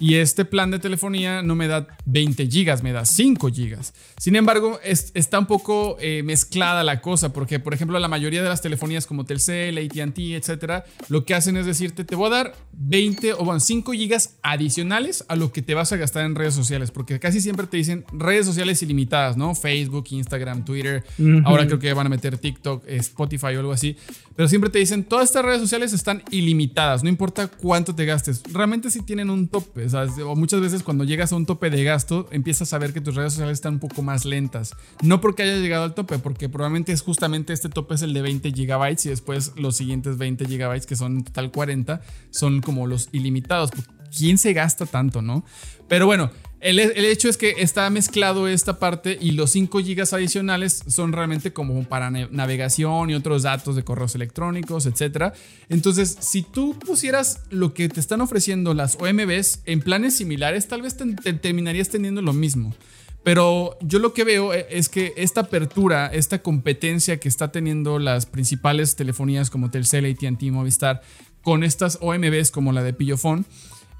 Y 0.00 0.14
este 0.16 0.44
plan 0.44 0.70
de 0.70 0.78
telefonía 0.78 1.42
no 1.42 1.54
me 1.54 1.68
da 1.68 1.86
20 2.06 2.46
gigas, 2.48 2.82
me 2.82 2.90
da 2.92 3.04
5 3.04 3.50
gigas. 3.50 3.92
Sin 4.18 4.34
embargo, 4.34 4.80
es- 4.82 5.12
está 5.14 5.38
un 5.38 5.46
poco 5.46 5.96
eh, 6.00 6.22
mezclada 6.24 6.82
la 6.82 7.00
cosa, 7.02 7.32
porque, 7.32 7.60
por 7.60 7.74
ejemplo, 7.74 7.98
la 7.98 8.08
mayoría 8.08 8.42
de 8.42 8.48
las 8.48 8.62
telefonías 8.62 9.06
como 9.06 9.24
Telcel, 9.24 9.76
ATT, 9.78 10.18
etcétera, 10.36 10.84
lo 11.08 11.24
que 11.24 11.34
hacen 11.34 11.56
es 11.58 11.66
decirte, 11.66 12.04
te 12.04 12.14
voy 12.16 12.28
a 12.28 12.30
dar 12.30 12.54
20 12.72 13.34
o 13.34 13.44
bueno, 13.44 13.60
5 13.60 13.92
gigas 13.92 14.36
adicionales 14.42 15.24
a 15.28 15.36
lo 15.36 15.52
que 15.52 15.62
te 15.62 15.74
vas 15.74 15.92
a 15.92 15.96
gastar 15.96 16.24
en 16.24 16.34
redes 16.34 16.54
sociales, 16.54 16.90
porque 16.90 17.18
casi 17.20 17.40
siempre 17.40 17.66
te 17.66 17.76
dicen 17.76 18.04
redes 18.12 18.46
sociales 18.46 18.82
ilimitadas, 18.82 19.36
¿no? 19.36 19.54
Facebook, 19.54 20.06
Instagram, 20.10 20.64
Twitter. 20.64 21.04
Ahora 21.44 21.66
creo 21.66 21.78
que 21.78 21.92
van 21.92 22.06
a 22.06 22.10
meter 22.10 22.38
TikTok, 22.38 22.84
eh, 22.86 22.96
Spotify 22.96 23.46
o 23.56 23.60
algo 23.60 23.72
así. 23.72 23.96
Pero 24.34 24.48
siempre 24.48 24.70
te 24.70 24.78
dicen, 24.78 25.04
todas 25.04 25.26
estas 25.26 25.44
redes 25.44 25.60
sociales 25.60 25.92
están 25.92 26.22
ilimitadas, 26.30 27.02
no 27.02 27.08
importa 27.10 27.48
cuánto 27.48 27.94
te 27.94 28.06
gastes. 28.06 28.42
Realmente 28.52 28.90
sí 28.90 29.02
tienen 29.02 29.28
un 29.28 29.48
tope, 29.48 29.89
O 29.94 30.36
muchas 30.36 30.60
veces 30.60 30.82
cuando 30.82 31.04
llegas 31.04 31.32
a 31.32 31.36
un 31.36 31.46
tope 31.46 31.70
de 31.70 31.84
gasto, 31.84 32.28
empiezas 32.30 32.72
a 32.72 32.78
ver 32.78 32.92
que 32.92 33.00
tus 33.00 33.14
redes 33.14 33.32
sociales 33.32 33.54
están 33.54 33.74
un 33.74 33.80
poco 33.80 34.02
más 34.02 34.24
lentas. 34.24 34.74
No 35.02 35.20
porque 35.20 35.42
hayas 35.42 35.60
llegado 35.60 35.84
al 35.84 35.94
tope, 35.94 36.18
porque 36.18 36.48
probablemente 36.48 36.92
es 36.92 37.02
justamente 37.02 37.52
este 37.52 37.68
tope 37.68 37.94
es 37.94 38.02
el 38.02 38.12
de 38.12 38.22
20 38.22 38.52
gigabytes 38.52 39.06
y 39.06 39.08
después 39.10 39.52
los 39.56 39.76
siguientes 39.76 40.18
20 40.18 40.46
gigabytes, 40.46 40.86
que 40.86 40.96
son 40.96 41.18
en 41.18 41.24
total 41.24 41.50
40, 41.50 42.00
son 42.30 42.60
como 42.60 42.86
los 42.86 43.08
ilimitados. 43.12 43.70
¿Quién 44.16 44.38
se 44.38 44.52
gasta 44.52 44.86
tanto, 44.86 45.22
no? 45.22 45.44
Pero 45.88 46.06
bueno, 46.06 46.30
El, 46.60 46.78
hecho 46.78 47.30
es 47.30 47.38
que 47.38 47.54
está 47.58 47.88
mezclado 47.88 48.46
esta 48.46 48.78
parte 48.78 49.16
y 49.18 49.32
los 49.32 49.50
5 49.52 49.78
gigas 49.80 50.12
adicionales 50.12 50.82
son 50.86 51.12
realmente 51.12 51.54
como 51.54 51.84
para 51.84 52.10
na- 52.10 52.28
navegación 52.30 53.08
y 53.08 53.14
otros 53.14 53.44
datos 53.44 53.76
de 53.76 53.82
correos 53.82 54.14
electrónicos, 54.14 54.84
etc. 54.84 55.32
Entonces, 55.70 56.18
si 56.20 56.42
tú 56.42 56.78
pusieras 56.78 57.40
lo 57.48 57.72
que 57.72 57.88
te 57.88 57.98
están 57.98 58.20
ofreciendo 58.20 58.74
las 58.74 58.96
OMBs 58.96 59.60
en 59.64 59.80
planes 59.80 60.16
similares, 60.18 60.68
tal 60.68 60.82
vez 60.82 60.96
te 60.96 61.32
terminarías 61.32 61.88
teniendo 61.88 62.20
lo 62.20 62.34
mismo. 62.34 62.74
Pero 63.22 63.78
yo 63.80 63.98
lo 63.98 64.14
que 64.14 64.24
veo 64.24 64.54
eh, 64.54 64.66
es 64.70 64.88
que 64.88 65.12
esta 65.16 65.42
apertura, 65.42 66.06
esta 66.06 66.42
competencia 66.42 67.18
que 67.18 67.28
está 67.28 67.52
teniendo 67.52 67.98
las 67.98 68.26
principales 68.26 68.96
telefonías 68.96 69.50
como 69.50 69.70
Telcel, 69.70 70.06
AT&T, 70.06 70.50
Movistar, 70.50 71.02
con 71.42 71.64
estas 71.64 71.98
OMBs 72.00 72.50
como 72.50 72.72
la 72.72 72.82
de 72.82 72.92
Pillofón, 72.92 73.46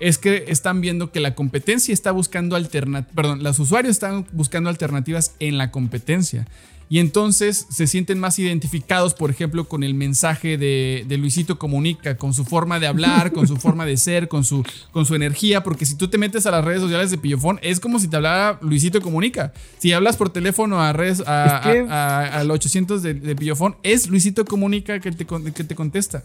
es 0.00 0.18
que 0.18 0.46
están 0.48 0.80
viendo 0.80 1.12
que 1.12 1.20
la 1.20 1.34
competencia 1.34 1.92
está 1.94 2.10
buscando 2.10 2.56
alternativas, 2.56 3.14
perdón, 3.14 3.42
los 3.42 3.58
usuarios 3.58 3.92
están 3.92 4.26
buscando 4.32 4.70
alternativas 4.70 5.34
en 5.38 5.58
la 5.58 5.70
competencia. 5.70 6.46
Y 6.92 6.98
entonces 6.98 7.66
se 7.70 7.86
sienten 7.86 8.18
más 8.18 8.36
identificados, 8.40 9.14
por 9.14 9.30
ejemplo, 9.30 9.68
con 9.68 9.84
el 9.84 9.94
mensaje 9.94 10.58
de, 10.58 11.04
de 11.06 11.18
Luisito 11.18 11.56
Comunica, 11.56 12.16
con 12.16 12.34
su 12.34 12.44
forma 12.44 12.80
de 12.80 12.88
hablar, 12.88 13.30
con 13.30 13.46
su 13.46 13.56
forma 13.58 13.86
de 13.86 13.96
ser, 13.96 14.26
con 14.26 14.42
su, 14.42 14.64
con 14.90 15.06
su 15.06 15.14
energía, 15.14 15.62
porque 15.62 15.86
si 15.86 15.94
tú 15.94 16.08
te 16.08 16.18
metes 16.18 16.46
a 16.46 16.50
las 16.50 16.64
redes 16.64 16.80
sociales 16.80 17.12
de 17.12 17.18
Pillofón, 17.18 17.60
es 17.62 17.78
como 17.78 18.00
si 18.00 18.08
te 18.08 18.16
hablara 18.16 18.58
Luisito 18.60 19.00
Comunica. 19.00 19.52
Si 19.78 19.92
hablas 19.92 20.16
por 20.16 20.30
teléfono 20.30 20.80
a 20.82 20.92
redes, 20.92 21.22
a, 21.28 21.60
Es 21.64 21.72
que- 21.72 21.92
a- 21.92 22.18
a- 22.24 22.40
al 22.40 22.50
800 22.50 23.04
de, 23.04 23.14
de 23.14 23.36
Pillofón, 23.36 23.76
es 23.84 24.08
Luisito 24.08 24.44
Comunica 24.44 24.98
que 24.98 25.12
te, 25.12 25.24
que 25.26 25.62
te 25.62 25.74
contesta. 25.76 26.24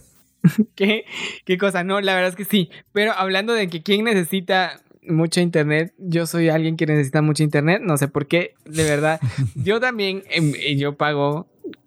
¿Qué, 0.74 1.04
¿Qué 1.44 1.58
cosa? 1.58 1.84
No, 1.84 2.00
la 2.00 2.14
verdad 2.14 2.30
es 2.30 2.36
que 2.36 2.44
sí. 2.44 2.70
Pero 2.92 3.12
hablando 3.12 3.52
de 3.52 3.68
que 3.68 3.82
quién 3.82 4.04
necesita 4.04 4.80
mucho 5.08 5.40
internet, 5.40 5.94
yo 5.98 6.26
soy 6.26 6.48
alguien 6.48 6.76
que 6.76 6.86
necesita 6.86 7.22
mucho 7.22 7.42
internet, 7.42 7.80
no 7.82 7.96
sé 7.96 8.08
por 8.08 8.26
qué, 8.26 8.54
de 8.64 8.84
verdad. 8.84 9.20
Yo 9.54 9.80
también, 9.80 10.24
em, 10.30 10.52
eh, 10.56 10.76
yo 10.76 10.96
pago 10.96 11.46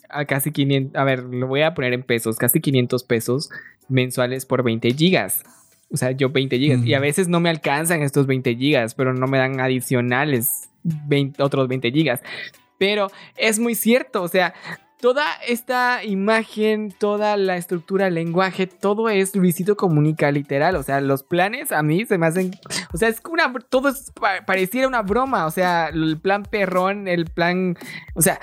a 0.10 0.26
casi 0.26 0.51
500, 0.51 0.95
a 0.95 1.03
ver, 1.03 1.24
lo 1.24 1.47
voy 1.47 1.62
a 1.62 1.74
poner 1.74 1.93
en 1.93 2.03
pesos, 2.03 2.38
casi 2.38 2.62
500 2.62 3.03
pesos 3.03 3.49
mensuales 3.89 4.45
por 4.45 4.64
20 4.64 4.91
gigas. 4.93 5.43
O 5.91 5.97
sea, 5.97 6.12
yo 6.12 6.30
20 6.30 6.57
gigas. 6.57 6.86
Y 6.86 6.93
a 6.93 6.99
veces 6.99 7.28
no 7.28 7.39
me 7.39 7.49
alcanzan 7.49 8.03
estos 8.03 8.28
20 8.28 8.55
gigas, 8.55 8.93
pero 8.93 9.14
no 9.14 9.28
me 9.28 9.39
dan 9.39 9.60
adicionales 9.60 10.70
20 10.84 11.41
otros 11.41 11.68
20 11.68 11.91
gigas. 11.91 12.22
Pero 12.78 13.12
es 13.36 13.60
muy 13.60 13.76
cierto, 13.76 14.22
o 14.22 14.28
sea, 14.28 14.53
toda 15.00 15.26
esta 15.47 16.04
imagen, 16.04 16.91
toda 16.97 17.38
la 17.38 17.58
estructura, 17.58 18.08
el 18.08 18.16
lenguaje, 18.16 18.68
todo 18.68 19.10
es 19.10 19.36
Luisito 19.36 19.76
Comunica, 19.78 20.32
literal. 20.32 20.76
O 20.76 20.84
sea, 20.84 21.02
los 21.02 21.24
planes 21.24 21.72
a 21.72 21.82
mí 21.84 22.06
se 22.06 22.18
me 22.18 22.28
hacen. 22.28 22.52
O 22.93 22.97
sea, 22.97 23.08
es 23.10 23.22
una. 23.30 23.54
Todo 23.70 23.89
es, 23.89 24.12
pa- 24.12 24.45
pareciera 24.45 24.88
una 24.88 25.02
broma. 25.02 25.45
O 25.45 25.52
sea, 25.52 25.88
el 25.88 26.18
plan 26.20 26.43
perrón, 26.43 27.08
el 27.08 27.26
plan. 27.26 27.78
O 28.14 28.22
sea, 28.22 28.39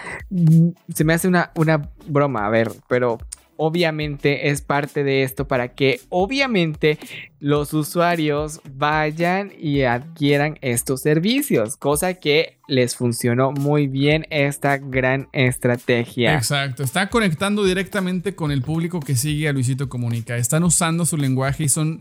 se 0.94 1.04
me 1.04 1.14
hace 1.14 1.28
una, 1.28 1.50
una 1.56 1.90
broma. 2.06 2.46
A 2.46 2.50
ver, 2.50 2.70
pero. 2.88 3.18
Obviamente 3.58 4.50
es 4.50 4.60
parte 4.60 5.02
de 5.02 5.22
esto 5.22 5.48
para 5.48 5.68
que 5.68 5.98
obviamente 6.10 6.98
los 7.40 7.72
usuarios 7.72 8.60
vayan 8.74 9.50
y 9.58 9.84
adquieran 9.84 10.58
estos 10.60 11.00
servicios, 11.00 11.78
cosa 11.78 12.12
que 12.12 12.55
les 12.68 12.96
funcionó 12.96 13.52
muy 13.52 13.86
bien 13.86 14.26
esta 14.30 14.76
gran 14.78 15.28
estrategia. 15.32 16.34
Exacto, 16.36 16.82
está 16.82 17.08
conectando 17.10 17.64
directamente 17.64 18.34
con 18.34 18.50
el 18.50 18.62
público 18.62 19.00
que 19.00 19.14
sigue 19.16 19.48
a 19.48 19.52
Luisito 19.52 19.88
Comunica. 19.88 20.36
Están 20.36 20.64
usando 20.64 21.06
su 21.06 21.16
lenguaje 21.16 21.64
y 21.64 21.68
son, 21.68 22.00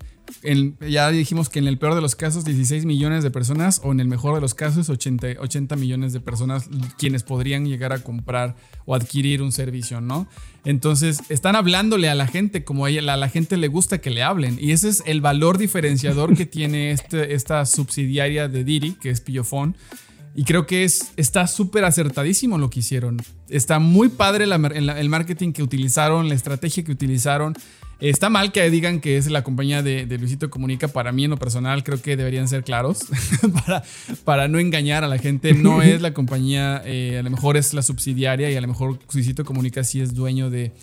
ya 0.89 1.09
dijimos 1.11 1.49
que 1.49 1.59
en 1.59 1.68
el 1.68 1.78
peor 1.78 1.93
de 1.95 2.01
los 2.01 2.16
casos 2.16 2.45
16 2.45 2.86
millones 2.86 3.24
de 3.24 3.30
personas 3.32 3.80
o 3.84 3.91
en 3.91 3.99
el 3.99 4.07
mejor 4.07 4.34
de 4.36 4.41
los 4.41 4.53
casos 4.55 4.89
80, 4.89 5.28
80 5.39 5.76
millones 5.76 6.13
de 6.13 6.20
personas 6.20 6.68
quienes 6.97 7.24
podrían 7.24 7.66
llegar 7.68 7.93
a 7.93 7.99
comprar 7.99 8.55
o 8.86 8.95
adquirir 8.95 9.41
un 9.43 9.51
servicio, 9.51 10.01
¿no? 10.01 10.28
Entonces 10.63 11.20
están 11.30 11.55
hablándole 11.55 12.09
a 12.09 12.16
la 12.16 12.26
gente 12.26 12.63
como 12.63 12.86
a, 12.86 12.89
ella- 12.89 13.13
a 13.13 13.18
la 13.18 13.30
gente 13.30 13.55
le 13.57 13.68
gusta 13.68 13.99
que 13.99 14.09
le 14.09 14.24
hablen 14.24 14.57
y 14.59 14.72
ese 14.72 14.89
es 14.89 15.03
el 15.05 15.22
valor 15.22 15.59
diferenciador 15.59 16.36
que 16.36 16.47
tiene 16.47 16.89
este, 16.91 17.36
esta 17.36 17.63
subsidiaria 17.68 18.47
de 18.47 18.63
Diri, 18.63 18.93
que 18.93 19.11
es 19.11 19.22
Pillofón. 19.22 19.76
Y 20.36 20.43
creo 20.43 20.65
que 20.65 20.83
es, 20.83 21.13
está 21.15 21.47
súper 21.47 21.86
acertadísimo 21.86 22.57
lo 22.57 22.69
que 22.69 22.81
hicieron. 22.81 23.21
Está 23.47 23.79
muy 23.79 24.09
padre 24.09 24.45
la 24.45 24.57
el 24.57 25.09
marketing 25.09 25.53
que 25.53 25.63
utilizaron, 25.63 26.27
la 26.27 26.36
estrategia 26.36 26.83
que 26.83 26.91
utilizaron. 26.91 27.55
Está 28.01 28.29
mal 28.29 28.51
que 28.51 28.69
digan 28.69 28.99
que 28.99 29.15
es 29.15 29.31
la 29.31 29.41
compañía 29.45 29.81
de, 29.81 30.05
de 30.05 30.17
Luisito 30.17 30.49
Comunica. 30.49 30.89
Para 30.89 31.13
mí, 31.13 31.23
en 31.23 31.29
lo 31.29 31.38
personal, 31.38 31.81
creo 31.86 32.01
que 32.01 32.17
deberían 32.17 32.49
ser 32.49 32.65
claros 32.65 33.05
para, 33.65 33.83
para 34.25 34.49
no 34.49 34.59
engañar 34.59 35.05
a 35.05 35.07
la 35.07 35.17
gente. 35.17 35.53
No 35.53 35.81
es 35.81 36.01
la 36.01 36.13
compañía, 36.13 36.81
eh, 36.83 37.17
a 37.19 37.23
lo 37.23 37.29
mejor 37.29 37.55
es 37.55 37.73
la 37.73 37.81
subsidiaria 37.81 38.51
y 38.51 38.55
a 38.57 38.61
lo 38.61 38.67
mejor 38.67 38.99
Luisito 39.13 39.45
Comunica 39.45 39.86
sí 39.86 40.01
es 40.01 40.13
dueño 40.13 40.49
de, 40.49 40.73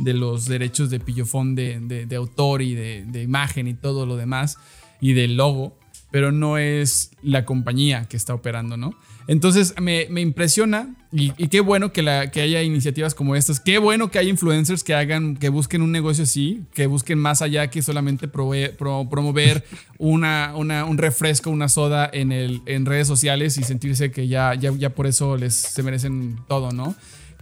de 0.00 0.12
los 0.12 0.44
derechos 0.44 0.90
de 0.90 1.00
pillofón 1.00 1.54
de, 1.54 1.80
de- 1.80 2.04
de 2.04 2.16
autor 2.16 2.60
y 2.60 2.74
de, 2.74 3.04
de 3.06 3.22
imagen 3.22 3.66
y 3.68 3.72
todo 3.72 4.04
lo 4.04 4.16
demás 4.18 4.58
y 5.00 5.14
del 5.14 5.36
logo, 5.38 5.77
pero 6.10 6.32
no 6.32 6.58
es 6.58 7.10
la 7.22 7.44
compañía 7.44 8.06
que 8.08 8.16
está 8.16 8.34
operando, 8.34 8.76
¿no? 8.76 8.94
Entonces 9.26 9.74
me, 9.78 10.06
me 10.08 10.22
impresiona 10.22 10.94
y, 11.12 11.32
qué 11.48 11.60
bueno 11.60 11.92
que, 11.92 12.00
la, 12.02 12.30
que 12.30 12.40
haya 12.40 12.62
iniciativas 12.62 13.14
como 13.14 13.36
estas, 13.36 13.60
qué 13.60 13.76
bueno 13.78 14.10
que 14.10 14.18
haya 14.18 14.30
influencers 14.30 14.82
que 14.82 14.94
hagan, 14.94 15.36
que 15.36 15.50
busquen 15.50 15.82
un 15.82 15.92
negocio 15.92 16.24
así, 16.24 16.62
que 16.72 16.86
busquen 16.86 17.18
más 17.18 17.42
allá 17.42 17.68
que 17.68 17.82
solamente 17.82 18.26
pro- 18.26 19.06
promover 19.10 19.64
una, 19.98 20.52
una- 20.56 20.84
un 20.86 20.96
refresco, 20.96 21.50
una 21.50 21.68
soda 21.68 22.08
en, 22.10 22.32
el, 22.32 22.62
en 22.64 22.86
redes 22.86 23.06
sociales 23.06 23.58
y 23.58 23.64
sentirse 23.64 24.10
que 24.10 24.28
ya, 24.28 24.54
ya, 24.54 24.72
ya 24.72 24.90
por 24.94 25.06
eso 25.06 25.36
les, 25.36 25.54
se 25.54 25.82
merecen 25.82 26.38
todo, 26.48 26.72
¿no? 26.72 26.94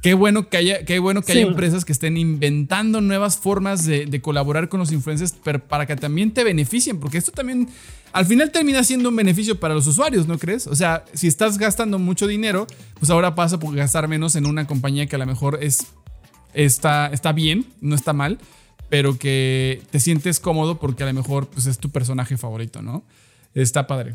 Qué 0.07 0.15
bueno 0.15 0.49
que 0.49 0.57
haya, 0.57 0.85
qué 0.85 1.01
bueno 1.01 1.21
que 1.23 1.33
haya 1.33 1.41
empresas 1.41 1.85
que 1.85 1.91
estén 1.91 2.17
inventando 2.17 3.01
nuevas 3.01 3.39
formas 3.39 3.85
de, 3.85 4.07
de 4.07 4.21
colaborar 4.21 4.69
con 4.69 4.79
los 4.79 4.93
influencers 4.93 5.35
pero 5.43 5.59
para 5.59 5.85
que 5.85 5.97
también 5.97 6.31
te 6.31 6.45
beneficien, 6.45 7.01
porque 7.01 7.19
esto 7.19 7.33
también 7.33 7.69
al 8.13 8.25
final 8.25 8.53
termina 8.53 8.85
siendo 8.85 9.09
un 9.09 9.17
beneficio 9.17 9.59
para 9.59 9.75
los 9.75 9.85
usuarios, 9.89 10.29
¿no 10.29 10.39
crees? 10.39 10.69
O 10.69 10.77
sea, 10.77 11.05
si 11.13 11.27
estás 11.27 11.59
gastando 11.59 11.99
mucho 11.99 12.29
dinero, 12.29 12.69
pues 13.01 13.11
ahora 13.11 13.35
pasa 13.35 13.59
por 13.59 13.75
gastar 13.75 14.07
menos 14.07 14.37
en 14.37 14.47
una 14.47 14.65
compañía 14.69 15.07
que 15.07 15.17
a 15.17 15.19
lo 15.19 15.27
mejor 15.27 15.59
es, 15.61 15.87
está, 16.55 17.09
está 17.09 17.33
bien, 17.33 17.67
no 17.81 17.97
está 17.97 18.13
mal, 18.13 18.39
pero 18.89 19.19
que 19.19 19.83
te 19.91 19.99
sientes 19.99 20.39
cómodo 20.39 20.79
porque 20.79 21.03
a 21.03 21.07
lo 21.07 21.15
mejor 21.15 21.49
pues, 21.49 21.67
es 21.67 21.79
tu 21.79 21.91
personaje 21.91 22.37
favorito, 22.37 22.81
¿no? 22.81 23.03
Está 23.55 23.89
padre. 23.89 24.15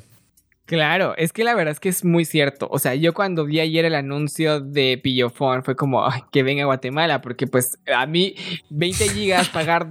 Claro, 0.72 1.16
es 1.18 1.34
que 1.34 1.44
la 1.44 1.54
verdad 1.54 1.74
es 1.74 1.82
que 1.82 1.90
es 1.90 2.06
muy 2.06 2.24
cierto. 2.24 2.70
O 2.72 2.80
sea, 2.80 2.96
yo 2.96 3.14
cuando 3.14 3.44
vi 3.44 3.60
ayer 3.60 3.84
el 3.84 3.94
anuncio 3.94 4.62
de 4.62 4.98
Pillofón 5.04 5.66
fue 5.66 5.76
como 5.76 6.08
"Ay, 6.08 6.22
que 6.32 6.44
venga 6.44 6.64
a 6.64 6.66
Guatemala, 6.66 7.20
porque 7.22 7.46
pues 7.46 7.78
a 7.94 8.06
mí 8.06 8.36
20 8.70 9.10
gigas 9.10 9.50
pagar 9.50 9.90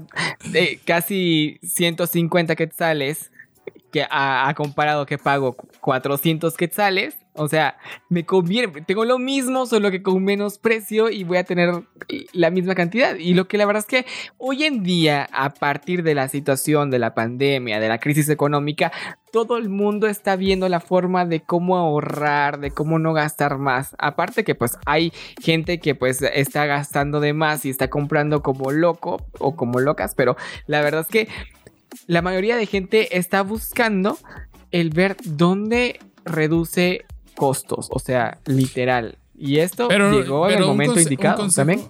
de 0.50 0.80
casi 0.86 1.58
150 1.62 2.56
quetzales 2.56 3.30
que 3.92 4.02
a, 4.02 4.48
a 4.48 4.54
comparado 4.54 5.06
que 5.06 5.18
pago 5.18 5.56
400 5.80 6.56
quetzales. 6.56 7.16
O 7.34 7.46
sea, 7.46 7.78
me 8.08 8.26
conviene, 8.26 8.82
tengo 8.82 9.04
lo 9.04 9.18
mismo, 9.18 9.64
solo 9.64 9.90
que 9.92 10.02
con 10.02 10.22
menos 10.24 10.58
precio 10.58 11.10
y 11.10 11.22
voy 11.22 11.38
a 11.38 11.44
tener 11.44 11.70
la 12.32 12.50
misma 12.50 12.74
cantidad. 12.74 13.14
Y 13.16 13.34
lo 13.34 13.46
que 13.46 13.56
la 13.56 13.66
verdad 13.66 13.80
es 13.80 13.86
que 13.86 14.06
hoy 14.36 14.64
en 14.64 14.82
día, 14.82 15.28
a 15.32 15.50
partir 15.50 16.02
de 16.02 16.14
la 16.14 16.28
situación 16.28 16.90
de 16.90 16.98
la 16.98 17.14
pandemia, 17.14 17.78
de 17.78 17.88
la 17.88 17.98
crisis 17.98 18.28
económica, 18.28 18.92
todo 19.32 19.58
el 19.58 19.68
mundo 19.68 20.08
está 20.08 20.34
viendo 20.34 20.68
la 20.68 20.80
forma 20.80 21.24
de 21.24 21.40
cómo 21.40 21.76
ahorrar, 21.76 22.58
de 22.58 22.72
cómo 22.72 22.98
no 22.98 23.12
gastar 23.12 23.58
más. 23.58 23.94
Aparte 23.98 24.42
que 24.42 24.56
pues 24.56 24.76
hay 24.84 25.12
gente 25.40 25.78
que 25.78 25.94
pues 25.94 26.22
está 26.22 26.66
gastando 26.66 27.20
de 27.20 27.32
más 27.32 27.64
y 27.64 27.70
está 27.70 27.88
comprando 27.88 28.42
como 28.42 28.72
loco 28.72 29.24
o 29.38 29.54
como 29.54 29.78
locas, 29.78 30.14
pero 30.16 30.36
la 30.66 30.80
verdad 30.82 31.02
es 31.02 31.06
que 31.06 31.28
la 32.10 32.22
mayoría 32.22 32.56
de 32.56 32.66
gente 32.66 33.16
está 33.16 33.42
buscando 33.42 34.18
el 34.72 34.90
ver 34.90 35.16
dónde 35.24 36.00
reduce 36.24 37.04
costos, 37.36 37.88
o 37.90 38.00
sea, 38.00 38.38
literal. 38.46 39.16
Y 39.38 39.58
esto 39.58 39.88
llegó 39.88 40.48
en 40.48 40.58
el 40.58 40.64
momento 40.66 41.00
indicado 41.00 41.36
consejo- 41.36 41.54
también. 41.66 41.88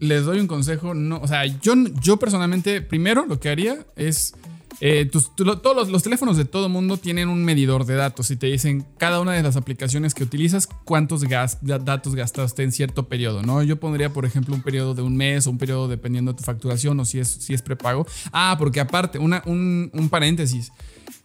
Les 0.00 0.24
doy 0.24 0.40
un 0.40 0.48
consejo. 0.48 0.94
No, 0.94 1.18
o 1.22 1.28
sea, 1.28 1.46
yo, 1.46 1.74
yo 2.00 2.16
personalmente, 2.16 2.80
primero 2.82 3.24
lo 3.24 3.38
que 3.38 3.48
haría 3.50 3.86
es. 3.94 4.34
Eh, 4.84 5.08
todos 5.36 5.88
los, 5.88 6.02
teléfonos 6.02 6.36
de 6.36 6.44
todo 6.44 6.68
mundo 6.68 6.96
tienen 6.96 7.28
un 7.28 7.44
medidor 7.44 7.86
de 7.86 7.94
datos 7.94 8.32
y 8.32 8.36
te 8.36 8.48
dicen 8.48 8.84
cada 8.98 9.20
una 9.20 9.30
de 9.30 9.40
las 9.40 9.54
aplicaciones 9.54 10.12
que 10.12 10.24
utilizas 10.24 10.66
cuántos 10.66 11.22
gas- 11.22 11.58
da- 11.62 11.78
datos 11.78 12.16
gastaste 12.16 12.64
en 12.64 12.72
cierto 12.72 13.06
periodo, 13.08 13.42
¿no? 13.42 13.62
Yo 13.62 13.78
pondría, 13.78 14.12
por 14.12 14.24
ejemplo, 14.24 14.56
un 14.56 14.62
periodo 14.62 14.94
de 14.96 15.02
un 15.02 15.16
mes 15.16 15.46
o 15.46 15.50
un 15.50 15.58
periodo 15.58 15.86
dependiendo 15.86 16.32
de 16.32 16.38
tu 16.38 16.42
facturación 16.42 16.98
o 16.98 17.04
si 17.04 17.20
es, 17.20 17.28
si 17.28 17.54
prepago. 17.62 18.06
Ah, 18.32 18.56
porque 18.58 18.80
aparte, 18.80 19.18
un, 19.20 19.32
paréntesis. 20.10 20.72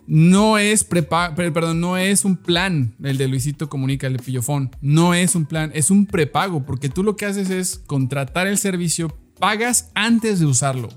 No 0.05 0.58
es 0.60 0.88
prepa- 0.88 1.34
per- 1.36 1.51
perdón, 1.51 1.82
no 1.82 1.97
es 1.97 2.26
un 2.26 2.38
plan 2.38 2.95
el 3.03 3.18
de 3.18 3.28
Luisito 3.28 3.70
Comunica, 3.70 4.05
el 4.08 4.14
de 4.18 4.24
Pillofón. 4.24 4.70
No 4.82 5.16
es 5.16 5.34
un 5.36 5.45
plan, 5.47 5.72
es 5.74 5.89
un 5.89 6.05
prepago, 6.05 6.64
porque 6.64 6.89
tú 6.89 7.03
lo 7.03 7.16
que 7.16 7.26
haces 7.26 7.49
es 7.49 7.82
contratar 7.88 8.45
el 8.47 8.58
servicio, 8.60 9.10
pagas 9.39 9.89
antes 9.95 10.39
de 10.39 10.45
usarlo. 10.45 10.89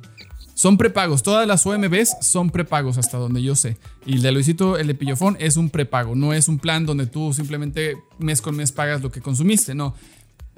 Son 0.61 0.77
prepagos. 0.77 1.23
Todas 1.23 1.49
las 1.49 1.65
OMBs 1.65 2.19
son 2.21 2.51
prepagos 2.51 2.99
hasta 2.99 3.17
donde 3.17 3.41
yo 3.41 3.57
sé. 3.57 3.79
Y 4.05 4.17
el 4.17 4.21
de 4.21 4.31
Luisito, 4.31 4.77
el 4.77 4.89
de 4.89 4.95
Pillofón, 4.95 5.39
es 5.41 5.57
un 5.57 5.71
prepago. 5.71 6.15
No 6.15 6.35
es 6.35 6.49
un 6.49 6.59
plan 6.59 6.85
donde 6.85 7.07
tú 7.07 7.33
simplemente 7.33 7.97
mes 8.19 8.43
con 8.43 8.57
mes 8.57 8.71
pagas 8.71 9.01
lo 9.01 9.11
que 9.11 9.23
consumiste. 9.23 9.75
No. 9.75 9.95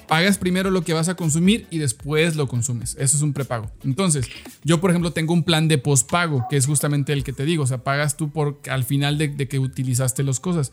Pagas 0.08 0.38
primero 0.38 0.72
lo 0.72 0.82
que 0.82 0.92
vas 0.92 1.08
a 1.08 1.14
consumir 1.14 1.68
y 1.70 1.78
después 1.78 2.34
lo 2.34 2.48
consumes. 2.48 2.96
Eso 2.98 3.16
es 3.16 3.22
un 3.22 3.32
prepago. 3.32 3.70
Entonces, 3.84 4.26
yo, 4.64 4.80
por 4.80 4.90
ejemplo, 4.90 5.12
tengo 5.12 5.34
un 5.34 5.44
plan 5.44 5.68
de 5.68 5.78
pospago, 5.78 6.46
que 6.50 6.56
es 6.56 6.66
justamente 6.66 7.12
el 7.12 7.22
que 7.22 7.32
te 7.32 7.44
digo. 7.44 7.62
O 7.62 7.68
sea, 7.68 7.84
pagas 7.84 8.16
tú 8.16 8.32
por 8.32 8.58
al 8.68 8.82
final 8.82 9.18
de, 9.18 9.46
que 9.46 9.60
utilizaste 9.60 10.24
las 10.24 10.40
cosas. 10.40 10.72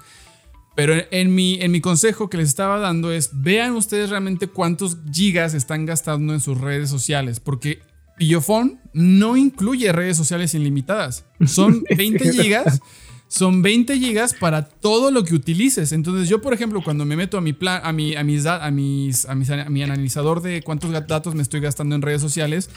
Pero 0.73 0.95
en 1.11 1.35
mi, 1.35 1.61
en 1.61 1.69
mi 1.69 1.81
consejo 1.81 2.31
que 2.31 2.37
les 2.37 2.47
estaba 2.47 2.79
dando 2.79 3.11
es, 3.11 3.29
vean 3.31 3.73
ustedes 3.73 4.09
realmente 4.09 4.47
cuántos 4.47 4.97
gigas 5.13 5.53
están 5.53 5.85
gastando 5.85 6.33
en 6.33 6.39
sus 6.39 6.59
redes 6.59 6.89
sociales, 6.89 7.39
porque 7.39 7.87
Pillofón 8.19 8.79
no 8.93 9.35
incluye 9.37 9.91
redes 9.91 10.15
sociales 10.17 10.53
ilimitadas. 10.53 11.25
Son 11.47 11.83
20 11.97 12.31
gigas. 12.31 12.79
Son 13.27 13.61
20 13.61 13.97
gigas 13.99 14.33
para 14.33 14.63
todo 14.65 15.11
lo 15.11 15.23
que 15.23 15.35
utilices. 15.35 15.91
Entonces, 15.91 16.27
yo, 16.29 16.41
por 16.41 16.53
ejemplo, 16.53 16.81
cuando 16.83 17.05
me 17.05 17.15
meto 17.15 17.37
a 17.37 17.41
mi 17.41 17.53
plan, 17.53 17.79
a 17.83 17.91
mi, 17.93 18.15
a 18.15 18.23
mis, 18.23 18.45
a 18.47 18.69
mis, 18.71 19.25
a 19.25 19.35
mis- 19.35 19.49
a 19.51 19.69
mi 19.69 19.83
analizador 19.83 20.41
de 20.41 20.61
cuántos 20.63 20.91
datos 21.07 21.35
me 21.35 21.41
estoy 21.43 21.59
gastando 21.61 21.95
en 21.95 22.01
redes 22.01 22.21
sociales, 22.21 22.69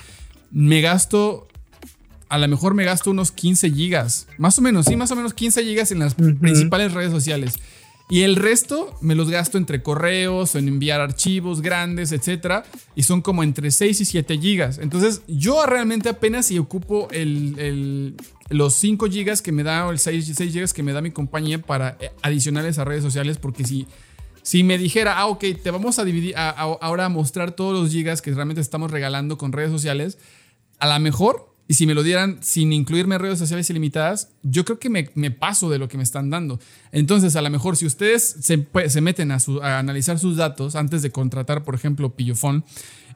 me 0.51 0.81
gasto. 0.83 1.49
A 2.29 2.39
lo 2.39 2.49
mejor 2.49 2.73
me 2.75 2.85
gasto 2.85 3.11
unos 3.11 3.31
15 3.33 3.71
gigas. 3.71 4.27
Más 4.39 4.59
o 4.59 4.63
menos, 4.63 4.87
sí, 4.87 4.97
más 4.97 5.11
o 5.11 5.17
menos 5.17 5.35
15 5.35 5.65
gigas 5.65 5.91
en 5.91 5.99
las 5.99 6.15
principales 6.15 6.93
redes 6.93 7.11
sociales. 7.13 7.55
Y 8.09 8.23
el 8.23 8.37
resto 8.37 8.95
me 9.01 9.15
los 9.15 9.31
gasto 9.31 9.59
entre 9.59 9.83
correos, 9.83 10.55
en 10.55 10.69
enviar 10.69 11.01
archivos 11.01 11.63
grandes, 11.63 12.13
etcétera. 12.13 12.65
Y 12.95 13.05
son 13.05 13.23
como 13.23 13.43
entre 13.43 13.71
6 13.71 14.01
y 14.01 14.05
7 14.05 14.39
gigas. 14.39 14.79
Entonces, 14.79 15.23
yo 15.29 15.65
realmente 15.67 16.09
apenas 16.09 16.47
si 16.47 16.59
ocupo 16.59 17.09
el, 17.11 18.17
los 18.51 18.75
5 18.75 19.07
gigas 19.07 19.41
que 19.41 19.53
me 19.53 19.63
da 19.63 19.87
o 19.87 19.93
el 19.93 19.99
6, 19.99 20.33
6 20.35 20.53
gigas 20.53 20.73
que 20.75 20.83
me 20.83 20.93
da 20.93 21.01
mi 21.01 21.11
compañía 21.11 21.61
para 21.63 21.97
eh, 22.01 22.11
adicionales 22.23 22.79
a 22.79 22.85
redes 22.85 23.03
sociales. 23.03 23.39
Porque 23.39 23.65
si, 23.65 23.87
si 24.43 24.63
me 24.63 24.77
dijera, 24.77 25.19
ah, 25.19 25.27
ok, 25.27 25.45
te 25.63 25.71
vamos 25.71 25.99
a 25.99 26.05
dividir, 26.05 26.35
ahora 26.37 27.07
a 27.07 27.09
mostrar 27.09 27.53
todos 27.53 27.81
los 27.81 27.91
gigas 27.91 28.21
que 28.21 28.33
realmente 28.33 28.61
estamos 28.61 28.91
regalando 28.91 29.39
con 29.39 29.53
redes 29.53 29.71
sociales, 29.71 30.19
a 30.79 30.93
lo 30.93 31.01
mejor, 31.01 31.52
y 31.73 31.75
si 31.75 31.87
me 31.87 31.95
lo 31.95 32.03
dieran 32.03 32.37
sin 32.43 32.71
incluirme 32.71 33.17
redes 33.17 33.39
sociales 33.39 33.71
ilimitadas, 33.71 34.29
yo 34.43 34.67
creo 34.67 34.79
que 34.79 34.91
me, 34.91 35.31
paso 35.31 35.71
de 35.71 35.79
lo 35.79 35.89
que 35.89 35.97
me 35.97 36.03
están 36.03 36.29
dando. 36.29 36.61
Entonces, 36.91 37.35
a 37.35 37.41
lo 37.41 37.49
mejor, 37.49 37.79
si 37.79 37.87
ustedes 37.87 38.37
se, 38.43 39.01
meten 39.01 39.33
a, 39.33 39.39
analizar 39.79 40.19
sus 40.19 40.37
datos 40.37 40.77
antes 40.77 41.01
de 41.01 41.11
contratar, 41.11 41.65
por 41.65 41.75
ejemplo, 41.75 42.15
Pillofón, 42.15 42.67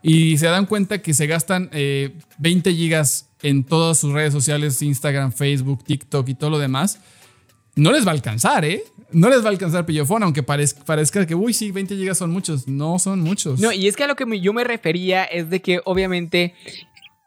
y 0.01 0.39
se 0.39 0.47
dan 0.47 0.65
cuenta 0.65 1.03
que 1.03 1.13
se 1.13 1.27
gastan 1.27 1.69
eh, 1.71 2.17
20 2.39 2.73
gigas 2.73 3.29
en 3.43 3.63
todas 3.63 3.99
sus 3.99 4.11
redes 4.11 4.33
sociales, 4.33 4.81
Instagram, 4.81 5.33
Facebook, 5.33 5.83
TikTok 5.83 6.27
y 6.27 6.33
todo 6.33 6.49
lo 6.49 6.57
demás, 6.57 6.99
no 7.75 7.91
les 7.91 8.07
va 8.07 8.09
a 8.09 8.15
alcanzar, 8.15 8.65
¿eh? 8.65 8.83
No 9.11 9.29
les 9.29 9.41
va 9.43 9.49
a 9.49 9.51
alcanzar 9.51 9.85
Pillofón, 9.85 10.23
aunque 10.23 10.41
parezca, 10.41 10.83
parezca 10.83 11.27
que, 11.27 11.35
uy, 11.35 11.53
sí, 11.53 11.71
20 11.71 11.95
gigas 11.95 12.17
son 12.17 12.31
muchos. 12.31 12.67
No 12.67 12.97
son 12.97 13.21
muchos. 13.21 13.59
No, 13.59 13.71
y 13.71 13.87
es 13.87 13.95
que 13.95 14.03
a 14.03 14.07
lo 14.07 14.15
que 14.15 14.25
yo 14.41 14.51
me 14.51 14.63
refería 14.63 15.23
es 15.25 15.51
de 15.51 15.61
que 15.61 15.79
obviamente 15.85 16.55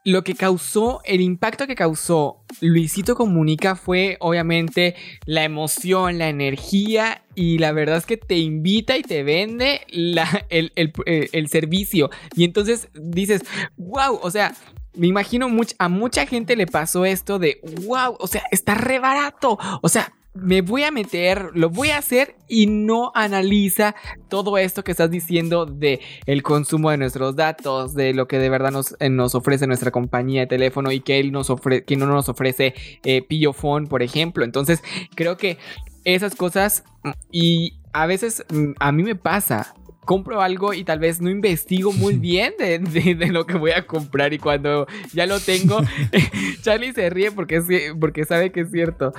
lo 0.04 0.24
que 0.24 0.34
causó, 0.34 1.00
el 1.04 1.20
impacto 1.20 1.66
que 1.66 1.74
causó 1.74 2.44
Luisito 2.60 3.14
Comunica 3.14 3.76
fue 3.76 4.16
obviamente 4.20 4.94
la 5.26 5.44
emoción, 5.44 6.18
la 6.18 6.28
energía 6.28 7.22
y 7.34 7.58
la 7.58 7.72
verdad 7.72 7.98
es 7.98 8.06
que 8.06 8.16
te 8.16 8.38
invita 8.38 8.96
y 8.96 9.02
te 9.02 9.22
vende 9.22 9.82
la- 9.88 10.46
el, 10.48 11.48
servicio. 11.48 12.10
Y 12.34 12.44
entonces 12.44 12.88
dices, 12.94 13.42
wow, 13.76 14.18
o 14.22 14.30
sea... 14.30 14.54
Me 14.92 15.06
imagino 15.06 15.48
a 15.78 15.88
mucha 15.88 16.26
gente 16.26 16.56
le 16.56 16.66
pasó 16.66 17.04
esto 17.04 17.38
de, 17.38 17.60
wow, 17.86 18.16
o 18.18 18.26
sea, 18.26 18.42
está 18.50 18.74
re 18.74 18.98
barato. 18.98 19.56
O 19.82 19.88
sea, 19.88 20.12
me 20.40 20.62
voy 20.62 20.84
a 20.84 20.90
meter, 20.90 21.50
lo 21.54 21.70
voy 21.70 21.90
a 21.90 21.98
hacer 21.98 22.36
y 22.48 22.66
no 22.66 23.12
analiza 23.14 23.94
todo 24.28 24.58
esto 24.58 24.82
que 24.84 24.90
estás 24.90 25.10
diciendo 25.10 25.66
de 25.66 26.00
el 26.26 26.42
consumo 26.42 26.90
de 26.90 26.96
nuestros 26.96 27.36
datos, 27.36 27.94
de 27.94 28.14
lo 28.14 28.26
que 28.26 28.38
de 28.38 28.48
verdad 28.48 28.70
nos, 28.70 28.96
eh, 29.00 29.10
nos 29.10 29.34
ofrece 29.34 29.66
nuestra 29.66 29.90
compañía 29.90 30.42
de 30.42 30.46
teléfono 30.46 30.90
y 30.92 31.00
que 31.00 31.20
él 31.20 31.32
nos 31.32 31.50
ofrece, 31.50 31.84
que 31.84 31.96
no 31.96 32.06
nos 32.06 32.28
ofrece 32.28 32.74
eh, 33.04 33.22
Pillofón, 33.22 33.86
por 33.86 34.02
ejemplo. 34.02 34.44
Entonces, 34.44 34.82
creo 35.14 35.36
que 35.36 35.58
esas 36.04 36.34
cosas 36.34 36.84
mm, 37.02 37.10
y 37.30 37.74
a 37.92 38.06
veces 38.06 38.44
mm, 38.50 38.72
a 38.78 38.92
mí 38.92 39.02
me 39.02 39.16
pasa. 39.16 39.74
Compro 40.04 40.40
algo 40.40 40.72
y 40.74 40.82
tal 40.84 40.98
vez 40.98 41.20
no 41.20 41.30
investigo 41.30 41.92
muy 41.92 42.14
bien 42.18 42.54
de, 42.58 42.78
de- 42.78 43.14
de 43.14 43.26
lo 43.28 43.46
que 43.46 43.54
voy 43.56 43.72
a 43.72 43.86
comprar 43.86 44.32
y 44.32 44.38
cuando 44.38 44.86
ya 45.12 45.26
lo 45.26 45.38
tengo, 45.40 45.80
Charlie 46.62 46.92
se 46.92 47.10
ríe 47.10 47.30
porque, 47.32 47.94
porque 47.98 48.24
sabe 48.24 48.50
que 48.50 48.60
es 48.60 48.70
cierto. 48.70 49.12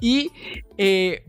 Y 0.00 0.30
eh, 0.78 1.24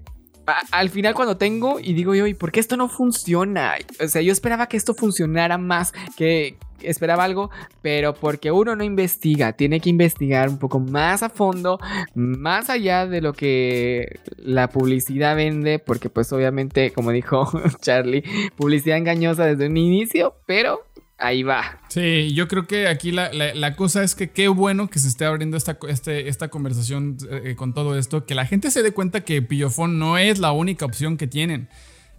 a- 0.47 0.61
al 0.71 0.89
final 0.89 1.13
cuando 1.13 1.37
tengo 1.37 1.79
y 1.79 1.93
digo 1.93 2.15
yo, 2.15 2.27
¿y 2.27 2.33
por 2.33 2.51
qué 2.51 2.59
esto 2.59 2.75
no 2.77 2.89
funciona? 2.89 3.75
O 4.03 4.07
sea, 4.07 4.21
yo 4.21 4.31
esperaba 4.31 4.67
que 4.67 4.77
esto 4.77 4.93
funcionara 4.93 5.57
más, 5.57 5.93
que 6.17 6.57
esperaba 6.83 7.23
algo, 7.23 7.49
pero 7.81 8.13
porque 8.13 8.51
uno 8.51 8.75
no 8.75 8.83
investiga, 8.83 9.53
tiene 9.53 9.79
que 9.79 9.89
investigar 9.89 10.49
un 10.49 10.57
poco 10.59 10.79
más 10.79 11.23
a 11.23 11.29
fondo, 11.29 11.79
más 12.15 12.69
allá 12.69 13.05
de 13.07 13.21
lo 13.21 13.33
que 13.33 14.19
la 14.37 14.69
publicidad 14.69 15.35
vende, 15.35 15.79
porque 15.79 16.09
pues 16.09 16.31
obviamente, 16.33 16.91
como 16.91 17.11
dijo 17.11 17.49
Charlie, 17.81 18.23
publicidad 18.55 18.97
engañosa 18.97 19.45
desde 19.45 19.67
un 19.67 19.77
inicio, 19.77 20.35
pero 20.45 20.81
ahí 21.17 21.43
va. 21.43 21.79
Sí, 21.87 22.33
yo 22.33 22.47
creo 22.49 22.67
que 22.67 22.87
aquí 22.87 23.11
la, 23.11 23.31
la- 23.31 23.75
cosa 23.75 24.03
es 24.03 24.13
que 24.15 24.31
qué 24.31 24.49
bueno 24.49 24.89
que 24.89 24.99
se 24.99 25.07
esté 25.07 25.23
abriendo 25.25 25.55
esta, 25.55 25.77
este- 25.87 26.27
esta 26.27 26.49
conversación 26.49 27.17
eh, 27.29 27.55
con 27.55 27.73
todo 27.73 27.97
esto, 27.97 28.25
que 28.25 28.35
la 28.35 28.45
gente 28.45 28.71
se 28.71 28.83
dé 28.83 28.91
cuenta 28.91 29.21
que 29.21 29.41
Pillofón 29.41 29.99
no 29.99 30.17
es 30.17 30.39
la 30.39 30.51
única 30.51 30.85
opción 30.85 31.15
que 31.17 31.27
tienen. 31.27 31.69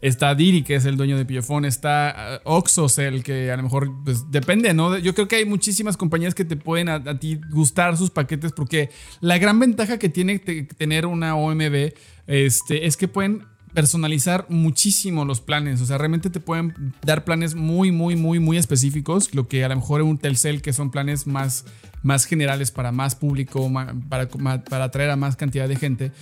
Está 0.04 0.34
Diri, 0.34 0.62
que 0.64 0.74
es 0.74 0.84
el 0.84 0.98
dueño 0.98 1.16
de 1.16 1.24
Pillofón, 1.24 1.64
está 1.64 2.42
uh, 2.44 2.56
Oxocel, 2.56 3.24
que 3.24 3.50
a 3.50 3.56
lo 3.56 3.62
mejor 3.62 3.90
pues, 4.04 4.30
depende, 4.30 4.74
¿no? 4.74 4.98
Yo 4.98 5.14
creo 5.14 5.28
que 5.28 5.36
hay 5.36 5.46
muchísimas 5.46 5.96
compañías 5.96 6.34
que 6.34 6.44
te 6.44 6.56
pueden 6.56 6.90
a, 6.90 7.18
ti 7.18 7.40
gustar 7.50 7.96
sus 7.96 8.10
paquetes, 8.10 8.52
porque 8.52 8.90
la 9.22 9.38
gran 9.38 9.58
ventaja 9.58 9.98
que 9.98 10.10
tiene 10.10 10.38
te- 10.38 10.64
tener 10.64 11.06
una 11.06 11.36
OMB 11.36 11.94
este, 12.26 12.84
es 12.84 12.98
que 12.98 13.08
pueden 13.08 13.46
personalizar 13.72 14.44
muchísimo 14.50 15.24
los 15.24 15.40
planes. 15.40 15.80
O 15.80 15.86
sea, 15.86 15.96
realmente 15.96 16.28
te 16.28 16.38
pueden 16.38 16.92
dar 17.02 17.24
planes 17.24 17.54
muy, 17.54 17.90
muy, 17.90 18.14
muy, 18.14 18.40
muy 18.40 18.58
específicos. 18.58 19.34
Lo 19.34 19.48
que 19.48 19.64
a 19.64 19.70
lo 19.70 19.76
mejor 19.76 20.02
un 20.02 20.18
Telcel, 20.18 20.60
que 20.60 20.74
son 20.74 20.90
planes 20.90 21.26
más, 21.26 21.64
más 22.02 22.26
generales 22.26 22.70
para 22.70 22.92
más 22.92 23.14
público, 23.14 23.72
para, 24.10 24.28
para 24.28 24.84
atraer 24.84 25.08
a 25.08 25.16
más 25.16 25.36
cantidad 25.36 25.66
de 25.66 25.76
gente. 25.76 26.12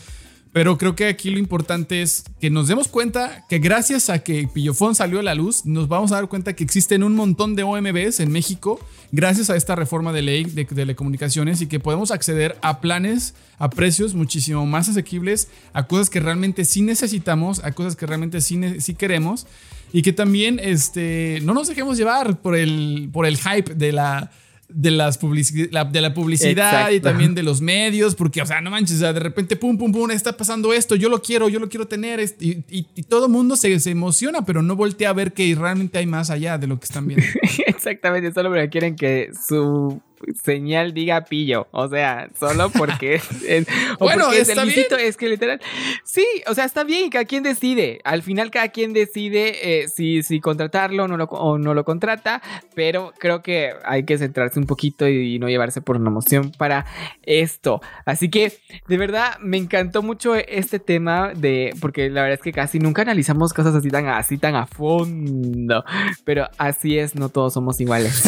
Pero 0.52 0.76
creo 0.76 0.94
que 0.94 1.06
aquí 1.06 1.30
lo 1.30 1.38
importante 1.38 2.02
es 2.02 2.24
que 2.38 2.50
nos 2.50 2.68
demos 2.68 2.86
cuenta 2.86 3.46
que 3.48 3.58
gracias 3.58 4.10
a 4.10 4.18
que 4.18 4.46
Pillofón 4.52 4.94
salió 4.94 5.20
a 5.20 5.22
la 5.22 5.34
luz, 5.34 5.64
nos 5.64 5.88
vamos 5.88 6.12
a 6.12 6.16
dar 6.16 6.28
cuenta 6.28 6.52
que 6.52 6.62
existen 6.62 7.02
un 7.02 7.14
montón 7.14 7.56
de 7.56 7.62
OMBs 7.62 8.20
en 8.20 8.30
México 8.30 8.78
gracias 9.12 9.48
a 9.48 9.56
esta 9.56 9.76
reforma 9.76 10.12
de 10.12 10.20
ley 10.20 10.44
de 10.44 10.66
telecomunicaciones 10.66 11.62
y 11.62 11.68
que 11.68 11.80
podemos 11.80 12.10
acceder 12.10 12.58
a 12.60 12.82
planes 12.82 13.34
a 13.58 13.70
precios 13.70 14.14
muchísimo 14.14 14.66
más 14.66 14.90
asequibles, 14.90 15.48
a 15.72 15.86
cosas 15.86 16.10
que 16.10 16.20
realmente 16.20 16.66
sí 16.66 16.82
necesitamos, 16.82 17.64
a 17.64 17.72
cosas 17.72 17.96
que 17.96 18.06
realmente 18.06 18.42
sí, 18.42 18.60
sí 18.80 18.94
queremos 18.94 19.46
y 19.90 20.02
que 20.02 20.12
también 20.12 20.60
este, 20.62 21.40
no 21.44 21.54
nos 21.54 21.68
dejemos 21.68 21.96
llevar 21.96 22.42
por 22.42 22.56
el, 22.56 23.08
por 23.10 23.24
el 23.24 23.38
hype 23.38 23.74
de 23.74 23.92
la 23.92 24.30
de, 24.74 24.90
las 24.90 25.20
publici- 25.20 25.68
la, 25.70 25.84
de 25.84 26.00
la 26.00 26.14
publicidad 26.14 26.90
y 26.90 27.00
también 27.00 27.34
de 27.34 27.42
los 27.42 27.60
medios, 27.60 28.14
porque, 28.14 28.42
o 28.42 28.46
sea, 28.46 28.60
no 28.60 28.70
manches, 28.70 28.96
o 28.96 29.00
sea, 29.00 29.12
de 29.12 29.20
repente, 29.20 29.56
pum, 29.56 29.76
pum, 29.78 29.92
pum, 29.92 30.10
está 30.10 30.36
pasando 30.36 30.72
esto, 30.72 30.94
yo 30.96 31.08
lo 31.08 31.22
quiero, 31.22 31.48
yo 31.48 31.58
lo 31.60 31.68
quiero 31.68 31.86
tener, 31.86 32.20
es- 32.20 32.36
y, 32.40 32.64
y- 32.70 32.86
y 32.94 33.02
todo 33.04 33.26
el 33.26 33.32
mundo 33.32 33.56
se, 33.56 33.78
se 33.80 33.90
emociona, 33.90 34.44
pero 34.44 34.62
no 34.62 34.76
voltea 34.76 35.10
a 35.10 35.12
ver 35.12 35.32
que 35.32 35.54
realmente 35.54 35.98
hay 35.98 36.06
más 36.06 36.30
allá 36.30 36.58
de 36.58 36.66
lo 36.66 36.78
que 36.78 36.84
están 36.84 37.06
viendo. 37.06 37.24
Exactamente, 37.66 38.32
solo 38.32 38.48
porque 38.50 38.68
quieren 38.68 38.96
que 38.96 39.30
su 39.48 40.00
señal 40.42 40.94
diga 40.94 41.24
pillo. 41.24 41.68
O 41.70 41.88
sea, 41.88 42.28
solo 42.38 42.70
porque 42.70 43.14
es. 43.14 43.42
es- 43.42 43.66
o 43.98 44.04
Bueno, 44.04 44.24
porque 44.26 44.40
es 44.40 44.48
bien. 44.48 45.14
Que 45.18 45.28
literal. 45.28 45.60
Sí, 46.04 46.26
o 46.46 46.54
sea, 46.54 46.64
está 46.64 46.84
bien, 46.84 47.10
cada 47.10 47.24
quien 47.24 47.42
decide. 47.42 48.00
Al 48.04 48.22
final, 48.22 48.50
cada 48.50 48.68
quien 48.68 48.92
decide 48.92 49.82
eh, 49.82 49.88
si, 49.88 50.22
si 50.22 50.40
contratarlo 50.40 51.04
o 51.04 51.08
no, 51.08 51.16
lo, 51.16 51.24
o 51.24 51.58
no 51.58 51.74
lo 51.74 51.84
contrata. 51.84 52.42
Pero 52.74 53.12
creo 53.18 53.42
que 53.42 53.72
hay 53.84 54.04
que 54.04 54.18
centrarse 54.18 54.58
un 54.58 54.66
poquito 54.66 55.08
y, 55.08 55.38
no 55.38 55.48
llevarse 55.48 55.80
por 55.80 55.96
una 55.96 56.10
emoción 56.10 56.52
para 56.52 56.86
esto. 57.22 57.80
Así 58.04 58.28
que, 58.28 58.52
de 58.88 58.96
verdad, 58.96 59.38
me 59.40 59.56
encantó 59.56 60.02
mucho 60.02 60.34
este 60.34 60.78
tema 60.78 61.32
de. 61.34 61.74
Porque 61.80 62.10
la 62.10 62.22
verdad 62.22 62.38
es 62.38 62.42
que 62.42 62.52
casi 62.52 62.78
nunca 62.78 63.02
analizamos 63.02 63.52
cosas 63.52 63.74
así 63.74 63.88
tan, 63.88 64.06
así 64.08 64.38
tan 64.38 64.54
a 64.54 64.66
fondo. 64.66 65.84
Pero 66.24 66.48
así 66.58 66.98
es, 66.98 67.14
no 67.14 67.28
todos 67.28 67.54
somos 67.54 67.80
iguales. 67.80 68.22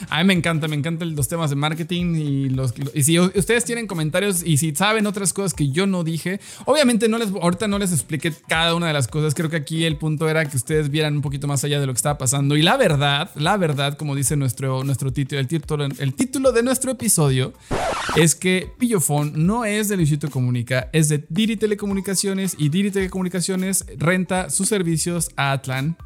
A 0.10 0.18
mí 0.18 0.24
me 0.24 0.34
encanta, 0.34 0.68
me 0.68 0.76
encantan 0.76 1.14
los 1.14 1.28
temas 1.28 1.39
de 1.48 1.56
marketing 1.56 2.16
y, 2.16 2.48
los, 2.50 2.74
y 2.92 3.04
si 3.04 3.18
ustedes 3.18 3.64
tienen 3.64 3.86
comentarios 3.86 4.42
y 4.44 4.58
si 4.58 4.74
saben 4.74 5.06
otras 5.06 5.32
cosas 5.32 5.54
que 5.54 5.70
yo 5.70 5.86
no 5.86 6.04
dije, 6.04 6.40
obviamente 6.66 7.08
no 7.08 7.16
les, 7.16 7.30
ahorita 7.30 7.68
no 7.68 7.78
les 7.78 7.92
expliqué 7.92 8.34
cada 8.48 8.74
una 8.74 8.88
de 8.88 8.92
las 8.92 9.08
cosas. 9.08 9.34
Creo 9.34 9.48
que 9.48 9.56
aquí 9.56 9.84
el 9.84 9.96
punto 9.96 10.28
era 10.28 10.44
que 10.44 10.56
ustedes 10.56 10.90
vieran 10.90 11.16
un 11.16 11.22
poquito 11.22 11.46
más 11.46 11.64
allá 11.64 11.80
de 11.80 11.86
lo 11.86 11.94
que 11.94 11.98
estaba 11.98 12.18
pasando. 12.18 12.56
Y 12.56 12.62
la 12.62 12.76
verdad, 12.76 13.30
la 13.36 13.56
verdad, 13.56 13.96
como 13.96 14.14
dice 14.14 14.36
nuestro, 14.36 14.84
nuestro 14.84 15.12
título, 15.12 15.40
el 15.40 15.48
título, 15.48 15.84
el 15.84 16.14
título 16.14 16.52
de 16.52 16.62
nuestro 16.62 16.90
episodio, 16.90 17.54
es 18.16 18.34
que 18.34 18.70
Pillofón 18.78 19.46
no 19.46 19.64
es 19.64 19.88
de 19.88 19.96
Luisito 19.96 20.28
Comunica, 20.28 20.90
es 20.92 21.08
de 21.08 21.24
Diri 21.28 21.56
Telecomunicaciones 21.56 22.56
y 22.58 22.68
Diri 22.68 22.90
Telecomunicaciones 22.90 23.86
renta 23.96 24.50
sus 24.50 24.68
servicios 24.68 25.30
a 25.36 25.52
Atlan 25.52 25.96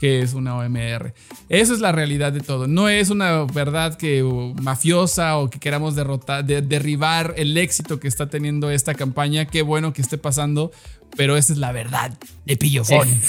que 0.00 0.22
es 0.22 0.32
una 0.32 0.56
OMR. 0.56 1.12
Eso 1.50 1.74
es 1.74 1.80
la 1.80 1.92
realidad 1.92 2.32
de 2.32 2.40
todo. 2.40 2.66
No 2.66 2.88
es 2.88 3.10
una 3.10 3.44
verdad 3.44 3.98
que 3.98 4.24
uh, 4.24 4.54
mafiosa 4.60 5.36
o 5.36 5.50
que 5.50 5.60
queramos 5.60 5.94
derrotar, 5.94 6.44
derribar 6.44 7.34
el 7.36 7.56
éxito 7.58 8.00
que 8.00 8.08
está 8.08 8.30
teniendo 8.30 8.70
esta 8.70 8.94
campaña. 8.94 9.44
Qué 9.44 9.60
bueno 9.60 9.92
que 9.92 10.00
esté 10.00 10.16
pasando, 10.16 10.72
pero 11.16 11.36
esa 11.36 11.52
es 11.52 11.58
la 11.58 11.70
verdad 11.70 12.18
de 12.46 12.56
Pillofón. 12.56 13.08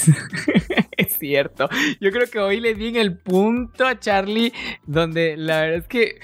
Es, 0.96 1.18
cierto. 1.18 1.68
Yo 2.00 2.12
creo 2.12 2.28
que 2.28 2.38
hoy 2.38 2.60
le 2.60 2.74
di 2.74 2.88
en 2.88 2.96
el 2.96 3.16
punto 3.16 3.86
a 3.86 3.98
Charlie 3.98 4.52
donde 4.86 5.36
la 5.36 5.62
verdad 5.62 5.78
es 5.78 5.88
que 5.88 6.20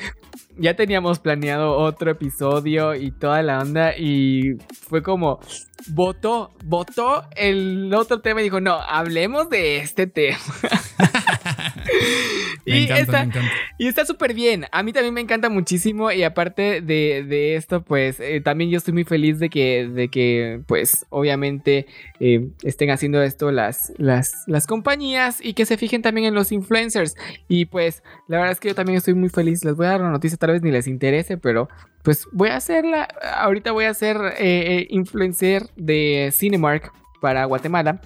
ya 0.57 0.75
teníamos 0.75 1.19
planeado 1.19 1.77
otro 1.77 2.11
episodio 2.11 2.95
y 2.95 3.11
toda 3.11 3.43
la 3.43 3.61
onda 3.61 3.97
y 3.97 4.57
fue 4.73 5.03
como 5.03 5.41
votó, 5.89 6.53
votó 6.65 7.25
el 7.37 7.93
otro 7.95 8.21
tema 8.21 8.41
y 8.41 8.45
dijo, 8.45 8.61
no, 8.61 8.75
hablemos 8.75 9.49
de 9.51 9.79
este 9.79 10.07
tema. 10.07 10.39
me, 12.67 12.81
y 12.81 12.85
encanta, 12.85 13.01
está, 13.01 13.13
me 13.13 13.25
encanta. 13.25 13.53
Y 13.79 13.87
está 13.87 14.05
súper 14.05 14.35
bien. 14.35 14.67
A 14.73 14.83
mí 14.83 14.93
también 14.93 15.15
me 15.15 15.21
encanta 15.21 15.49
muchísimo. 15.49 16.11
Y 16.11 16.23
aparte 16.23 16.81
de, 16.81 17.25
de 17.27 17.57
esto, 17.57 17.83
pues 17.83 18.21
eh, 18.21 18.41
también 18.41 18.71
yo 18.71 18.79
estoy 18.79 18.95
muy 18.95 19.05
feliz 19.05 19.39
de 19.39 19.49
que, 19.49 19.89
de 19.89 20.09
que 20.09 20.61
pues 20.67 21.07
obviamente 21.11 21.87
eh, 22.21 22.49
estén 22.63 22.91
haciendo 22.91 23.23
esto 23.23 23.51
las, 23.51 23.93
las, 23.97 24.45
las 24.47 24.67
compañías 24.67 25.39
y 25.43 25.55
que 25.55 25.67
se 25.67 25.77
fijen 25.77 26.03
también 26.03 26.27
en 26.27 26.35
los 26.35 26.53
influencers. 26.53 27.17
Y 27.49 27.67
pues 27.67 28.03
la 28.29 28.39
verdad 28.39 28.53
es 28.53 28.61
que 28.61 28.69
yo 28.69 28.75
también 28.75 28.99
estoy 28.99 29.15
muy 29.15 29.29
feliz. 29.29 29.65
Les 29.65 29.75
voy 29.75 29.87
a 29.87 29.91
dar 29.91 30.01
una 30.01 30.11
noticia, 30.11 30.39
tal 30.39 30.53
vez 30.53 30.63
ni 30.63 30.71
les 30.71 30.87
interese, 30.87 31.37
pero 31.37 31.69
pues 32.03 32.27
voy 32.33 32.51
a 32.51 32.57
hacerla. 32.57 33.09
Ahorita 33.37 33.73
voy 33.73 33.85
a 33.85 33.95
ser 33.95 34.17
eh, 34.39 34.87
influencer 34.91 35.69
de 35.77 36.33
Cinemark 36.33 36.93
para 37.21 37.45
Guatemala. 37.45 38.01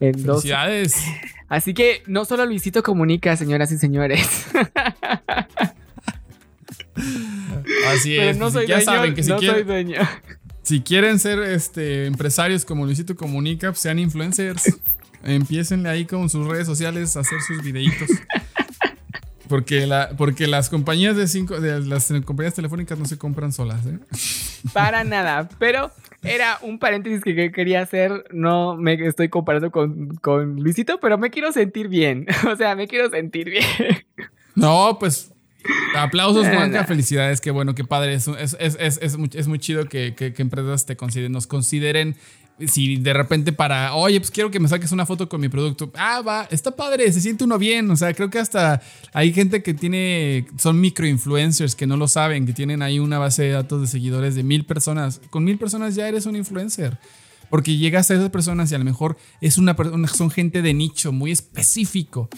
En 0.00 0.12
dos, 0.24 0.42
Felicidades. 0.42 0.96
Así 1.54 1.72
que 1.72 2.02
no 2.06 2.24
solo 2.24 2.44
Luisito 2.46 2.82
comunica, 2.82 3.36
señoras 3.36 3.70
y 3.70 3.78
señores. 3.78 4.46
Así 7.92 8.16
Pero 8.16 8.30
es. 8.30 8.36
no 8.36 8.46
pues, 8.46 8.54
soy 8.54 8.66
ya 8.66 8.76
dueño, 8.76 8.92
saben 8.92 9.14
que 9.14 9.22
si 9.22 9.28
no 9.28 9.38
quieren, 9.38 9.56
soy 9.56 9.64
dueño. 9.64 10.00
si 10.62 10.80
quieren 10.80 11.18
ser 11.20 11.38
este, 11.40 12.06
empresarios 12.06 12.64
como 12.64 12.84
Luisito 12.86 13.14
Comunica, 13.14 13.68
pues 13.70 13.80
sean 13.80 14.00
influencers. 14.00 14.80
Empiecenle 15.22 15.88
ahí 15.88 16.04
con 16.04 16.28
sus 16.28 16.46
redes 16.46 16.66
sociales 16.66 17.16
a 17.16 17.20
hacer 17.20 17.40
sus 17.40 17.62
videitos. 17.62 18.08
Porque, 19.48 19.86
la, 19.86 20.10
porque 20.16 20.46
las 20.46 20.70
compañías 20.70 21.16
de 21.16 21.28
cinco, 21.28 21.60
de 21.60 21.80
las 21.80 22.12
compañías 22.24 22.54
telefónicas 22.54 22.98
no 22.98 23.04
se 23.04 23.18
compran 23.18 23.52
solas, 23.52 23.84
¿eh? 23.86 23.98
Para 24.72 25.04
nada. 25.04 25.48
Pero 25.58 25.92
era 26.24 26.58
un 26.62 26.78
paréntesis 26.78 27.22
que 27.22 27.34
que 27.34 27.52
quería 27.52 27.80
hacer. 27.82 28.24
No 28.32 28.76
me 28.76 28.94
estoy 29.06 29.28
comparando 29.28 29.70
con, 29.70 30.08
con 30.16 30.56
Luisito, 30.56 30.98
pero 31.00 31.18
me 31.18 31.30
quiero 31.30 31.52
sentir 31.52 31.88
bien. 31.88 32.26
O 32.50 32.56
sea, 32.56 32.74
me 32.76 32.86
quiero 32.88 33.10
sentir 33.10 33.50
bien. 33.50 33.64
No, 34.54 34.96
pues 35.00 35.32
aplausos, 35.96 36.46
Juanca. 36.52 36.82
no. 36.82 36.86
Felicidades, 36.86 37.40
qué 37.40 37.50
bueno, 37.50 37.74
qué 37.74 37.84
padre. 37.84 38.14
Es, 38.14 38.28
es, 38.28 38.56
es, 38.60 38.76
es, 38.80 38.98
es 39.02 39.16
muy, 39.16 39.30
es 39.34 39.48
muy 39.48 39.58
chido 39.58 39.86
que, 39.88 40.14
que- 40.14 40.32
que 40.32 40.42
empresas 40.42 40.86
te 40.86 40.96
consideren, 40.96 41.32
nos 41.32 41.46
consideren. 41.46 42.16
Si 42.66 42.96
de 42.98 43.12
repente 43.12 43.52
para, 43.52 43.94
oye, 43.94 44.20
pues 44.20 44.30
quiero 44.30 44.48
que 44.50 44.60
me 44.60 44.68
saques 44.68 44.92
una 44.92 45.04
foto 45.06 45.28
con 45.28 45.40
mi 45.40 45.48
producto. 45.48 45.90
Ah, 45.96 46.20
va, 46.22 46.46
está 46.50 46.70
padre, 46.70 47.12
se 47.12 47.20
siente 47.20 47.42
uno 47.44 47.58
bien. 47.58 47.90
O 47.90 47.96
sea, 47.96 48.14
creo 48.14 48.30
que 48.30 48.38
hasta 48.38 48.80
hay 49.12 49.32
gente 49.32 49.62
que 49.62 49.74
tiene, 49.74 50.46
son 50.56 50.80
microinfluencers 50.80 51.74
que 51.74 51.86
no 51.88 51.96
lo 51.96 52.06
saben, 52.06 52.46
que 52.46 52.52
tienen 52.52 52.80
ahí 52.82 53.00
una 53.00 53.18
base 53.18 53.42
de 53.42 53.50
datos 53.50 53.80
de 53.80 53.86
seguidores 53.88 54.36
de 54.36 54.44
mil 54.44 54.64
personas. 54.64 55.20
Con 55.30 55.42
mil 55.44 55.58
personas 55.58 55.96
ya 55.96 56.06
eres 56.08 56.26
un 56.26 56.36
influencer. 56.36 56.96
Porque 57.50 57.76
llegas 57.76 58.10
a 58.10 58.14
esas 58.14 58.30
personas 58.30 58.70
y 58.72 58.74
a 58.74 58.78
lo 58.78 58.84
mejor 58.84 59.16
es 59.40 59.58
una, 59.58 59.74
per- 59.76 59.88
una- 59.88 60.08
son 60.08 60.30
gente 60.30 60.62
de 60.62 60.74
nicho 60.74 61.12
muy 61.12 61.30
específico. 61.32 62.28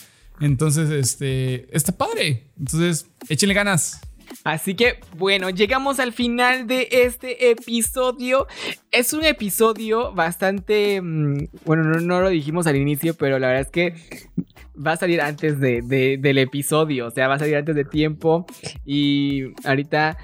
Entonces, 0.40 0.90
este, 0.90 1.74
está 1.76 1.92
padre. 1.92 2.48
Entonces, 2.58 3.06
échenle 3.28 3.54
ganas. 3.54 4.00
Así 4.44 4.74
que, 4.74 4.98
bueno, 5.16 5.50
llegamos 5.50 5.98
al 6.00 6.12
final 6.12 6.66
de 6.66 6.88
este 6.90 7.50
episodio. 7.50 8.46
Es 8.90 9.12
un 9.12 9.24
episodio 9.24 10.12
bastante. 10.12 11.00
mm, 11.02 11.48
Bueno, 11.64 11.82
no, 11.84 12.20
lo 12.20 12.28
dijimos 12.28 12.66
al 12.66 12.76
inicio, 12.76 13.14
pero 13.14 13.38
la 13.38 13.48
verdad 13.48 13.62
es 13.62 13.70
que 13.70 13.94
va 14.76 14.92
a 14.92 14.96
salir 14.96 15.20
antes 15.20 15.58
de- 15.60 16.16
del 16.18 16.38
episodio. 16.38 17.06
O 17.06 17.10
sea, 17.10 17.28
va 17.28 17.34
a 17.34 17.38
salir 17.38 17.56
antes 17.56 17.74
de 17.74 17.84
tiempo. 17.84 18.46
Y 18.84 19.44
ahorita 19.64 20.16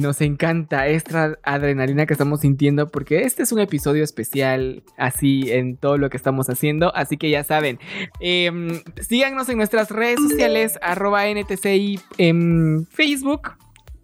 nos 0.00 0.20
encanta 0.20 0.86
esta 0.88 1.38
adrenalina 1.42 2.06
que 2.06 2.12
estamos 2.12 2.40
sintiendo 2.40 2.88
porque 2.88 3.22
este 3.22 3.42
es 3.42 3.52
un 3.52 3.60
episodio 3.60 4.04
especial 4.04 4.82
así 4.96 5.50
en 5.50 5.76
todo 5.76 5.98
lo 5.98 6.10
que 6.10 6.16
estamos 6.16 6.48
haciendo. 6.48 6.94
Así 6.94 7.16
que 7.16 7.30
ya 7.30 7.44
saben, 7.44 7.78
em, 8.20 8.82
síganos 9.00 9.48
en 9.48 9.56
nuestras 9.56 9.90
redes 9.90 10.20
sociales, 10.20 10.78
arroba 10.82 11.26
NTCI 11.26 12.00
en 12.18 12.86
Facebook. 12.90 13.52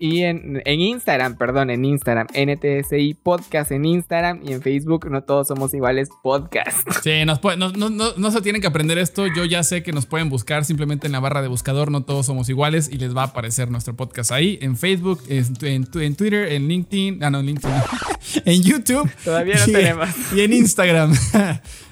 Y 0.04 0.24
en, 0.24 0.60
en 0.64 0.80
Instagram, 0.80 1.36
perdón, 1.36 1.70
en 1.70 1.84
Instagram, 1.84 2.26
NTSI 2.34 3.14
Podcast 3.22 3.70
en 3.70 3.84
Instagram 3.84 4.40
y 4.44 4.52
en 4.52 4.60
Facebook, 4.60 5.08
no 5.08 5.22
todos 5.22 5.46
somos 5.46 5.72
iguales 5.74 6.08
podcast. 6.24 6.78
Sí, 7.04 7.24
nos 7.24 7.38
puede- 7.38 7.56
no, 7.56 7.70
no- 7.70 7.88
no- 7.88 8.12
no 8.16 8.30
se 8.32 8.40
tienen 8.42 8.60
que 8.60 8.66
aprender 8.66 8.98
esto. 8.98 9.28
Yo 9.28 9.44
ya 9.44 9.62
sé 9.62 9.84
que 9.84 9.92
nos 9.92 10.06
pueden 10.06 10.28
buscar 10.28 10.64
simplemente 10.64 11.06
en 11.06 11.12
la 11.12 11.20
barra 11.20 11.40
de 11.40 11.46
buscador. 11.46 11.92
No 11.92 12.02
todos 12.02 12.26
somos 12.26 12.48
iguales 12.48 12.90
y 12.92 12.98
les 12.98 13.16
va 13.16 13.22
a 13.22 13.26
aparecer 13.26 13.70
nuestro 13.70 13.94
podcast 13.94 14.32
ahí 14.32 14.58
en 14.60 14.76
Facebook, 14.76 15.20
en, 15.28 15.46
en- 15.62 15.86
en 15.94 16.16
Twitter, 16.16 16.50
en 16.52 16.66
LinkedIn. 16.66 17.22
Ah, 17.22 17.30
no, 17.30 17.38
en 17.38 17.46
LinkedIn. 17.46 17.76
en 18.44 18.62
YouTube. 18.64 19.08
Todavía 19.24 19.54
no 19.54 19.64
y- 19.68 19.72
tenemos. 19.72 20.08
Y 20.34 20.40
en 20.40 20.52
Instagram. 20.52 21.14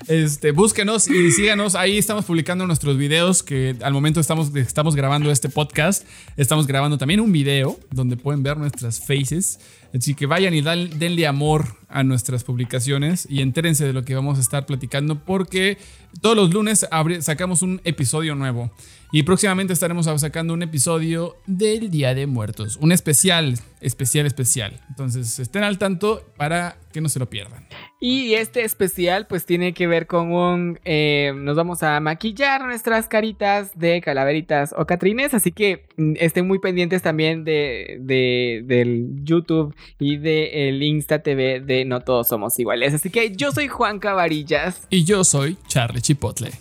Este, 0.08 0.50
búsquenos 0.50 1.08
y 1.08 1.30
síganos. 1.30 1.76
Ahí 1.76 1.96
estamos 1.98 2.24
publicando 2.24 2.66
nuestros 2.66 2.96
videos 2.96 3.44
que 3.44 3.76
al 3.82 3.92
momento 3.92 4.18
estamos, 4.18 4.52
estamos 4.56 4.96
grabando 4.96 5.30
este 5.30 5.48
podcast. 5.48 6.04
Estamos 6.36 6.66
grabando 6.66 6.98
también 6.98 7.20
un 7.20 7.30
video 7.30 7.78
donde 8.00 8.16
pueden 8.16 8.42
ver 8.42 8.56
nuestras 8.56 8.98
faces. 9.00 9.60
Así 9.94 10.14
que 10.14 10.26
vayan 10.26 10.54
y 10.54 10.60
dan- 10.62 10.98
denle 10.98 11.26
amor 11.26 11.76
a 11.90 12.02
nuestras 12.04 12.44
publicaciones 12.44 13.26
y 13.28 13.42
entérense 13.42 13.84
de 13.86 13.92
lo 13.92 14.04
que 14.04 14.14
vamos 14.14 14.38
a 14.38 14.40
estar 14.40 14.66
platicando 14.66 15.24
porque 15.24 15.78
todos 16.20 16.36
los 16.36 16.52
lunes 16.52 16.86
sacamos 17.20 17.62
un 17.62 17.80
episodio 17.84 18.34
nuevo. 18.34 18.70
Y 19.12 19.24
próximamente 19.24 19.72
estaremos 19.72 20.06
sacando 20.20 20.54
un 20.54 20.62
episodio 20.62 21.34
del 21.48 21.90
Día 21.90 22.14
de 22.14 22.28
Muertos. 22.28 22.76
Un 22.80 22.92
especial, 22.92 23.58
especial, 23.80 24.24
especial. 24.26 24.80
Entonces 24.88 25.40
estén 25.40 25.64
al 25.64 25.78
tanto 25.78 26.22
para 26.36 26.76
que 26.92 27.00
no 27.00 27.08
se 27.08 27.18
lo 27.18 27.28
pierdan. 27.28 27.66
Y 28.00 28.34
este 28.34 28.62
especial 28.64 29.26
pues 29.26 29.44
tiene 29.46 29.74
que 29.74 29.88
ver 29.88 30.06
con 30.06 30.32
un... 30.32 30.78
eh, 30.84 31.32
nos 31.36 31.56
vamos 31.56 31.82
a 31.82 31.98
maquillar 31.98 32.64
nuestras 32.64 33.08
caritas 33.08 33.76
de 33.76 34.00
calaveritas 34.00 34.72
o 34.78 34.86
catrines, 34.86 35.34
así 35.34 35.50
que 35.52 35.86
mm, 35.96 36.12
estén 36.20 36.46
muy 36.46 36.60
pendientes 36.60 37.02
también 37.02 37.42
de, 37.44 37.98
de- 38.00 38.62
del 38.64 39.08
YouTube 39.24 39.74
y 39.98 40.16
del 40.18 40.82
Insta 40.84 41.18
TV 41.22 41.60
de 41.60 41.79
No 41.84 42.00
Todos 42.00 42.28
Somos 42.28 42.58
Iguales. 42.58 42.94
Así 42.94 43.10
que 43.10 43.34
yo 43.36 43.52
soy 43.52 43.68
Juan 43.68 43.98
Cabarillas 43.98 44.82
Y 44.90 45.04
yo 45.04 45.24
soy 45.24 45.56
Charlie 45.68 46.00
Chipotle. 46.02 46.52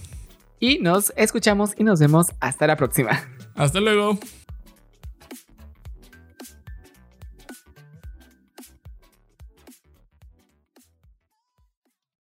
y 0.59 0.79
nos 0.79 1.13
escuchamos 1.15 1.71
y 1.77 1.83
nos 1.83 1.99
vemos 1.99 2.27
hasta 2.39 2.67
la 2.67 2.75
próxima. 2.75 3.27
Hasta 3.55 3.79
luego. 3.79 4.17